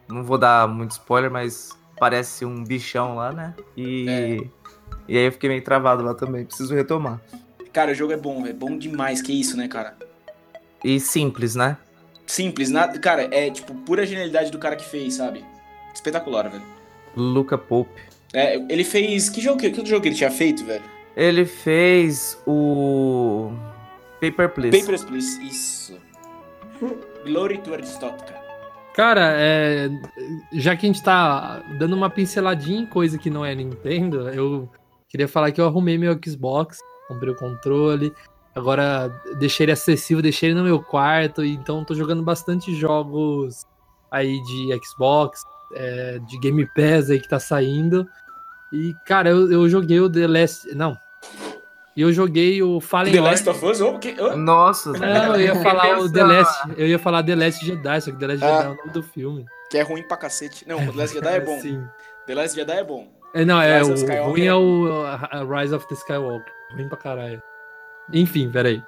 Não 0.07 0.23
vou 0.23 0.37
dar 0.37 0.67
muito 0.67 0.91
spoiler, 0.91 1.31
mas 1.31 1.69
parece 1.97 2.43
um 2.43 2.63
bichão 2.63 3.15
lá, 3.15 3.31
né? 3.31 3.55
E. 3.77 4.09
É. 4.09 4.61
E 5.07 5.17
aí 5.17 5.25
eu 5.25 5.31
fiquei 5.31 5.49
meio 5.49 5.63
travado 5.63 6.03
lá 6.03 6.13
também. 6.13 6.45
Preciso 6.45 6.73
retomar. 6.75 7.21
Cara, 7.73 7.91
o 7.91 7.95
jogo 7.95 8.13
é 8.13 8.17
bom, 8.17 8.45
é 8.45 8.53
bom 8.53 8.77
demais, 8.77 9.21
que 9.21 9.37
isso, 9.39 9.55
né, 9.55 9.67
cara? 9.67 9.95
E 10.83 10.99
simples, 10.99 11.55
né? 11.55 11.77
Simples, 12.25 12.69
nada, 12.69 12.97
cara, 12.99 13.27
é 13.31 13.49
tipo 13.49 13.73
pura 13.73 14.05
genialidade 14.05 14.51
do 14.51 14.59
cara 14.59 14.75
que 14.75 14.85
fez, 14.85 15.15
sabe? 15.15 15.43
Espetacular, 15.93 16.49
velho. 16.49 16.63
Luca 17.15 17.57
Pope. 17.57 18.01
É, 18.33 18.55
ele 18.55 18.83
fez. 18.83 19.29
Que 19.29 19.41
jogo, 19.41 19.59
que 19.59 19.67
outro 19.67 19.85
jogo 19.85 20.01
que 20.01 20.09
ele 20.09 20.15
tinha 20.15 20.31
feito, 20.31 20.63
velho? 20.63 20.83
Ele 21.15 21.45
fez 21.45 22.37
o. 22.47 23.51
Paper 24.21 24.49
Please. 24.49 24.79
Paper 24.79 25.05
Please, 25.05 25.45
isso. 25.45 25.97
Glory 27.25 27.57
to 27.59 27.73
Aristotica. 27.73 28.39
Cara, 28.93 29.33
é, 29.37 29.89
já 30.53 30.75
que 30.75 30.85
a 30.85 30.89
gente 30.89 31.03
tá 31.03 31.63
dando 31.77 31.95
uma 31.95 32.09
pinceladinha 32.09 32.81
em 32.81 32.85
coisa 32.85 33.17
que 33.17 33.29
não 33.29 33.45
é 33.45 33.55
Nintendo, 33.55 34.29
eu 34.29 34.69
queria 35.07 35.27
falar 35.27 35.51
que 35.51 35.61
eu 35.61 35.65
arrumei 35.65 35.97
meu 35.97 36.17
Xbox 36.23 36.79
comprei 37.07 37.31
o 37.31 37.35
controle. 37.35 38.13
Agora 38.53 39.09
deixei 39.37 39.65
ele 39.65 39.71
acessível, 39.71 40.21
deixei 40.21 40.49
ele 40.49 40.59
no 40.59 40.65
meu 40.65 40.81
quarto. 40.81 41.43
Então 41.43 41.85
tô 41.85 41.95
jogando 41.95 42.21
bastante 42.21 42.75
jogos 42.75 43.65
aí 44.09 44.41
de 44.43 44.79
Xbox, 44.85 45.43
é, 45.73 46.19
de 46.19 46.37
Game 46.39 46.65
Pass 46.75 47.09
aí 47.09 47.19
que 47.19 47.29
tá 47.29 47.39
saindo. 47.39 48.07
E, 48.73 48.93
cara, 49.05 49.29
eu, 49.29 49.51
eu 49.51 49.69
joguei 49.69 49.99
o 49.99 50.09
The 50.09 50.27
Last. 50.27 50.75
Não. 50.75 50.97
Eu 51.95 52.11
joguei 52.13 52.63
o 52.63 52.79
Fallen 52.79 53.11
The 53.11 53.19
Last 53.19 53.49
of 53.49 53.65
Us? 53.65 53.81
Oh, 53.81 53.99
que... 53.99 54.15
oh. 54.19 54.35
Nossa, 54.37 54.93
Não, 54.93 55.35
eu 55.35 55.41
ia 55.41 55.55
falar 55.61 55.99
o 55.99 56.11
The 56.11 56.23
Last. 56.23 56.69
Eu 56.77 56.87
ia 56.87 56.99
falar 56.99 57.23
The 57.23 57.35
Last 57.35 57.65
Jedi, 57.65 58.01
só 58.01 58.11
que 58.11 58.17
The 58.17 58.27
Last 58.27 58.43
ah, 58.43 58.47
Jedi 58.47 58.63
é 58.63 58.69
o 58.69 58.75
nome 58.75 58.91
do 58.91 59.03
filme. 59.03 59.45
Que 59.69 59.77
é 59.77 59.81
ruim 59.81 60.03
pra 60.03 60.17
cacete. 60.17 60.65
Não, 60.67 60.77
The 60.77 60.91
Last 60.95 61.15
Jedi 61.15 61.35
é 61.35 61.39
bom. 61.41 61.59
Sim. 61.61 61.83
The 62.27 62.35
Last 62.35 62.55
Jedi 62.55 62.77
é 62.77 62.83
bom. 62.83 63.07
É, 63.33 63.45
não, 63.45 63.61
é, 63.61 63.81
o 63.81 64.29
ruim 64.29 64.45
é 64.45 64.53
o 64.53 64.95
Rise 65.49 65.73
of 65.73 65.87
the 65.87 65.95
Skywalker. 65.95 66.60
Ruim 66.73 66.87
pra 66.87 66.97
caralho. 66.97 67.41
Enfim, 68.13 68.49
peraí. 68.49 68.83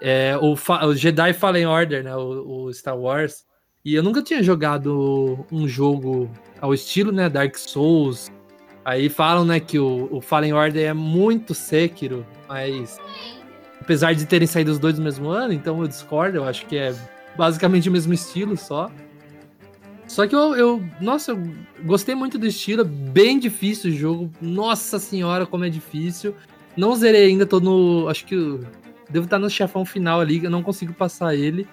É, 0.00 0.36
o, 0.38 0.54
o 0.54 0.94
Jedi 0.94 1.32
Fallen 1.32 1.66
Order, 1.66 2.04
né? 2.04 2.14
O, 2.14 2.64
o, 2.66 2.72
Star 2.72 2.96
Wars. 2.96 3.44
E 3.84 3.94
eu 3.94 4.02
nunca 4.02 4.22
tinha 4.22 4.42
jogado 4.42 5.44
um 5.50 5.66
jogo 5.66 6.30
ao 6.60 6.72
estilo, 6.72 7.10
né? 7.10 7.28
Dark 7.28 7.56
Souls. 7.56 8.30
Aí 8.84 9.08
falam, 9.08 9.44
né, 9.44 9.60
que 9.60 9.78
o, 9.78 10.08
o 10.10 10.20
Fallen 10.20 10.54
Order 10.54 10.88
é 10.88 10.94
muito 10.94 11.54
Sekiro, 11.54 12.24
mas 12.48 12.98
apesar 13.78 14.14
de 14.14 14.24
terem 14.24 14.46
saído 14.46 14.70
os 14.70 14.78
dois 14.78 14.96
no 14.96 15.04
mesmo 15.04 15.28
ano, 15.28 15.52
então 15.52 15.82
eu 15.82 15.86
discordo, 15.86 16.38
eu 16.38 16.44
acho 16.44 16.64
que 16.64 16.78
é 16.78 16.94
basicamente 17.36 17.88
o 17.88 17.92
mesmo 17.92 18.14
estilo 18.14 18.56
só. 18.56 18.90
Só 20.06 20.26
que 20.26 20.34
eu, 20.34 20.56
eu, 20.56 20.82
nossa, 21.02 21.32
eu 21.32 21.54
gostei 21.84 22.14
muito 22.14 22.38
do 22.38 22.46
estilo, 22.46 22.82
bem 22.82 23.38
difícil 23.38 23.90
o 23.90 23.94
jogo. 23.94 24.32
Nossa 24.40 24.98
senhora, 24.98 25.44
como 25.44 25.66
é 25.66 25.68
difícil. 25.68 26.34
Não 26.78 26.94
zerei 26.94 27.24
ainda, 27.24 27.44
tô 27.44 27.58
no. 27.58 28.08
Acho 28.08 28.24
que 28.24 28.36
eu 28.36 28.60
devo 29.10 29.24
estar 29.24 29.36
no 29.36 29.50
chefão 29.50 29.84
final 29.84 30.20
ali, 30.20 30.44
eu 30.44 30.50
não 30.50 30.62
consigo 30.62 30.92
passar 30.92 31.34
ele. 31.34 31.66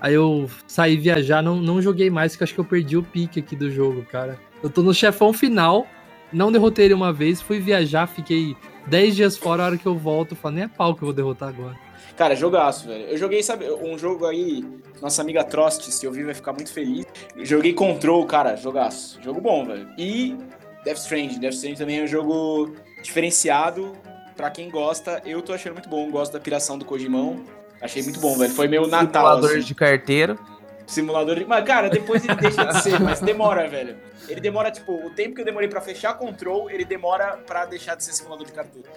Aí 0.00 0.14
eu 0.14 0.48
saí 0.66 0.96
viajar, 0.96 1.42
não, 1.42 1.56
não 1.56 1.82
joguei 1.82 2.08
mais, 2.08 2.32
porque 2.32 2.44
acho 2.44 2.54
que 2.54 2.60
eu 2.60 2.64
perdi 2.64 2.96
o 2.96 3.02
pique 3.02 3.40
aqui 3.40 3.54
do 3.54 3.70
jogo, 3.70 4.02
cara. 4.10 4.40
Eu 4.62 4.70
tô 4.70 4.82
no 4.82 4.94
chefão 4.94 5.30
final, 5.30 5.86
não 6.32 6.50
derrotei 6.50 6.86
ele 6.86 6.94
uma 6.94 7.12
vez, 7.12 7.42
fui 7.42 7.60
viajar, 7.60 8.06
fiquei 8.06 8.56
10 8.86 9.16
dias 9.16 9.36
fora, 9.36 9.62
a 9.62 9.66
hora 9.66 9.76
que 9.76 9.84
eu 9.84 9.94
volto, 9.94 10.32
eu 10.32 10.36
falo, 10.38 10.54
nem 10.54 10.64
é 10.64 10.68
pau 10.68 10.94
que 10.94 11.02
eu 11.02 11.06
vou 11.06 11.14
derrotar 11.14 11.50
agora. 11.50 11.76
Cara, 12.16 12.34
jogaço, 12.34 12.88
velho. 12.88 13.04
Eu 13.04 13.18
joguei, 13.18 13.42
sabe, 13.42 13.70
um 13.70 13.98
jogo 13.98 14.24
aí, 14.24 14.64
nossa 15.02 15.20
amiga 15.20 15.44
Trost, 15.44 15.82
se 15.90 16.06
ouvir, 16.06 16.24
vai 16.24 16.34
ficar 16.34 16.54
muito 16.54 16.72
feliz. 16.72 17.04
joguei 17.42 17.74
Control, 17.74 18.24
cara, 18.24 18.56
jogaço. 18.56 19.20
Jogo 19.22 19.38
bom, 19.38 19.66
velho. 19.66 19.86
E 19.98 20.34
Death 20.82 20.96
Stranding. 20.98 21.40
Death 21.40 21.54
Stranding 21.54 21.78
também 21.78 21.98
é 21.98 22.04
um 22.04 22.06
jogo 22.06 22.74
diferenciado, 23.02 23.92
pra 24.36 24.50
quem 24.50 24.70
gosta, 24.70 25.22
eu 25.24 25.40
tô 25.42 25.52
achando 25.52 25.74
muito 25.74 25.88
bom. 25.88 26.10
Gosto 26.10 26.32
da 26.32 26.40
piração 26.40 26.78
do 26.78 26.84
Kojimão. 26.84 27.44
Achei 27.80 28.02
muito 28.02 28.20
bom, 28.20 28.36
velho. 28.36 28.52
Foi 28.52 28.68
meu 28.68 28.86
Natal. 28.86 29.24
Simulador 29.24 29.50
assim. 29.50 29.60
de 29.60 29.74
carteira. 29.74 30.38
Simulador 30.86 31.36
de. 31.36 31.44
Mas, 31.44 31.64
cara, 31.64 31.88
depois 31.88 32.24
ele 32.24 32.34
deixa 32.36 32.64
de 32.64 32.82
ser, 32.82 33.00
mas 33.00 33.20
demora, 33.20 33.68
velho. 33.68 33.96
Ele 34.28 34.40
demora, 34.40 34.70
tipo, 34.70 34.92
o 34.92 35.10
tempo 35.10 35.34
que 35.34 35.40
eu 35.40 35.44
demorei 35.44 35.68
pra 35.68 35.80
fechar 35.80 36.14
control, 36.14 36.70
ele 36.70 36.84
demora 36.84 37.38
pra 37.46 37.64
deixar 37.64 37.96
de 37.96 38.04
ser 38.04 38.12
simulador 38.12 38.46
de 38.46 38.52
carteira. 38.52 38.88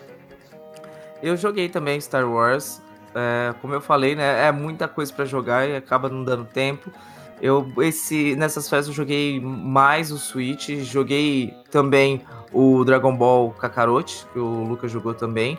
Eu 1.22 1.36
joguei 1.36 1.68
também 1.70 2.00
Star 2.00 2.30
Wars. 2.30 2.82
É, 3.16 3.54
como 3.60 3.74
eu 3.74 3.82
falei, 3.82 4.16
né? 4.16 4.48
É 4.48 4.52
muita 4.52 4.88
coisa 4.88 5.12
para 5.12 5.26
jogar 5.26 5.68
e 5.68 5.76
acaba 5.76 6.10
não 6.10 6.24
dando 6.24 6.46
tempo. 6.46 6.92
Eu, 7.42 7.72
esse, 7.80 8.36
nessas 8.36 8.70
festas 8.70 8.88
eu 8.90 8.94
joguei 8.94 9.40
mais 9.40 10.12
o 10.12 10.18
Switch, 10.18 10.70
joguei 10.82 11.54
também 11.72 12.22
o 12.52 12.84
Dragon 12.84 13.16
Ball 13.16 13.52
Kakarot, 13.52 14.26
que 14.34 14.40
o 14.40 14.64
Lucas 14.64 14.92
jogou 14.92 15.14
também. 15.14 15.58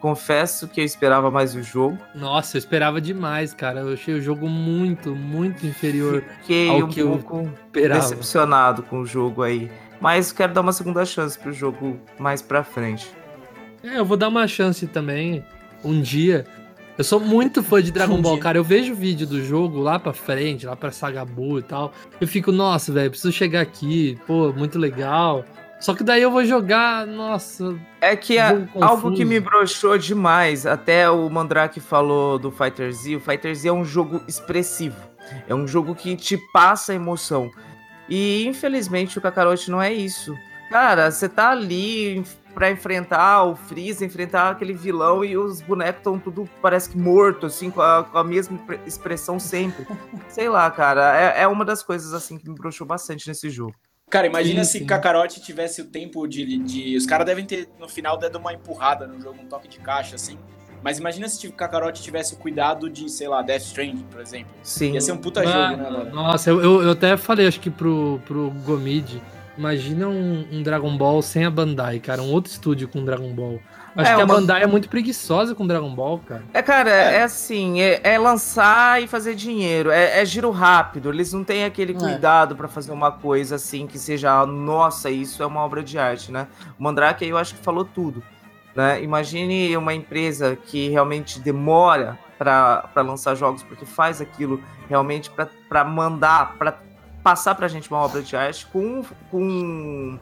Confesso 0.00 0.66
que 0.66 0.80
eu 0.80 0.84
esperava 0.84 1.30
mais 1.30 1.54
o 1.54 1.62
jogo. 1.62 1.98
Nossa, 2.14 2.56
eu 2.56 2.58
esperava 2.58 3.00
demais, 3.00 3.52
cara. 3.52 3.80
Eu 3.80 3.92
achei 3.92 4.14
o 4.14 4.22
jogo 4.22 4.48
muito, 4.48 5.14
muito 5.14 5.66
inferior 5.66 6.24
Fiquei 6.40 6.70
ao 6.70 6.78
um 6.78 6.88
que 6.88 7.02
pouco 7.02 7.36
eu 7.36 7.52
esperava. 7.66 8.00
decepcionado 8.00 8.82
com 8.82 9.00
o 9.00 9.06
jogo 9.06 9.42
aí. 9.42 9.70
Mas 10.00 10.32
quero 10.32 10.54
dar 10.54 10.62
uma 10.62 10.72
segunda 10.72 11.04
chance 11.04 11.38
pro 11.38 11.52
jogo 11.52 12.00
mais 12.18 12.40
pra 12.40 12.64
frente. 12.64 13.10
É, 13.84 13.98
eu 13.98 14.04
vou 14.04 14.16
dar 14.16 14.28
uma 14.28 14.48
chance 14.48 14.86
também 14.86 15.44
um 15.84 16.00
dia. 16.00 16.46
Eu 16.98 17.04
sou 17.04 17.18
muito 17.18 17.62
fã 17.62 17.82
de 17.82 17.90
Dragon 17.90 18.20
Ball, 18.20 18.38
cara. 18.38 18.58
Eu 18.58 18.64
vejo 18.64 18.92
o 18.92 18.96
vídeo 18.96 19.26
do 19.26 19.42
jogo 19.42 19.80
lá 19.80 19.98
pra 19.98 20.12
frente, 20.12 20.66
lá 20.66 20.76
pra 20.76 20.90
Sagabu 20.90 21.58
e 21.58 21.62
tal. 21.62 21.92
Eu 22.20 22.28
fico, 22.28 22.52
nossa, 22.52 22.92
velho, 22.92 23.10
preciso 23.10 23.32
chegar 23.32 23.62
aqui. 23.62 24.18
Pô, 24.26 24.52
muito 24.52 24.78
legal. 24.78 25.44
Só 25.80 25.94
que 25.94 26.04
daí 26.04 26.20
eu 26.20 26.30
vou 26.30 26.44
jogar, 26.44 27.06
nossa. 27.06 27.74
É 28.02 28.14
que 28.14 28.36
é 28.36 28.54
algo 28.78 29.14
que 29.14 29.24
me 29.24 29.40
broxou 29.40 29.96
demais. 29.96 30.66
Até 30.66 31.08
o 31.08 31.28
Mandrake 31.30 31.80
falou 31.80 32.38
do 32.38 32.50
Fighter 32.50 32.92
Z. 32.92 33.16
O 33.16 33.20
Fighter 33.20 33.54
Z 33.54 33.68
é 33.68 33.72
um 33.72 33.84
jogo 33.84 34.22
expressivo. 34.28 34.96
É 35.48 35.54
um 35.54 35.66
jogo 35.66 35.94
que 35.94 36.14
te 36.16 36.36
passa 36.52 36.92
emoção. 36.92 37.50
E 38.10 38.44
infelizmente 38.46 39.16
o 39.16 39.22
Kakarot 39.22 39.70
não 39.70 39.80
é 39.80 39.90
isso. 39.90 40.36
Cara, 40.70 41.10
você 41.10 41.28
tá 41.28 41.50
ali 41.50 42.22
para 42.60 42.70
enfrentar 42.70 43.44
o 43.44 43.56
Freeza, 43.56 44.04
enfrentar 44.04 44.50
aquele 44.50 44.74
vilão 44.74 45.24
e 45.24 45.34
os 45.34 45.62
bonecos 45.62 46.00
estão 46.00 46.18
tudo, 46.18 46.46
parece 46.60 46.90
que 46.90 46.98
morto, 46.98 47.46
assim, 47.46 47.70
com 47.70 47.80
a, 47.80 48.04
com 48.04 48.18
a 48.18 48.22
mesma 48.22 48.60
expressão 48.84 49.40
sempre. 49.40 49.86
Sei 50.28 50.46
lá, 50.46 50.70
cara, 50.70 51.18
é, 51.18 51.40
é, 51.40 51.48
uma 51.48 51.64
das 51.64 51.82
coisas, 51.82 52.12
assim, 52.12 52.36
que 52.36 52.46
me 52.46 52.54
broxou 52.54 52.86
bastante 52.86 53.26
nesse 53.26 53.48
jogo. 53.48 53.74
Cara, 54.10 54.26
imagina 54.26 54.62
Sim, 54.62 54.72
se 54.72 54.78
sim. 54.80 54.84
Kakarote 54.84 55.40
tivesse 55.40 55.80
o 55.80 55.86
tempo 55.86 56.26
de. 56.26 56.58
de... 56.58 56.96
Os 56.98 57.06
caras 57.06 57.24
devem 57.24 57.46
ter, 57.46 57.66
no 57.78 57.88
final, 57.88 58.18
dado 58.18 58.36
uma 58.36 58.52
empurrada 58.52 59.06
no 59.06 59.18
jogo, 59.18 59.40
um 59.40 59.46
toque 59.46 59.66
de 59.66 59.78
caixa, 59.78 60.16
assim. 60.16 60.38
Mas 60.82 60.98
imagina 60.98 61.28
se 61.28 61.46
o 61.46 61.52
Kakarote 61.52 62.02
tivesse 62.02 62.34
o 62.34 62.36
cuidado 62.36 62.90
de, 62.90 63.08
sei 63.08 63.28
lá, 63.28 63.40
Death 63.40 63.62
Stranding, 63.62 64.04
por 64.10 64.20
exemplo. 64.20 64.52
Sim. 64.62 64.92
Ia 64.92 65.00
ser 65.00 65.12
um 65.12 65.18
puta 65.18 65.42
jogo, 65.46 65.76
né, 65.76 65.90
velho? 65.90 66.14
Nossa, 66.14 66.50
eu, 66.50 66.60
eu, 66.60 66.82
eu 66.82 66.90
até 66.90 67.16
falei, 67.16 67.46
acho 67.46 67.60
que 67.60 67.70
pro, 67.70 68.20
pro 68.26 68.50
Gomid, 68.66 69.22
imagina 69.60 70.08
um, 70.08 70.46
um 70.50 70.62
Dragon 70.62 70.96
Ball 70.96 71.20
sem 71.20 71.44
a 71.44 71.50
Bandai, 71.50 71.98
cara, 72.00 72.22
um 72.22 72.32
outro 72.32 72.50
estúdio 72.50 72.88
com 72.88 73.04
Dragon 73.04 73.30
Ball. 73.34 73.60
Acho 73.94 74.12
É, 74.12 74.16
que 74.16 74.22
uma- 74.22 74.34
a 74.34 74.36
Bandai 74.38 74.62
é 74.62 74.66
muito 74.66 74.88
preguiçosa 74.88 75.54
com 75.54 75.66
Dragon 75.66 75.94
Ball, 75.94 76.18
cara. 76.20 76.42
É, 76.54 76.62
cara, 76.62 76.88
é, 76.90 77.22
assim, 77.24 77.80
é, 77.82 78.00
é 78.02 78.18
lançar 78.18 79.02
e 79.02 79.06
fazer 79.06 79.34
dinheiro, 79.34 79.90
é, 79.90 80.20
é 80.20 80.24
giro 80.24 80.50
rápido, 80.50 81.10
eles 81.10 81.32
não 81.32 81.44
têm 81.44 81.64
aquele 81.64 81.92
É. 81.92 81.96
cuidado 81.96 82.56
pra 82.56 82.68
fazer 82.68 82.92
uma 82.92 83.12
coisa 83.12 83.56
assim 83.56 83.86
que 83.86 83.98
seja, 83.98 84.46
nossa, 84.46 85.10
isso 85.10 85.42
é 85.42 85.46
uma 85.46 85.60
obra 85.62 85.82
de 85.82 85.98
arte, 85.98 86.32
né? 86.32 86.46
O 86.78 86.82
Mandrake 86.82 87.24
aí 87.24 87.30
eu 87.30 87.36
acho 87.36 87.54
que 87.54 87.62
falou 87.62 87.84
tudo, 87.84 88.22
né? 88.74 89.02
Imagine 89.02 89.76
uma 89.76 89.92
empresa 89.92 90.56
que 90.56 90.88
realmente 90.88 91.38
demora 91.40 92.18
pra 92.38 92.88
pra 92.94 93.02
lançar 93.02 93.34
jogos, 93.34 93.62
porque 93.62 93.84
faz 93.84 94.20
aquilo 94.22 94.62
realmente 94.88 95.30
pra 95.68 95.84
mandar, 95.84 96.54
pra 96.56 96.72
passar 97.22 97.54
pra 97.54 97.68
gente 97.68 97.90
uma 97.90 97.98
obra 98.00 98.22
de 98.22 98.34
arte 98.36 98.66
com, 98.66 99.04
com 99.30 100.18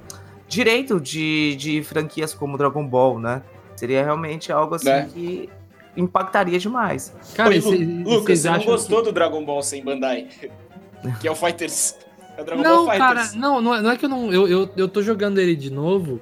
direito 0.49 1.01
de, 1.01 1.55
de 1.57 1.83
franquias 1.83 2.35
como 2.35 2.57
Dragon 2.59 2.87
Ball, 2.87 3.19
né? 3.19 3.43
Seria 3.77 4.03
realmente 4.05 4.51
algo 4.53 4.75
assim 4.75 4.89
É. 4.91 5.05
que 5.05 5.49
impactaria 5.97 6.59
demais. 6.59 7.15
Cara, 7.35 7.55
e 7.55 7.61
Lu- 7.61 7.71
cê- 7.71 7.77
Lucas, 8.15 8.39
você 8.41 8.51
não 8.51 8.65
gostou 8.65 8.99
que... 8.99 9.05
do 9.07 9.13
Dragon 9.13 9.45
Ball 9.45 9.63
sem 9.63 9.83
Bandai? 9.85 10.29
que 11.21 11.29
é 11.29 11.31
o 11.31 11.35
Fighters. 11.35 11.97
É 12.37 12.43
o 12.43 12.45
Dragon 12.45 12.63
Não, 12.63 12.87
Ball 12.87 12.97
cara, 12.99 13.21
Fighters. 13.21 13.35
não, 13.41 13.61
não 13.61 13.75
é, 13.75 13.81
não 13.83 13.91
é 13.91 13.97
que 13.97 14.05
eu 14.05 14.09
não. 14.09 14.33
Eu, 14.33 14.49
eu, 14.49 14.71
eu 14.77 14.89
tô 14.89 15.03
jogando 15.03 15.39
ele 15.39 15.55
de 15.57 15.71
novo. 15.71 16.21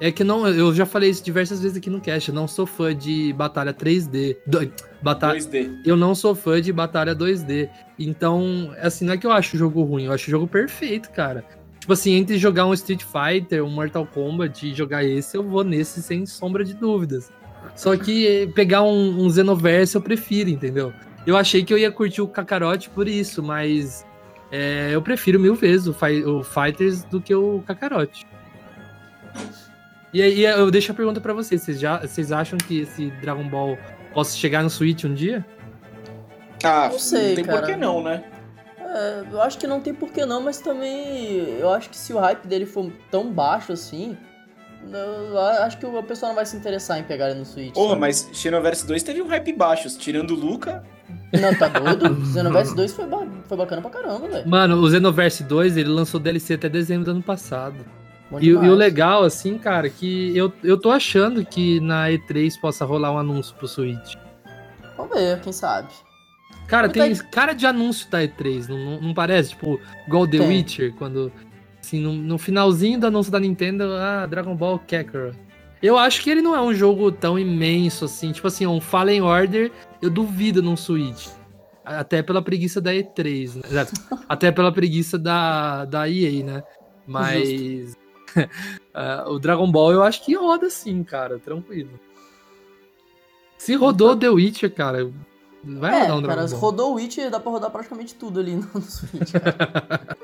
É 0.00 0.12
que 0.12 0.22
não, 0.22 0.46
eu 0.46 0.72
já 0.72 0.86
falei 0.86 1.10
isso 1.10 1.24
diversas 1.24 1.60
vezes 1.60 1.76
aqui 1.76 1.90
no 1.90 2.00
cast. 2.00 2.28
Eu 2.28 2.34
não 2.34 2.46
sou 2.46 2.64
fã 2.66 2.94
de 2.94 3.32
batalha 3.32 3.74
3D. 3.74 4.36
Do- 4.46 4.72
batalha, 5.02 5.38
2D. 5.40 5.80
eu 5.84 5.96
não 5.96 6.14
sou 6.14 6.34
fã 6.36 6.60
de 6.62 6.72
batalha 6.72 7.14
2D. 7.16 7.68
Então, 7.98 8.72
assim, 8.80 9.04
não 9.04 9.14
é 9.14 9.16
que 9.18 9.26
eu 9.26 9.32
acho 9.32 9.56
o 9.56 9.58
jogo 9.58 9.82
ruim, 9.82 10.04
eu 10.04 10.12
acho 10.12 10.28
o 10.28 10.30
jogo 10.30 10.46
perfeito, 10.46 11.10
cara. 11.10 11.44
Tipo 11.80 11.92
assim, 11.94 12.12
entre 12.12 12.38
jogar 12.38 12.66
um 12.66 12.74
Street 12.74 13.02
Fighter, 13.02 13.64
um 13.64 13.70
Mortal 13.70 14.06
Kombat 14.06 14.66
e 14.68 14.74
jogar 14.74 15.04
esse, 15.04 15.36
eu 15.36 15.42
vou 15.42 15.64
nesse 15.64 16.00
sem 16.02 16.24
sombra 16.26 16.64
de 16.64 16.74
dúvidas. 16.74 17.32
Só 17.74 17.96
que 17.96 18.48
pegar 18.54 18.82
um, 18.82 19.24
um 19.24 19.28
Xenoverse 19.30 19.96
eu 19.96 20.02
prefiro, 20.02 20.48
entendeu? 20.50 20.92
Eu 21.26 21.36
achei 21.36 21.64
que 21.64 21.72
eu 21.74 21.78
ia 21.78 21.90
curtir 21.90 22.20
o 22.22 22.28
Kakarot 22.28 22.88
por 22.90 23.08
isso, 23.08 23.42
mas 23.42 24.06
é, 24.52 24.90
eu 24.92 25.02
prefiro 25.02 25.40
mil 25.40 25.54
vezes 25.56 25.86
o, 25.88 25.92
Fi- 25.92 26.24
o 26.24 26.42
Fighters 26.44 27.02
do 27.04 27.20
que 27.20 27.34
o 27.34 27.62
Kakarot. 27.66 28.24
E 30.12 30.22
aí 30.22 30.44
eu 30.44 30.70
deixo 30.70 30.90
a 30.92 30.94
pergunta 30.94 31.20
pra 31.20 31.32
vocês, 31.34 31.62
vocês, 31.62 31.78
já, 31.78 31.98
vocês 32.00 32.32
acham 32.32 32.56
que 32.58 32.80
esse 32.80 33.10
Dragon 33.20 33.46
Ball 33.48 33.76
possa 34.14 34.36
chegar 34.36 34.62
no 34.62 34.70
Switch 34.70 35.04
um 35.04 35.12
dia? 35.14 35.44
Ah, 36.64 36.88
Não 36.90 36.98
sei, 36.98 37.28
não 37.28 37.34
tem 37.36 37.44
cara. 37.44 37.58
por 37.60 37.66
que 37.66 37.76
não, 37.76 38.02
né? 38.02 38.24
É, 38.80 39.24
eu 39.30 39.42
acho 39.42 39.58
que 39.58 39.66
não 39.66 39.80
tem 39.80 39.92
porquê 39.94 40.24
não, 40.24 40.42
mas 40.42 40.58
também 40.60 41.40
eu 41.60 41.70
acho 41.70 41.90
que 41.90 41.96
se 41.96 42.12
o 42.14 42.18
hype 42.18 42.46
dele 42.46 42.64
for 42.64 42.90
tão 43.10 43.30
baixo 43.30 43.70
assim, 43.72 44.16
eu 44.90 45.38
acho 45.38 45.76
que 45.78 45.84
o 45.84 46.02
pessoal 46.02 46.30
não 46.30 46.36
vai 46.36 46.46
se 46.46 46.56
interessar 46.56 46.98
em 46.98 47.02
pegar 47.02 47.30
ele 47.30 47.40
no 47.40 47.44
Switch. 47.44 47.74
Porra, 47.74 47.90
sabe? 47.90 48.00
mas 48.00 48.30
Xenoverse 48.32 48.86
2 48.86 49.02
teve 49.02 49.20
um 49.20 49.26
hype 49.28 49.52
baixo. 49.52 49.88
Tirando 49.98 50.30
o 50.30 50.34
Luca, 50.34 50.82
Não, 51.38 51.54
tá 51.54 51.68
doido? 51.68 52.24
Xenoverse 52.32 52.74
2 52.74 52.92
foi, 52.94 53.06
ba- 53.06 53.26
foi 53.46 53.56
bacana 53.58 53.82
pra 53.82 53.90
caramba, 53.90 54.26
velho. 54.26 54.48
Mano, 54.48 54.76
o 54.80 54.90
Xenoverse 54.90 55.44
2, 55.44 55.76
ele 55.76 55.90
lançou 55.90 56.18
DLC 56.18 56.54
até 56.54 56.68
dezembro 56.70 57.04
do 57.04 57.10
ano 57.10 57.22
passado. 57.22 57.76
E, 58.40 58.46
e 58.48 58.54
o 58.54 58.74
legal, 58.74 59.24
assim, 59.24 59.56
cara, 59.56 59.88
que 59.88 60.36
eu, 60.36 60.52
eu 60.62 60.76
tô 60.76 60.90
achando 60.90 61.44
que 61.44 61.80
na 61.80 62.08
E3 62.08 62.60
possa 62.60 62.84
rolar 62.84 63.12
um 63.12 63.18
anúncio 63.18 63.54
pro 63.56 63.66
Switch. 63.66 64.16
Vamos 64.96 65.16
ver, 65.16 65.40
quem 65.40 65.52
sabe. 65.52 65.88
Cara, 66.66 66.88
Mas 66.94 67.18
tem 67.18 67.30
cara 67.30 67.54
de 67.54 67.66
anúncio 67.66 68.10
da 68.10 68.22
E3, 68.22 68.68
não, 68.68 68.78
não, 68.78 69.00
não 69.00 69.14
parece? 69.14 69.50
Tipo, 69.50 69.80
igual 70.06 70.26
The 70.26 70.38
Tem. 70.38 70.48
Witcher, 70.48 70.94
quando. 70.94 71.32
Assim, 71.80 72.00
no, 72.00 72.12
no 72.12 72.36
finalzinho 72.36 73.00
do 73.00 73.06
anúncio 73.06 73.32
da 73.32 73.40
Nintendo, 73.40 73.84
ah, 73.94 74.26
Dragon 74.26 74.54
Ball 74.54 74.78
Kakarot. 74.78 75.34
Eu 75.82 75.96
acho 75.96 76.22
que 76.22 76.28
ele 76.28 76.42
não 76.42 76.54
é 76.54 76.60
um 76.60 76.74
jogo 76.74 77.10
tão 77.10 77.38
imenso 77.38 78.04
assim. 78.04 78.32
Tipo 78.32 78.48
assim, 78.48 78.66
um 78.66 78.80
Fallen 78.80 79.22
Order, 79.22 79.70
eu 80.02 80.10
duvido 80.10 80.62
num 80.62 80.76
Switch. 80.76 81.28
Até 81.84 82.20
pela 82.20 82.42
preguiça 82.42 82.80
da 82.80 82.92
E3, 82.92 83.54
né? 83.54 83.62
Exato. 83.64 83.92
Até 84.28 84.52
pela 84.52 84.70
preguiça 84.70 85.18
da, 85.18 85.86
da 85.86 86.10
EA, 86.10 86.44
né? 86.44 86.62
Mas. 87.06 87.96
ah, 88.94 89.24
o 89.28 89.38
Dragon 89.38 89.70
Ball 89.70 89.92
eu 89.92 90.02
acho 90.02 90.24
que 90.24 90.34
roda 90.34 90.68
sim, 90.70 91.02
cara, 91.02 91.38
tranquilo. 91.38 91.90
Se 93.56 93.74
rodou 93.74 94.16
The 94.16 94.28
Witcher, 94.28 94.72
cara, 94.72 95.10
vai 95.64 95.90
é, 95.90 96.00
rodar 96.02 96.16
um 96.16 96.22
Dragon 96.22 96.36
cara, 96.36 96.48
Ball. 96.48 96.60
rodou 96.60 96.92
o 96.92 96.94
Witch, 96.94 97.18
dá 97.30 97.40
pra 97.40 97.50
rodar 97.50 97.70
praticamente 97.70 98.14
tudo 98.14 98.40
ali 98.40 98.54
no, 98.74 98.80
Switch, 98.80 99.32
cara. 99.32 100.16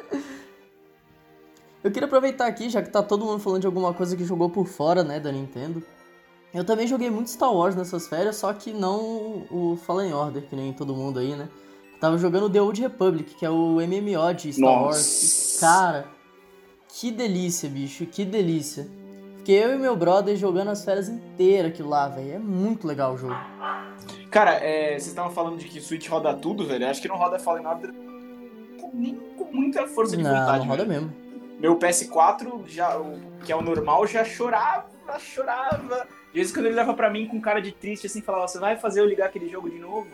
Eu 1.83 1.91
queria 1.91 2.07
aproveitar 2.07 2.47
aqui, 2.47 2.71
já 2.71 2.81
que 2.81 2.89
tá 2.89 3.03
todo 3.03 3.27
mundo 3.27 3.41
falando 3.41 3.61
de 3.61 3.67
alguma 3.67 3.93
coisa 3.93 4.17
que 4.17 4.25
jogou 4.25 4.49
por 4.49 4.67
fora, 4.67 5.05
né, 5.05 5.21
da 5.21 5.31
Nintendo. 5.31 5.83
Eu 6.55 6.65
também 6.65 6.87
joguei 6.87 7.11
muito 7.11 7.29
Star 7.29 7.53
Wars 7.53 7.75
nessas 7.75 8.07
férias, 8.07 8.37
só 8.37 8.53
que 8.53 8.73
não 8.73 9.45
o 9.51 9.77
Fallen 9.85 10.15
Order, 10.15 10.49
que 10.49 10.55
nem 10.55 10.73
todo 10.73 10.95
mundo 10.95 11.19
aí, 11.19 11.35
né? 11.35 11.49
Tava 12.01 12.17
jogando 12.17 12.49
The 12.49 12.63
Old 12.63 12.81
Republic, 12.81 13.35
que 13.35 13.45
é 13.45 13.51
o 13.51 13.81
MMO 13.81 14.35
de 14.35 14.53
Star 14.53 14.83
Wars. 14.83 14.97
Nossa. 14.97 15.57
E, 15.57 15.61
cara, 15.61 16.07
que 17.01 17.11
delícia, 17.11 17.69
bicho, 17.69 18.07
que 18.07 18.25
delícia. 18.25 18.87
Fiquei 19.39 19.63
eu 19.63 19.75
e 19.75 19.79
meu 19.79 19.97
brother 19.97 20.37
jogando 20.37 20.71
as 20.71 20.85
férias 20.85 21.09
inteiras 21.09 21.71
aquilo 21.73 21.89
lá, 21.91 22.09
velho. 22.09 22.33
É 22.35 22.39
muito 22.39 22.87
legal 22.87 23.15
o 23.15 23.19
jogo. 23.19 23.35
Cara, 24.31 24.53
é, 24.55 24.91
vocês 24.91 25.09
estavam 25.09 25.31
falando 25.33 25.59
de 25.59 25.67
que 25.67 25.81
Switch 25.81 26.09
roda 26.09 26.33
tudo, 26.35 26.67
velho. 26.67 26.87
Acho 26.89 27.03
que 27.03 27.09
não 27.09 27.17
roda 27.17 27.39
Fallen 27.39 27.67
Order 27.67 27.93
com- 28.81 28.91
nem 28.95 29.15
com 29.37 29.45
muita 29.53 29.87
força 29.87 30.17
de 30.17 30.23
Não, 30.23 30.31
vontade, 30.31 30.59
não 30.61 30.67
roda 30.67 30.85
velho. 30.85 31.03
mesmo. 31.03 31.25
Meu 31.61 31.77
PS4, 31.79 32.63
já, 32.67 32.99
que 33.45 33.53
é 33.53 33.57
o 33.57 33.63
normal, 33.63 34.07
já 34.07 34.25
chorava, 34.25 34.87
chorava. 35.19 36.07
De 36.33 36.35
vez 36.41 36.51
em 36.51 36.55
quando 36.55 36.67
ele 36.67 36.75
leva 36.75 36.95
pra 36.95 37.11
mim 37.11 37.27
com 37.27 37.41
cara 37.41 37.61
de 37.61 37.71
triste, 37.73 38.07
assim, 38.07 38.21
falava, 38.21 38.49
você 38.49 38.59
vai 38.59 38.77
fazer 38.77 39.01
eu 39.01 39.07
ligar 39.07 39.27
aquele 39.27 39.49
jogo 39.49 39.71
de 39.71 39.79
novo? 39.79 40.09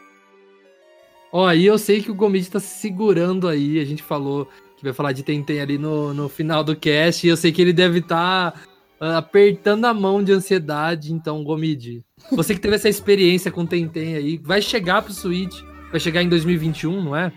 Ó, 1.32 1.46
aí 1.46 1.64
eu 1.64 1.78
sei 1.78 2.02
que 2.02 2.10
o 2.10 2.14
Gomid 2.14 2.50
tá 2.50 2.58
se 2.58 2.80
segurando 2.80 3.48
aí. 3.48 3.78
A 3.78 3.84
gente 3.84 4.02
falou 4.02 4.48
que 4.80 4.84
vai 4.84 4.92
falar 4.92 5.12
de 5.12 5.22
Tentem 5.22 5.60
ali 5.60 5.78
no, 5.78 6.12
no 6.12 6.28
final 6.28 6.64
do 6.64 6.74
cast. 6.74 7.26
E 7.26 7.30
eu 7.30 7.36
sei 7.36 7.52
que 7.52 7.60
ele 7.60 7.72
deve 7.72 8.00
estar 8.00 8.60
apertando 8.98 9.84
a 9.84 9.94
mão 9.94 10.22
de 10.22 10.32
ansiedade. 10.32 11.12
Então, 11.12 11.44
Gomid, 11.44 12.02
você 12.32 12.54
que 12.54 12.60
teve 12.60 12.74
essa 12.74 12.88
experiência 12.88 13.50
com 13.50 13.66
Tentem 13.66 14.16
aí, 14.16 14.38
vai 14.38 14.60
chegar 14.60 15.02
pro 15.02 15.12
Switch. 15.12 15.62
Vai 15.90 16.00
chegar 16.00 16.22
em 16.22 16.28
2021, 16.28 17.02
não 17.02 17.16
é? 17.16 17.32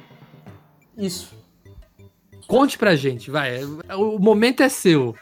Isso. 0.98 1.34
Conte 2.48 2.78
pra 2.78 2.96
gente, 2.96 3.32
vai. 3.32 3.64
O 3.64 4.20
momento 4.20 4.62
é 4.62 4.70
seu. 4.70 5.16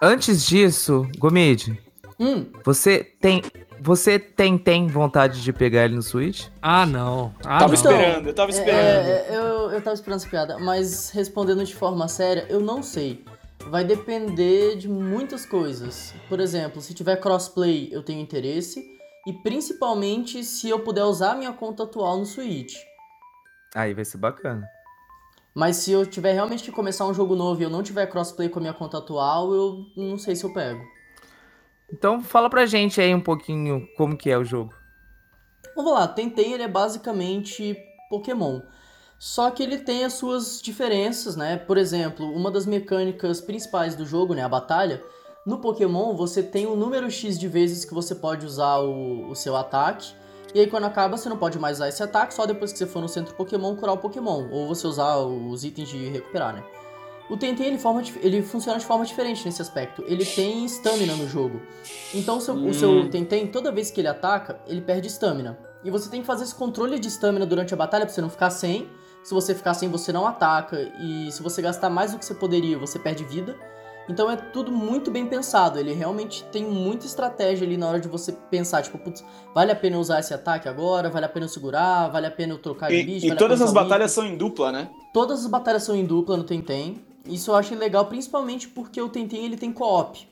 Antes 0.00 0.46
disso, 0.46 1.06
Gomid, 1.18 1.76
Hum, 2.20 2.46
você 2.64 3.04
tem 3.20 3.40
você 3.80 4.18
tem 4.18 4.56
tem 4.58 4.86
vontade 4.86 5.42
de 5.42 5.52
pegar 5.52 5.84
ele 5.84 5.94
no 5.96 6.02
Switch? 6.02 6.46
Ah, 6.60 6.84
não. 6.86 7.32
Ah, 7.44 7.58
tava 7.60 7.66
não. 7.68 7.74
esperando, 7.74 8.26
eu 8.28 8.34
tava 8.34 8.50
É, 8.50 8.54
esperando. 8.54 8.78
é, 9.08 9.26
eu, 9.30 9.70
eu 9.72 9.82
tava 9.82 9.94
esperando 9.94 10.20
essa 10.20 10.28
piada, 10.28 10.58
mas 10.58 11.10
respondendo 11.10 11.64
de 11.64 11.74
forma 11.74 12.08
séria, 12.08 12.46
eu 12.48 12.60
não 12.60 12.82
sei. 12.82 13.24
Vai 13.70 13.84
depender 13.84 14.76
de 14.76 14.88
muitas 14.88 15.44
coisas. 15.44 16.14
Por 16.28 16.40
exemplo, 16.40 16.80
se 16.80 16.94
tiver 16.94 17.16
crossplay, 17.16 17.88
eu 17.92 18.02
tenho 18.02 18.20
interesse. 18.20 18.82
E 19.26 19.32
principalmente 19.42 20.42
se 20.42 20.70
eu 20.70 20.80
puder 20.80 21.04
usar 21.04 21.34
minha 21.34 21.52
conta 21.52 21.82
atual 21.82 22.16
no 22.18 22.24
Switch. 22.24 22.74
Aí 23.74 23.92
vai 23.92 24.04
ser 24.04 24.16
bacana. 24.16 24.66
Mas 25.54 25.76
se 25.76 25.90
eu 25.90 26.06
tiver 26.06 26.32
realmente 26.32 26.62
que 26.62 26.70
começar 26.70 27.04
um 27.04 27.12
jogo 27.12 27.34
novo 27.34 27.60
e 27.60 27.64
eu 27.64 27.68
não 27.68 27.82
tiver 27.82 28.06
crossplay 28.06 28.48
com 28.48 28.58
a 28.58 28.62
minha 28.62 28.72
conta 28.72 28.98
atual, 28.98 29.52
eu 29.52 29.86
não 29.96 30.16
sei 30.16 30.34
se 30.36 30.44
eu 30.44 30.52
pego. 30.52 30.80
Então 31.92 32.22
fala 32.22 32.50
pra 32.50 32.66
gente 32.66 33.00
aí 33.00 33.14
um 33.14 33.20
pouquinho 33.20 33.88
como 33.96 34.16
que 34.16 34.30
é 34.30 34.36
o 34.36 34.44
jogo. 34.44 34.74
Vamos 35.74 35.92
lá, 35.92 36.06
Tentem 36.08 36.52
ele 36.52 36.62
é 36.62 36.68
basicamente 36.68 37.76
Pokémon. 38.10 38.60
Só 39.18 39.50
que 39.50 39.62
ele 39.62 39.78
tem 39.78 40.04
as 40.04 40.12
suas 40.12 40.62
diferenças, 40.62 41.34
né? 41.34 41.56
Por 41.56 41.76
exemplo, 41.76 42.30
uma 42.32 42.50
das 42.50 42.66
mecânicas 42.66 43.40
principais 43.40 43.96
do 43.96 44.06
jogo, 44.06 44.32
né, 44.32 44.42
a 44.42 44.48
batalha, 44.48 45.02
no 45.44 45.58
Pokémon 45.58 46.14
você 46.14 46.42
tem 46.42 46.66
um 46.66 46.76
número 46.76 47.10
X 47.10 47.38
de 47.38 47.48
vezes 47.48 47.84
que 47.84 47.94
você 47.94 48.14
pode 48.14 48.44
usar 48.44 48.78
o, 48.78 49.30
o 49.30 49.34
seu 49.34 49.56
ataque. 49.56 50.14
E 50.54 50.60
aí 50.60 50.66
quando 50.66 50.84
acaba 50.84 51.16
você 51.16 51.28
não 51.28 51.36
pode 51.36 51.58
mais 51.58 51.78
usar 51.78 51.88
esse 51.88 52.02
ataque, 52.02 52.34
só 52.34 52.46
depois 52.46 52.70
que 52.70 52.78
você 52.78 52.86
for 52.86 53.00
no 53.00 53.08
centro 53.08 53.34
Pokémon 53.34 53.74
curar 53.76 53.94
o 53.94 53.98
Pokémon. 53.98 54.48
Ou 54.50 54.68
você 54.68 54.86
usar 54.86 55.16
os 55.16 55.64
itens 55.64 55.88
de 55.88 56.08
recuperar, 56.08 56.54
né? 56.54 56.64
O 57.30 57.36
Tentem 57.36 57.66
ele, 57.66 57.78
forma, 57.78 58.02
ele 58.22 58.42
funciona 58.42 58.78
de 58.78 58.86
forma 58.86 59.04
diferente 59.04 59.44
nesse 59.44 59.60
aspecto. 59.60 60.02
Ele 60.06 60.24
tem 60.24 60.64
stamina 60.64 61.14
no 61.14 61.28
jogo. 61.28 61.60
Então 62.14 62.38
o 62.38 62.40
seu, 62.40 62.54
o 62.54 62.72
seu 62.72 63.10
Tentem, 63.10 63.46
toda 63.46 63.70
vez 63.70 63.90
que 63.90 64.00
ele 64.00 64.08
ataca, 64.08 64.58
ele 64.66 64.80
perde 64.80 65.08
stamina. 65.08 65.58
E 65.84 65.90
você 65.90 66.10
tem 66.10 66.20
que 66.20 66.26
fazer 66.26 66.44
esse 66.44 66.54
controle 66.54 66.98
de 66.98 67.08
stamina 67.08 67.44
durante 67.44 67.74
a 67.74 67.76
batalha 67.76 68.06
pra 68.06 68.14
você 68.14 68.20
não 68.20 68.30
ficar 68.30 68.50
sem. 68.50 68.88
Se 69.22 69.34
você 69.34 69.54
ficar 69.54 69.74
sem, 69.74 69.88
você 69.88 70.10
não 70.10 70.26
ataca. 70.26 70.90
E 71.00 71.30
se 71.30 71.42
você 71.42 71.60
gastar 71.60 71.90
mais 71.90 72.12
do 72.12 72.18
que 72.18 72.24
você 72.24 72.34
poderia, 72.34 72.78
você 72.78 72.98
perde 72.98 73.24
vida. 73.24 73.54
Então 74.08 74.30
é 74.30 74.36
tudo 74.36 74.72
muito 74.72 75.10
bem 75.10 75.26
pensado. 75.26 75.78
Ele 75.78 75.92
realmente 75.92 76.42
tem 76.44 76.64
muita 76.64 77.04
estratégia 77.04 77.66
ali 77.66 77.76
na 77.76 77.88
hora 77.88 78.00
de 78.00 78.08
você 78.08 78.32
pensar, 78.32 78.82
tipo, 78.82 78.96
putz, 78.98 79.22
vale 79.54 79.70
a 79.70 79.76
pena 79.76 79.98
usar 79.98 80.20
esse 80.20 80.32
ataque 80.32 80.66
agora? 80.66 81.10
Vale 81.10 81.26
a 81.26 81.28
pena 81.28 81.46
segurar? 81.46 82.08
Vale 82.08 82.26
a 82.26 82.30
pena 82.30 82.54
eu 82.54 82.58
trocar 82.58 82.90
de 82.90 83.02
bicho? 83.02 83.26
E, 83.26 83.28
vale 83.28 83.38
todas 83.38 83.60
as 83.60 83.72
batalhas 83.72 84.10
são 84.10 84.24
em 84.24 84.36
dupla, 84.36 84.72
né? 84.72 84.88
Todas 85.12 85.40
as 85.40 85.46
batalhas 85.46 85.82
são 85.82 85.94
em 85.94 86.06
dupla 86.06 86.38
no 86.38 86.44
Tentem. 86.44 87.04
Isso 87.28 87.50
eu 87.50 87.54
acho 87.54 87.74
legal, 87.74 88.06
principalmente 88.06 88.68
porque 88.68 89.00
o 89.00 89.08
Tentem 89.08 89.44
ele 89.44 89.56
tem 89.56 89.72
co-op. 89.72 90.26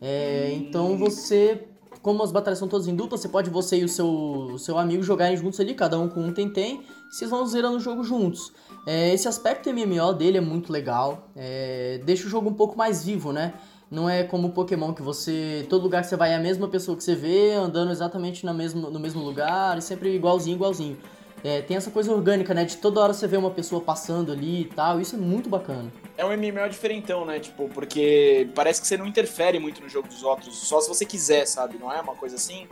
É. 0.00 0.52
Então 0.54 0.96
você, 0.98 1.66
como 2.02 2.22
as 2.22 2.30
batalhas 2.30 2.58
são 2.58 2.68
todas 2.68 2.86
em 2.86 2.94
dupla, 2.94 3.16
você 3.16 3.28
pode 3.28 3.50
você 3.50 3.78
e 3.78 3.84
o 3.84 3.88
seu, 3.88 4.06
o 4.06 4.58
seu 4.58 4.78
amigo 4.78 5.02
jogarem 5.02 5.36
juntos 5.36 5.58
ali, 5.58 5.74
cada 5.74 5.98
um 5.98 6.08
com 6.08 6.20
um 6.20 6.32
Tentem, 6.32 6.82
e 7.10 7.14
vocês 7.14 7.30
vão 7.30 7.46
zerando 7.46 7.78
o 7.78 7.80
jogo 7.80 8.04
juntos. 8.04 8.52
É, 8.86 9.12
esse 9.12 9.26
aspecto 9.26 9.70
MMO 9.72 10.12
dele 10.12 10.38
é 10.38 10.40
muito 10.40 10.70
legal, 10.70 11.28
é, 11.34 12.00
deixa 12.04 12.26
o 12.26 12.30
jogo 12.30 12.50
um 12.50 12.54
pouco 12.54 12.76
mais 12.76 13.04
vivo, 13.04 13.32
né? 13.32 13.54
Não 13.90 14.10
é 14.10 14.24
como 14.24 14.48
o 14.48 14.50
Pokémon 14.50 14.92
que 14.92 15.00
você. 15.00 15.64
Todo 15.70 15.82
lugar 15.82 16.02
que 16.02 16.08
você 16.08 16.16
vai 16.16 16.32
é 16.32 16.34
a 16.34 16.40
mesma 16.40 16.66
pessoa 16.66 16.96
que 16.96 17.04
você 17.04 17.14
vê, 17.14 17.52
andando 17.52 17.92
exatamente 17.92 18.44
na 18.44 18.52
mesmo, 18.52 18.90
no 18.90 18.98
mesmo 18.98 19.22
lugar, 19.22 19.78
e 19.78 19.80
sempre 19.80 20.12
igualzinho, 20.14 20.56
igualzinho. 20.56 20.96
É, 21.44 21.62
tem 21.62 21.76
essa 21.76 21.90
coisa 21.90 22.12
orgânica, 22.12 22.52
né? 22.52 22.64
De 22.64 22.78
toda 22.78 23.00
hora 23.00 23.12
você 23.12 23.28
vê 23.28 23.36
uma 23.36 23.50
pessoa 23.50 23.80
passando 23.80 24.32
ali 24.32 24.62
e 24.62 24.64
tal. 24.64 25.00
Isso 25.00 25.14
é 25.14 25.18
muito 25.18 25.48
bacana. 25.48 25.92
É 26.16 26.24
um 26.24 26.28
MMO 26.28 26.68
diferentão, 26.68 27.24
né? 27.24 27.38
Tipo, 27.38 27.68
porque 27.68 28.48
parece 28.54 28.80
que 28.80 28.86
você 28.86 28.96
não 28.96 29.06
interfere 29.06 29.58
muito 29.58 29.82
no 29.82 29.88
jogo 29.88 30.08
dos 30.08 30.22
outros, 30.22 30.56
só 30.56 30.80
se 30.80 30.88
você 30.88 31.04
quiser, 31.04 31.46
sabe? 31.46 31.76
Não 31.78 31.92
é 31.92 32.00
uma 32.00 32.14
coisa 32.14 32.36
assim? 32.36 32.66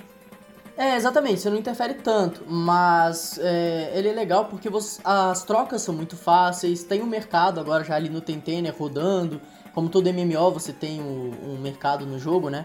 É, 0.77 0.97
exatamente, 0.97 1.41
você 1.41 1.49
não 1.49 1.57
interfere 1.57 1.95
tanto, 1.95 2.43
mas 2.49 3.39
é, 3.39 3.93
ele 3.95 4.09
é 4.09 4.13
legal 4.13 4.47
porque 4.47 4.69
você, 4.69 5.01
as 5.05 5.45
trocas 5.45 5.83
são 5.83 5.95
muito 5.95 6.17
fáceis, 6.17 6.83
tem 6.83 7.01
um 7.01 7.07
mercado 7.07 7.61
agora 7.61 7.85
já 7.85 7.95
ali 7.95 8.09
no 8.09 8.21
Tentem, 8.21 8.61
né, 8.61 8.75
rodando, 8.77 9.41
como 9.73 9.89
todo 9.89 10.13
MMO 10.13 10.51
você 10.51 10.73
tem 10.73 11.01
um, 11.01 11.31
um, 11.45 11.59
mercado 11.61 12.05
no 12.05 12.19
jogo, 12.19 12.51
né, 12.51 12.65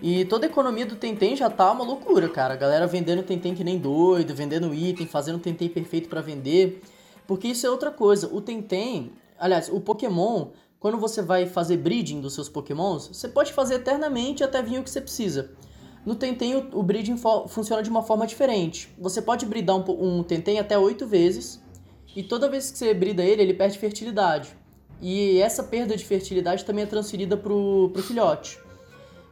e 0.00 0.24
toda 0.26 0.46
a 0.46 0.48
economia 0.48 0.86
do 0.86 0.94
Tentem 0.94 1.34
já 1.34 1.50
tá 1.50 1.72
uma 1.72 1.82
loucura, 1.82 2.28
cara, 2.28 2.54
a 2.54 2.56
galera 2.56 2.86
vendendo 2.86 3.24
Tentem 3.24 3.56
que 3.56 3.64
nem 3.64 3.76
doido, 3.76 4.36
vendendo 4.36 4.72
item, 4.72 5.08
fazendo 5.08 5.40
Tentem 5.40 5.68
perfeito 5.68 6.08
para 6.08 6.20
vender, 6.20 6.80
porque 7.26 7.48
isso 7.48 7.66
é 7.66 7.70
outra 7.70 7.90
coisa, 7.90 8.32
o 8.32 8.40
Tentem, 8.40 9.10
aliás, 9.38 9.68
o 9.68 9.80
Pokémon, 9.80 10.48
quando 10.78 10.98
você 10.98 11.22
vai 11.22 11.46
fazer 11.46 11.76
breeding 11.76 12.20
dos 12.20 12.34
seus 12.34 12.48
Pokémons, 12.48 13.08
você 13.08 13.28
pode 13.28 13.52
fazer 13.52 13.76
eternamente 13.76 14.44
até 14.44 14.62
vir 14.62 14.80
o 14.80 14.82
que 14.82 14.90
você 14.90 15.00
precisa. 15.00 15.52
No 16.04 16.14
Tentem, 16.14 16.56
o, 16.56 16.78
o 16.78 16.82
breeding 16.82 17.16
funciona 17.48 17.82
de 17.82 17.90
uma 17.90 18.02
forma 18.02 18.26
diferente. 18.26 18.92
Você 18.98 19.20
pode 19.20 19.44
bridar 19.44 19.76
um, 19.76 20.18
um 20.18 20.22
Tentem 20.22 20.58
até 20.58 20.78
8 20.78 21.06
vezes, 21.06 21.60
e 22.14 22.22
toda 22.22 22.48
vez 22.48 22.70
que 22.70 22.78
você 22.78 22.92
brida 22.94 23.22
ele, 23.22 23.42
ele 23.42 23.54
perde 23.54 23.78
fertilidade. 23.78 24.56
E 25.00 25.38
essa 25.38 25.62
perda 25.62 25.96
de 25.96 26.04
fertilidade 26.04 26.64
também 26.64 26.84
é 26.84 26.86
transferida 26.86 27.36
pro, 27.36 27.90
pro 27.92 28.02
filhote. 28.02 28.58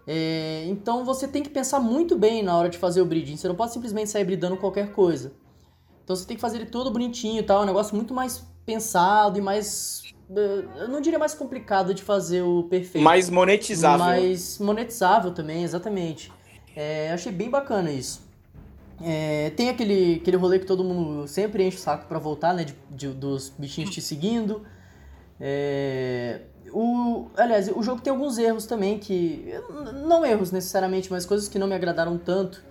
É, 0.06 0.64
então 0.68 1.04
você 1.04 1.26
tem 1.26 1.42
que 1.42 1.50
pensar 1.50 1.80
muito 1.80 2.16
bem 2.16 2.42
na 2.42 2.56
hora 2.56 2.68
de 2.68 2.78
fazer 2.78 3.00
o 3.00 3.04
breeding. 3.04 3.36
Você 3.36 3.48
não 3.48 3.56
pode 3.56 3.72
simplesmente 3.72 4.10
sair 4.10 4.24
bridando 4.24 4.56
qualquer 4.56 4.92
coisa. 4.92 5.32
Então 6.04 6.14
você 6.14 6.24
tem 6.24 6.36
que 6.36 6.40
fazer 6.40 6.58
ele 6.58 6.66
todo 6.66 6.90
bonitinho 6.90 7.40
e 7.40 7.42
tal. 7.42 7.60
É 7.60 7.62
um 7.64 7.66
negócio 7.66 7.96
muito 7.96 8.14
mais 8.14 8.44
pensado 8.66 9.38
e 9.38 9.40
mais. 9.40 10.02
Eh, 10.35 10.64
eu 10.81 10.88
não 10.88 11.00
diria 11.00 11.18
mais 11.18 11.33
complicado 11.33 11.94
de 11.94 12.02
fazer 12.02 12.42
o 12.42 12.64
perfeito. 12.64 13.05
Mais 13.05 13.31
monetizável. 13.31 14.05
Mais 14.05 14.59
monetizável 14.59 15.31
também, 15.31 15.62
exatamente. 15.62 16.33
É, 16.74 17.12
achei 17.12 17.33
bem 17.33 17.48
bacana 17.48 17.90
isso. 17.90 18.26
É, 19.02 19.50
tem 19.50 19.68
aquele, 19.68 20.16
aquele 20.16 20.37
rolê 20.37 20.59
que 20.59 20.66
todo 20.66 20.83
mundo 20.83 21.29
sempre 21.29 21.64
enche 21.64 21.76
o 21.76 21.81
saco 21.81 22.07
para 22.07 22.18
voltar, 22.18 22.52
né? 22.52 22.64
De, 22.64 22.74
de, 22.90 23.09
dos 23.09 23.50
bichinhos 23.57 23.90
te 23.90 24.00
seguindo. 24.00 24.62
É, 25.40 26.40
o, 26.72 27.29
aliás, 27.37 27.68
o 27.68 27.83
jogo 27.83 28.00
tem 28.00 28.11
alguns 28.11 28.37
erros 28.37 28.66
também 28.66 28.98
que. 28.98 29.55
Não 30.07 30.26
erros 30.26 30.50
necessariamente, 30.50 31.11
mas 31.11 31.24
coisas 31.24 31.48
que 31.48 31.59
não 31.59 31.68
me 31.68 31.74
agradaram 31.74 32.18
tanto. 32.18 32.64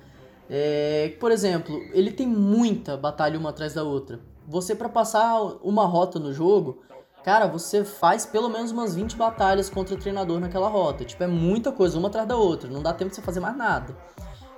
É, 0.50 1.16
por 1.20 1.32
exemplo, 1.32 1.82
ele 1.94 2.12
tem 2.12 2.28
muita 2.28 2.98
batalha 2.98 3.40
uma 3.40 3.50
atrás 3.50 3.74
da 3.74 3.84
outra. 3.84 4.20
Você, 4.48 4.76
para 4.76 4.90
passar 4.90 5.42
uma 5.64 5.86
rota 5.86 6.20
no 6.20 6.32
jogo, 6.34 6.84
cara, 7.24 7.48
você 7.48 7.84
faz 7.84 8.26
pelo 8.26 8.50
menos 8.50 8.72
umas 8.72 8.96
20 8.96 9.16
batalhas 9.16 9.70
contra 9.70 9.96
o 9.96 9.98
treinador 9.98 10.40
naquela 10.40 10.68
rota. 10.68 11.04
Tipo, 11.04 11.24
é 11.24 11.28
muita 11.28 11.72
coisa, 11.72 11.98
uma 11.98 12.08
atrás 12.08 12.28
da 12.28 12.36
outra. 12.36 12.70
Não 12.70 12.82
dá 12.82 12.94
tempo 12.94 13.10
de 13.10 13.16
você 13.16 13.22
fazer 13.22 13.40
mais 13.40 13.58
nada. 13.58 13.96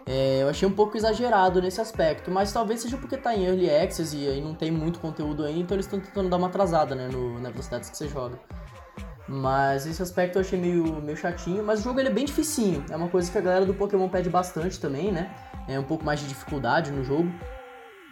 É, 0.06 0.41
eu 0.41 0.50
achei 0.50 0.65
um 0.65 0.71
pouco 0.71 0.95
exagerado 0.95 1.62
nesse 1.62 1.82
aspecto, 1.82 2.32
mas 2.32 2.54
talvez 2.54 2.80
seja 2.80 2.97
porque 2.97 3.17
tá 3.17 3.36
em 3.36 3.43
Early 3.43 3.69
Access 3.69 4.15
e 4.15 4.26
aí 4.26 4.39
não 4.39 4.56
tem 4.56 4.71
muito 4.71 5.00
conteúdo 5.00 5.43
ainda, 5.43 5.60
então 5.60 5.76
eles 5.76 5.86
estão 5.86 6.00
tentando 6.00 6.30
dar 6.30 6.38
uma 6.38 6.47
atrasada, 6.47 6.95
né, 6.95 7.10
no, 7.12 7.38
na 7.41 7.50
velocidade 7.50 7.91
que 7.91 7.97
você 7.97 8.08
joga. 8.08 8.39
Mas 9.28 9.86
esse 9.86 10.02
aspecto 10.02 10.38
eu 10.38 10.41
achei 10.41 10.58
meio, 10.58 11.02
meio 11.02 11.17
chatinho, 11.17 11.62
mas 11.62 11.82
o 11.82 11.84
jogo 11.84 12.00
ele 12.00 12.08
é 12.08 12.12
bem 12.12 12.23
dificinho. 12.23 12.86
É 12.89 12.95
uma 12.95 13.10
coisa 13.10 13.30
que 13.30 13.38
a 13.38 13.41
galera 13.41 13.65
do 13.65 13.73
Pokémon 13.73 14.08
pede 14.08 14.30
bastante 14.30 14.80
também, 14.80 15.12
né? 15.12 15.30
É 15.67 15.78
um 15.78 15.84
pouco 15.84 16.06
mais 16.06 16.21
de 16.21 16.28
dificuldade 16.28 16.89
no 16.91 17.04
jogo. 17.04 17.30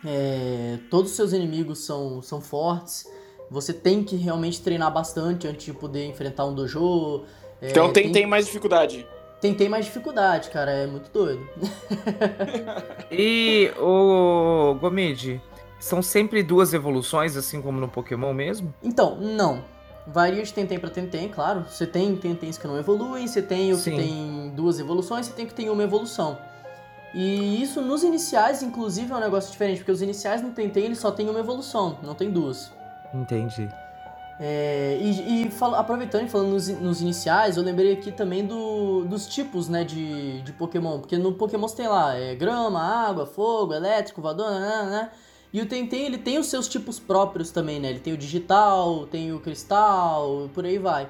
É, 0.06 0.78
todos 0.90 1.12
os 1.12 1.18
seus 1.18 1.34
inimigos 1.34 1.86
são, 1.86 2.22
são 2.22 2.40
fortes. 2.40 3.10
Você 3.50 3.74
tem 3.74 4.04
que 4.04 4.16
realmente 4.16 4.62
treinar 4.62 4.92
bastante 4.92 5.48
antes 5.48 5.66
de 5.66 5.74
poder 5.74 6.06
enfrentar 6.06 6.46
um 6.46 6.54
dojo. 6.54 7.24
É, 7.62 7.70
então 7.70 7.92
tem, 7.92 8.12
tem 8.12 8.26
mais 8.26 8.46
dificuldade. 8.46 9.08
Tem, 9.40 9.54
tem 9.54 9.70
mais 9.70 9.86
dificuldade, 9.86 10.50
cara. 10.50 10.72
É 10.72 10.88
muito 10.88 11.12
doido. 11.12 11.48
e 13.12 13.72
o 13.80 14.76
Gomid, 14.80 15.42
são 15.80 16.02
sempre 16.02 16.42
duas 16.42 16.74
evoluções, 16.74 17.36
assim 17.36 17.62
como 17.62 17.80
no 17.80 17.88
Pokémon 17.88 18.34
mesmo? 18.34 18.74
Então, 18.82 19.18
não. 19.18 19.64
Varia 20.08 20.44
de 20.44 20.54
Tentem 20.54 20.80
para 20.80 20.90
Tentem, 20.90 21.30
claro. 21.30 21.66
Você 21.68 21.86
tem 21.86 22.16
Tentens 22.16 22.58
que 22.58 22.68
não 22.68 22.78
evoluem, 22.78 23.28
você 23.28 23.42
tem 23.42 23.74
o 23.74 23.78
que 23.78 23.84
Sim. 23.84 23.98
tem 23.98 24.54
duas 24.56 24.80
evoluções, 24.80 25.26
você 25.26 25.34
tem 25.34 25.46
o 25.46 25.48
que 25.48 25.54
tem 25.54 25.70
uma 25.70 25.84
evolução. 25.84 26.38
E 27.16 27.62
isso 27.64 27.82
nos 27.82 28.04
iniciais, 28.04 28.62
inclusive, 28.62 29.10
é 29.10 29.16
um 29.16 29.22
negócio 29.22 29.50
diferente, 29.50 29.78
porque 29.78 29.92
os 29.92 30.02
iniciais 30.02 30.42
no 30.42 30.52
Tentem 30.52 30.84
eles 30.84 31.00
só 31.00 31.10
tem 31.10 31.30
uma 31.30 31.40
evolução, 31.40 31.98
não 32.04 32.14
tem 32.14 32.30
duas. 32.30 32.70
Entendi. 33.14 33.70
É, 34.38 34.98
e, 35.00 35.46
e 35.46 35.50
fala, 35.50 35.80
aproveitando 35.80 36.26
e 36.26 36.30
falando 36.30 36.50
nos, 36.50 36.68
nos, 36.68 37.02
iniciais, 37.02 37.56
eu 37.56 37.64
lembrei 37.64 37.94
aqui 37.94 38.12
também 38.12 38.46
do, 38.46 39.06
dos 39.06 39.28
tipos 39.28 39.70
né, 39.70 39.86
de, 39.86 40.42
de 40.42 40.52
Pokémon. 40.52 41.00
Porque 41.00 41.18
no 41.18 41.32
Pokémon 41.32 41.70
você 41.70 41.78
tem 41.78 41.88
lá 41.88 42.14
é, 42.16 42.36
grama, 42.36 42.82
água, 42.82 43.26
fogo, 43.26 43.74
elétrico, 43.74 44.22
voador, 44.22 44.52
né, 44.52 44.60
né, 44.60 44.90
né. 44.90 45.12
E 45.54 45.62
o 45.62 45.66
Tentem, 45.66 46.06
ele 46.06 46.18
tem 46.18 46.38
os 46.38 46.48
seus 46.48 46.68
tipos 46.68 47.00
próprios 47.00 47.50
também, 47.50 47.80
né? 47.80 47.90
Ele 47.92 48.00
tem 48.00 48.12
o 48.12 48.18
digital, 48.18 49.08
tem 49.08 49.32
o 49.32 49.40
cristal, 49.40 50.50
por 50.54 50.66
aí 50.66 50.78
vai. 50.78 51.08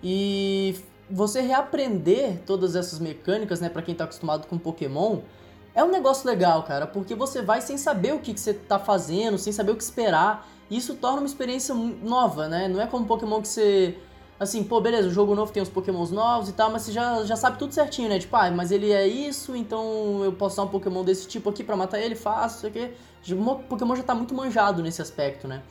E 0.00 0.76
você 1.12 1.42
reaprender 1.42 2.40
todas 2.46 2.74
essas 2.74 2.98
mecânicas, 2.98 3.60
né, 3.60 3.68
para 3.68 3.82
quem 3.82 3.94
tá 3.94 4.04
acostumado 4.04 4.46
com 4.46 4.56
Pokémon, 4.56 5.18
é 5.74 5.84
um 5.84 5.90
negócio 5.90 6.26
legal, 6.26 6.62
cara, 6.62 6.86
porque 6.86 7.14
você 7.14 7.42
vai 7.42 7.60
sem 7.60 7.76
saber 7.76 8.14
o 8.14 8.18
que, 8.18 8.32
que 8.32 8.40
você 8.40 8.54
tá 8.54 8.78
fazendo, 8.78 9.38
sem 9.38 9.52
saber 9.52 9.72
o 9.72 9.76
que 9.76 9.82
esperar. 9.82 10.46
E 10.70 10.76
isso 10.76 10.94
torna 10.94 11.18
uma 11.18 11.26
experiência 11.26 11.74
nova, 11.74 12.48
né? 12.48 12.68
Não 12.68 12.80
é 12.80 12.86
como 12.86 13.06
Pokémon 13.06 13.40
que 13.40 13.48
você. 13.48 13.96
Assim, 14.40 14.64
pô, 14.64 14.80
beleza, 14.80 15.08
o 15.08 15.10
jogo 15.10 15.34
novo 15.34 15.52
tem 15.52 15.62
os 15.62 15.68
Pokémons 15.68 16.10
novos 16.10 16.48
e 16.48 16.52
tal, 16.52 16.70
mas 16.70 16.82
você 16.82 16.92
já, 16.92 17.24
já 17.24 17.36
sabe 17.36 17.58
tudo 17.58 17.72
certinho, 17.72 18.08
né? 18.08 18.18
Tipo, 18.18 18.34
ah, 18.36 18.50
mas 18.50 18.72
ele 18.72 18.90
é 18.90 19.06
isso, 19.06 19.54
então 19.54 20.22
eu 20.24 20.32
posso 20.32 20.54
usar 20.54 20.64
um 20.64 20.68
Pokémon 20.68 21.04
desse 21.04 21.28
tipo 21.28 21.48
aqui 21.48 21.62
para 21.62 21.76
matar 21.76 22.00
ele, 22.00 22.14
faço, 22.14 22.56
isso 22.58 22.66
aqui. 22.66 22.92
O 23.32 23.54
Pokémon 23.54 23.94
já 23.94 24.02
tá 24.02 24.14
muito 24.14 24.34
manjado 24.34 24.82
nesse 24.82 25.00
aspecto, 25.00 25.46
né? 25.46 25.62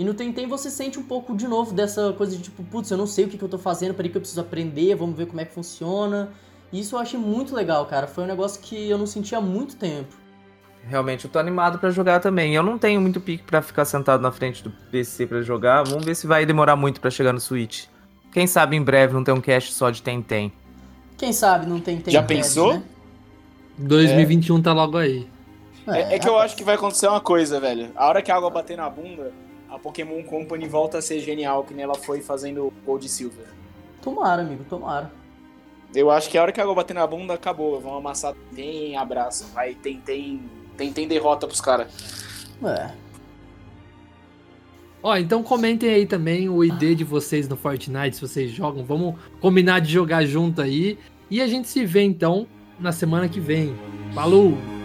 E 0.00 0.04
no 0.04 0.14
Tentem 0.14 0.46
você 0.46 0.70
sente 0.70 0.98
um 0.98 1.02
pouco 1.02 1.36
de 1.36 1.46
novo 1.46 1.74
dessa 1.74 2.14
coisa 2.14 2.34
de 2.34 2.44
tipo, 2.44 2.64
putz, 2.64 2.90
eu 2.90 2.96
não 2.96 3.06
sei 3.06 3.26
o 3.26 3.28
que, 3.28 3.36
que 3.36 3.44
eu 3.44 3.48
tô 3.50 3.58
fazendo, 3.58 3.92
peraí 3.92 4.10
que 4.10 4.16
eu 4.16 4.20
preciso 4.22 4.40
aprender, 4.40 4.94
vamos 4.94 5.14
ver 5.14 5.26
como 5.26 5.42
é 5.42 5.44
que 5.44 5.52
funciona. 5.52 6.30
E 6.72 6.80
isso 6.80 6.96
eu 6.96 6.98
achei 6.98 7.20
muito 7.20 7.54
legal, 7.54 7.84
cara. 7.84 8.06
Foi 8.06 8.24
um 8.24 8.26
negócio 8.26 8.62
que 8.62 8.88
eu 8.88 8.96
não 8.96 9.04
sentia 9.04 9.36
há 9.36 9.42
muito 9.42 9.76
tempo. 9.76 10.16
Realmente, 10.88 11.26
eu 11.26 11.30
tô 11.30 11.38
animado 11.38 11.78
para 11.78 11.90
jogar 11.90 12.18
também. 12.18 12.54
Eu 12.54 12.62
não 12.62 12.78
tenho 12.78 12.98
muito 12.98 13.20
pique 13.20 13.44
para 13.44 13.60
ficar 13.60 13.84
sentado 13.84 14.22
na 14.22 14.32
frente 14.32 14.64
do 14.64 14.70
PC 14.70 15.26
para 15.26 15.42
jogar. 15.42 15.82
Vamos 15.82 16.06
ver 16.06 16.14
se 16.14 16.26
vai 16.26 16.46
demorar 16.46 16.76
muito 16.76 16.98
para 16.98 17.10
chegar 17.10 17.34
no 17.34 17.40
Switch. 17.40 17.84
Quem 18.32 18.46
sabe 18.46 18.76
em 18.76 18.82
breve 18.82 19.12
não 19.12 19.22
tem 19.22 19.34
um 19.34 19.40
cast 19.42 19.70
só 19.74 19.90
de 19.90 20.00
Tentem. 20.00 20.50
Quem 21.18 21.34
sabe 21.34 21.66
não 21.66 21.78
tem 21.78 21.96
Tentem. 21.96 22.14
Já 22.14 22.22
pensou? 22.22 22.72
Né? 22.72 22.82
2021 23.76 24.60
é. 24.60 24.62
tá 24.62 24.72
logo 24.72 24.96
aí. 24.96 25.28
É, 25.86 26.14
é, 26.14 26.18
que 26.18 26.26
eu 26.26 26.38
acho 26.38 26.56
que 26.56 26.64
vai 26.64 26.76
acontecer 26.76 27.06
uma 27.06 27.20
coisa, 27.20 27.60
velho. 27.60 27.90
A 27.94 28.08
hora 28.08 28.22
que 28.22 28.32
a 28.32 28.36
água 28.36 28.48
bater 28.48 28.78
na 28.78 28.88
bunda, 28.88 29.30
Pokémon 29.82 30.22
Company 30.22 30.66
volta 30.68 30.98
a 30.98 31.02
ser 31.02 31.20
genial, 31.20 31.64
que 31.64 31.74
nem 31.74 31.84
ela 31.84 31.94
foi 31.94 32.20
fazendo 32.20 32.72
Gold 32.84 33.06
e 33.06 33.08
Silver. 33.08 33.46
Tomara, 34.02 34.42
amigo, 34.42 34.64
tomara. 34.64 35.10
Eu 35.94 36.10
acho 36.10 36.30
que 36.30 36.38
a 36.38 36.42
hora 36.42 36.52
que 36.52 36.60
a 36.60 36.62
água 36.62 36.74
bater 36.74 36.94
na 36.94 37.06
bunda, 37.06 37.34
acabou. 37.34 37.80
Vão 37.80 37.96
amassar 37.96 38.34
tem 38.54 38.96
abraço. 38.96 39.48
Vai, 39.52 39.74
tem, 39.74 40.00
tem 40.00 40.40
tem, 40.80 40.90
tem 40.94 41.06
derrota 41.06 41.46
pros 41.46 41.60
caras. 41.60 41.88
É. 42.64 42.90
Ó, 45.02 45.14
então 45.14 45.42
comentem 45.42 45.90
aí 45.90 46.06
também 46.06 46.48
o 46.48 46.64
ID 46.64 46.96
de 46.96 47.04
vocês 47.04 47.46
no 47.46 47.54
Fortnite, 47.54 48.16
se 48.16 48.22
vocês 48.22 48.50
jogam. 48.50 48.82
Vamos 48.82 49.14
combinar 49.40 49.80
de 49.80 49.92
jogar 49.92 50.24
junto 50.24 50.62
aí. 50.62 50.98
E 51.30 51.42
a 51.42 51.46
gente 51.46 51.68
se 51.68 51.84
vê 51.84 52.02
então 52.02 52.46
na 52.78 52.92
semana 52.92 53.28
que 53.28 53.40
vem. 53.40 53.76
Falou! 54.14 54.79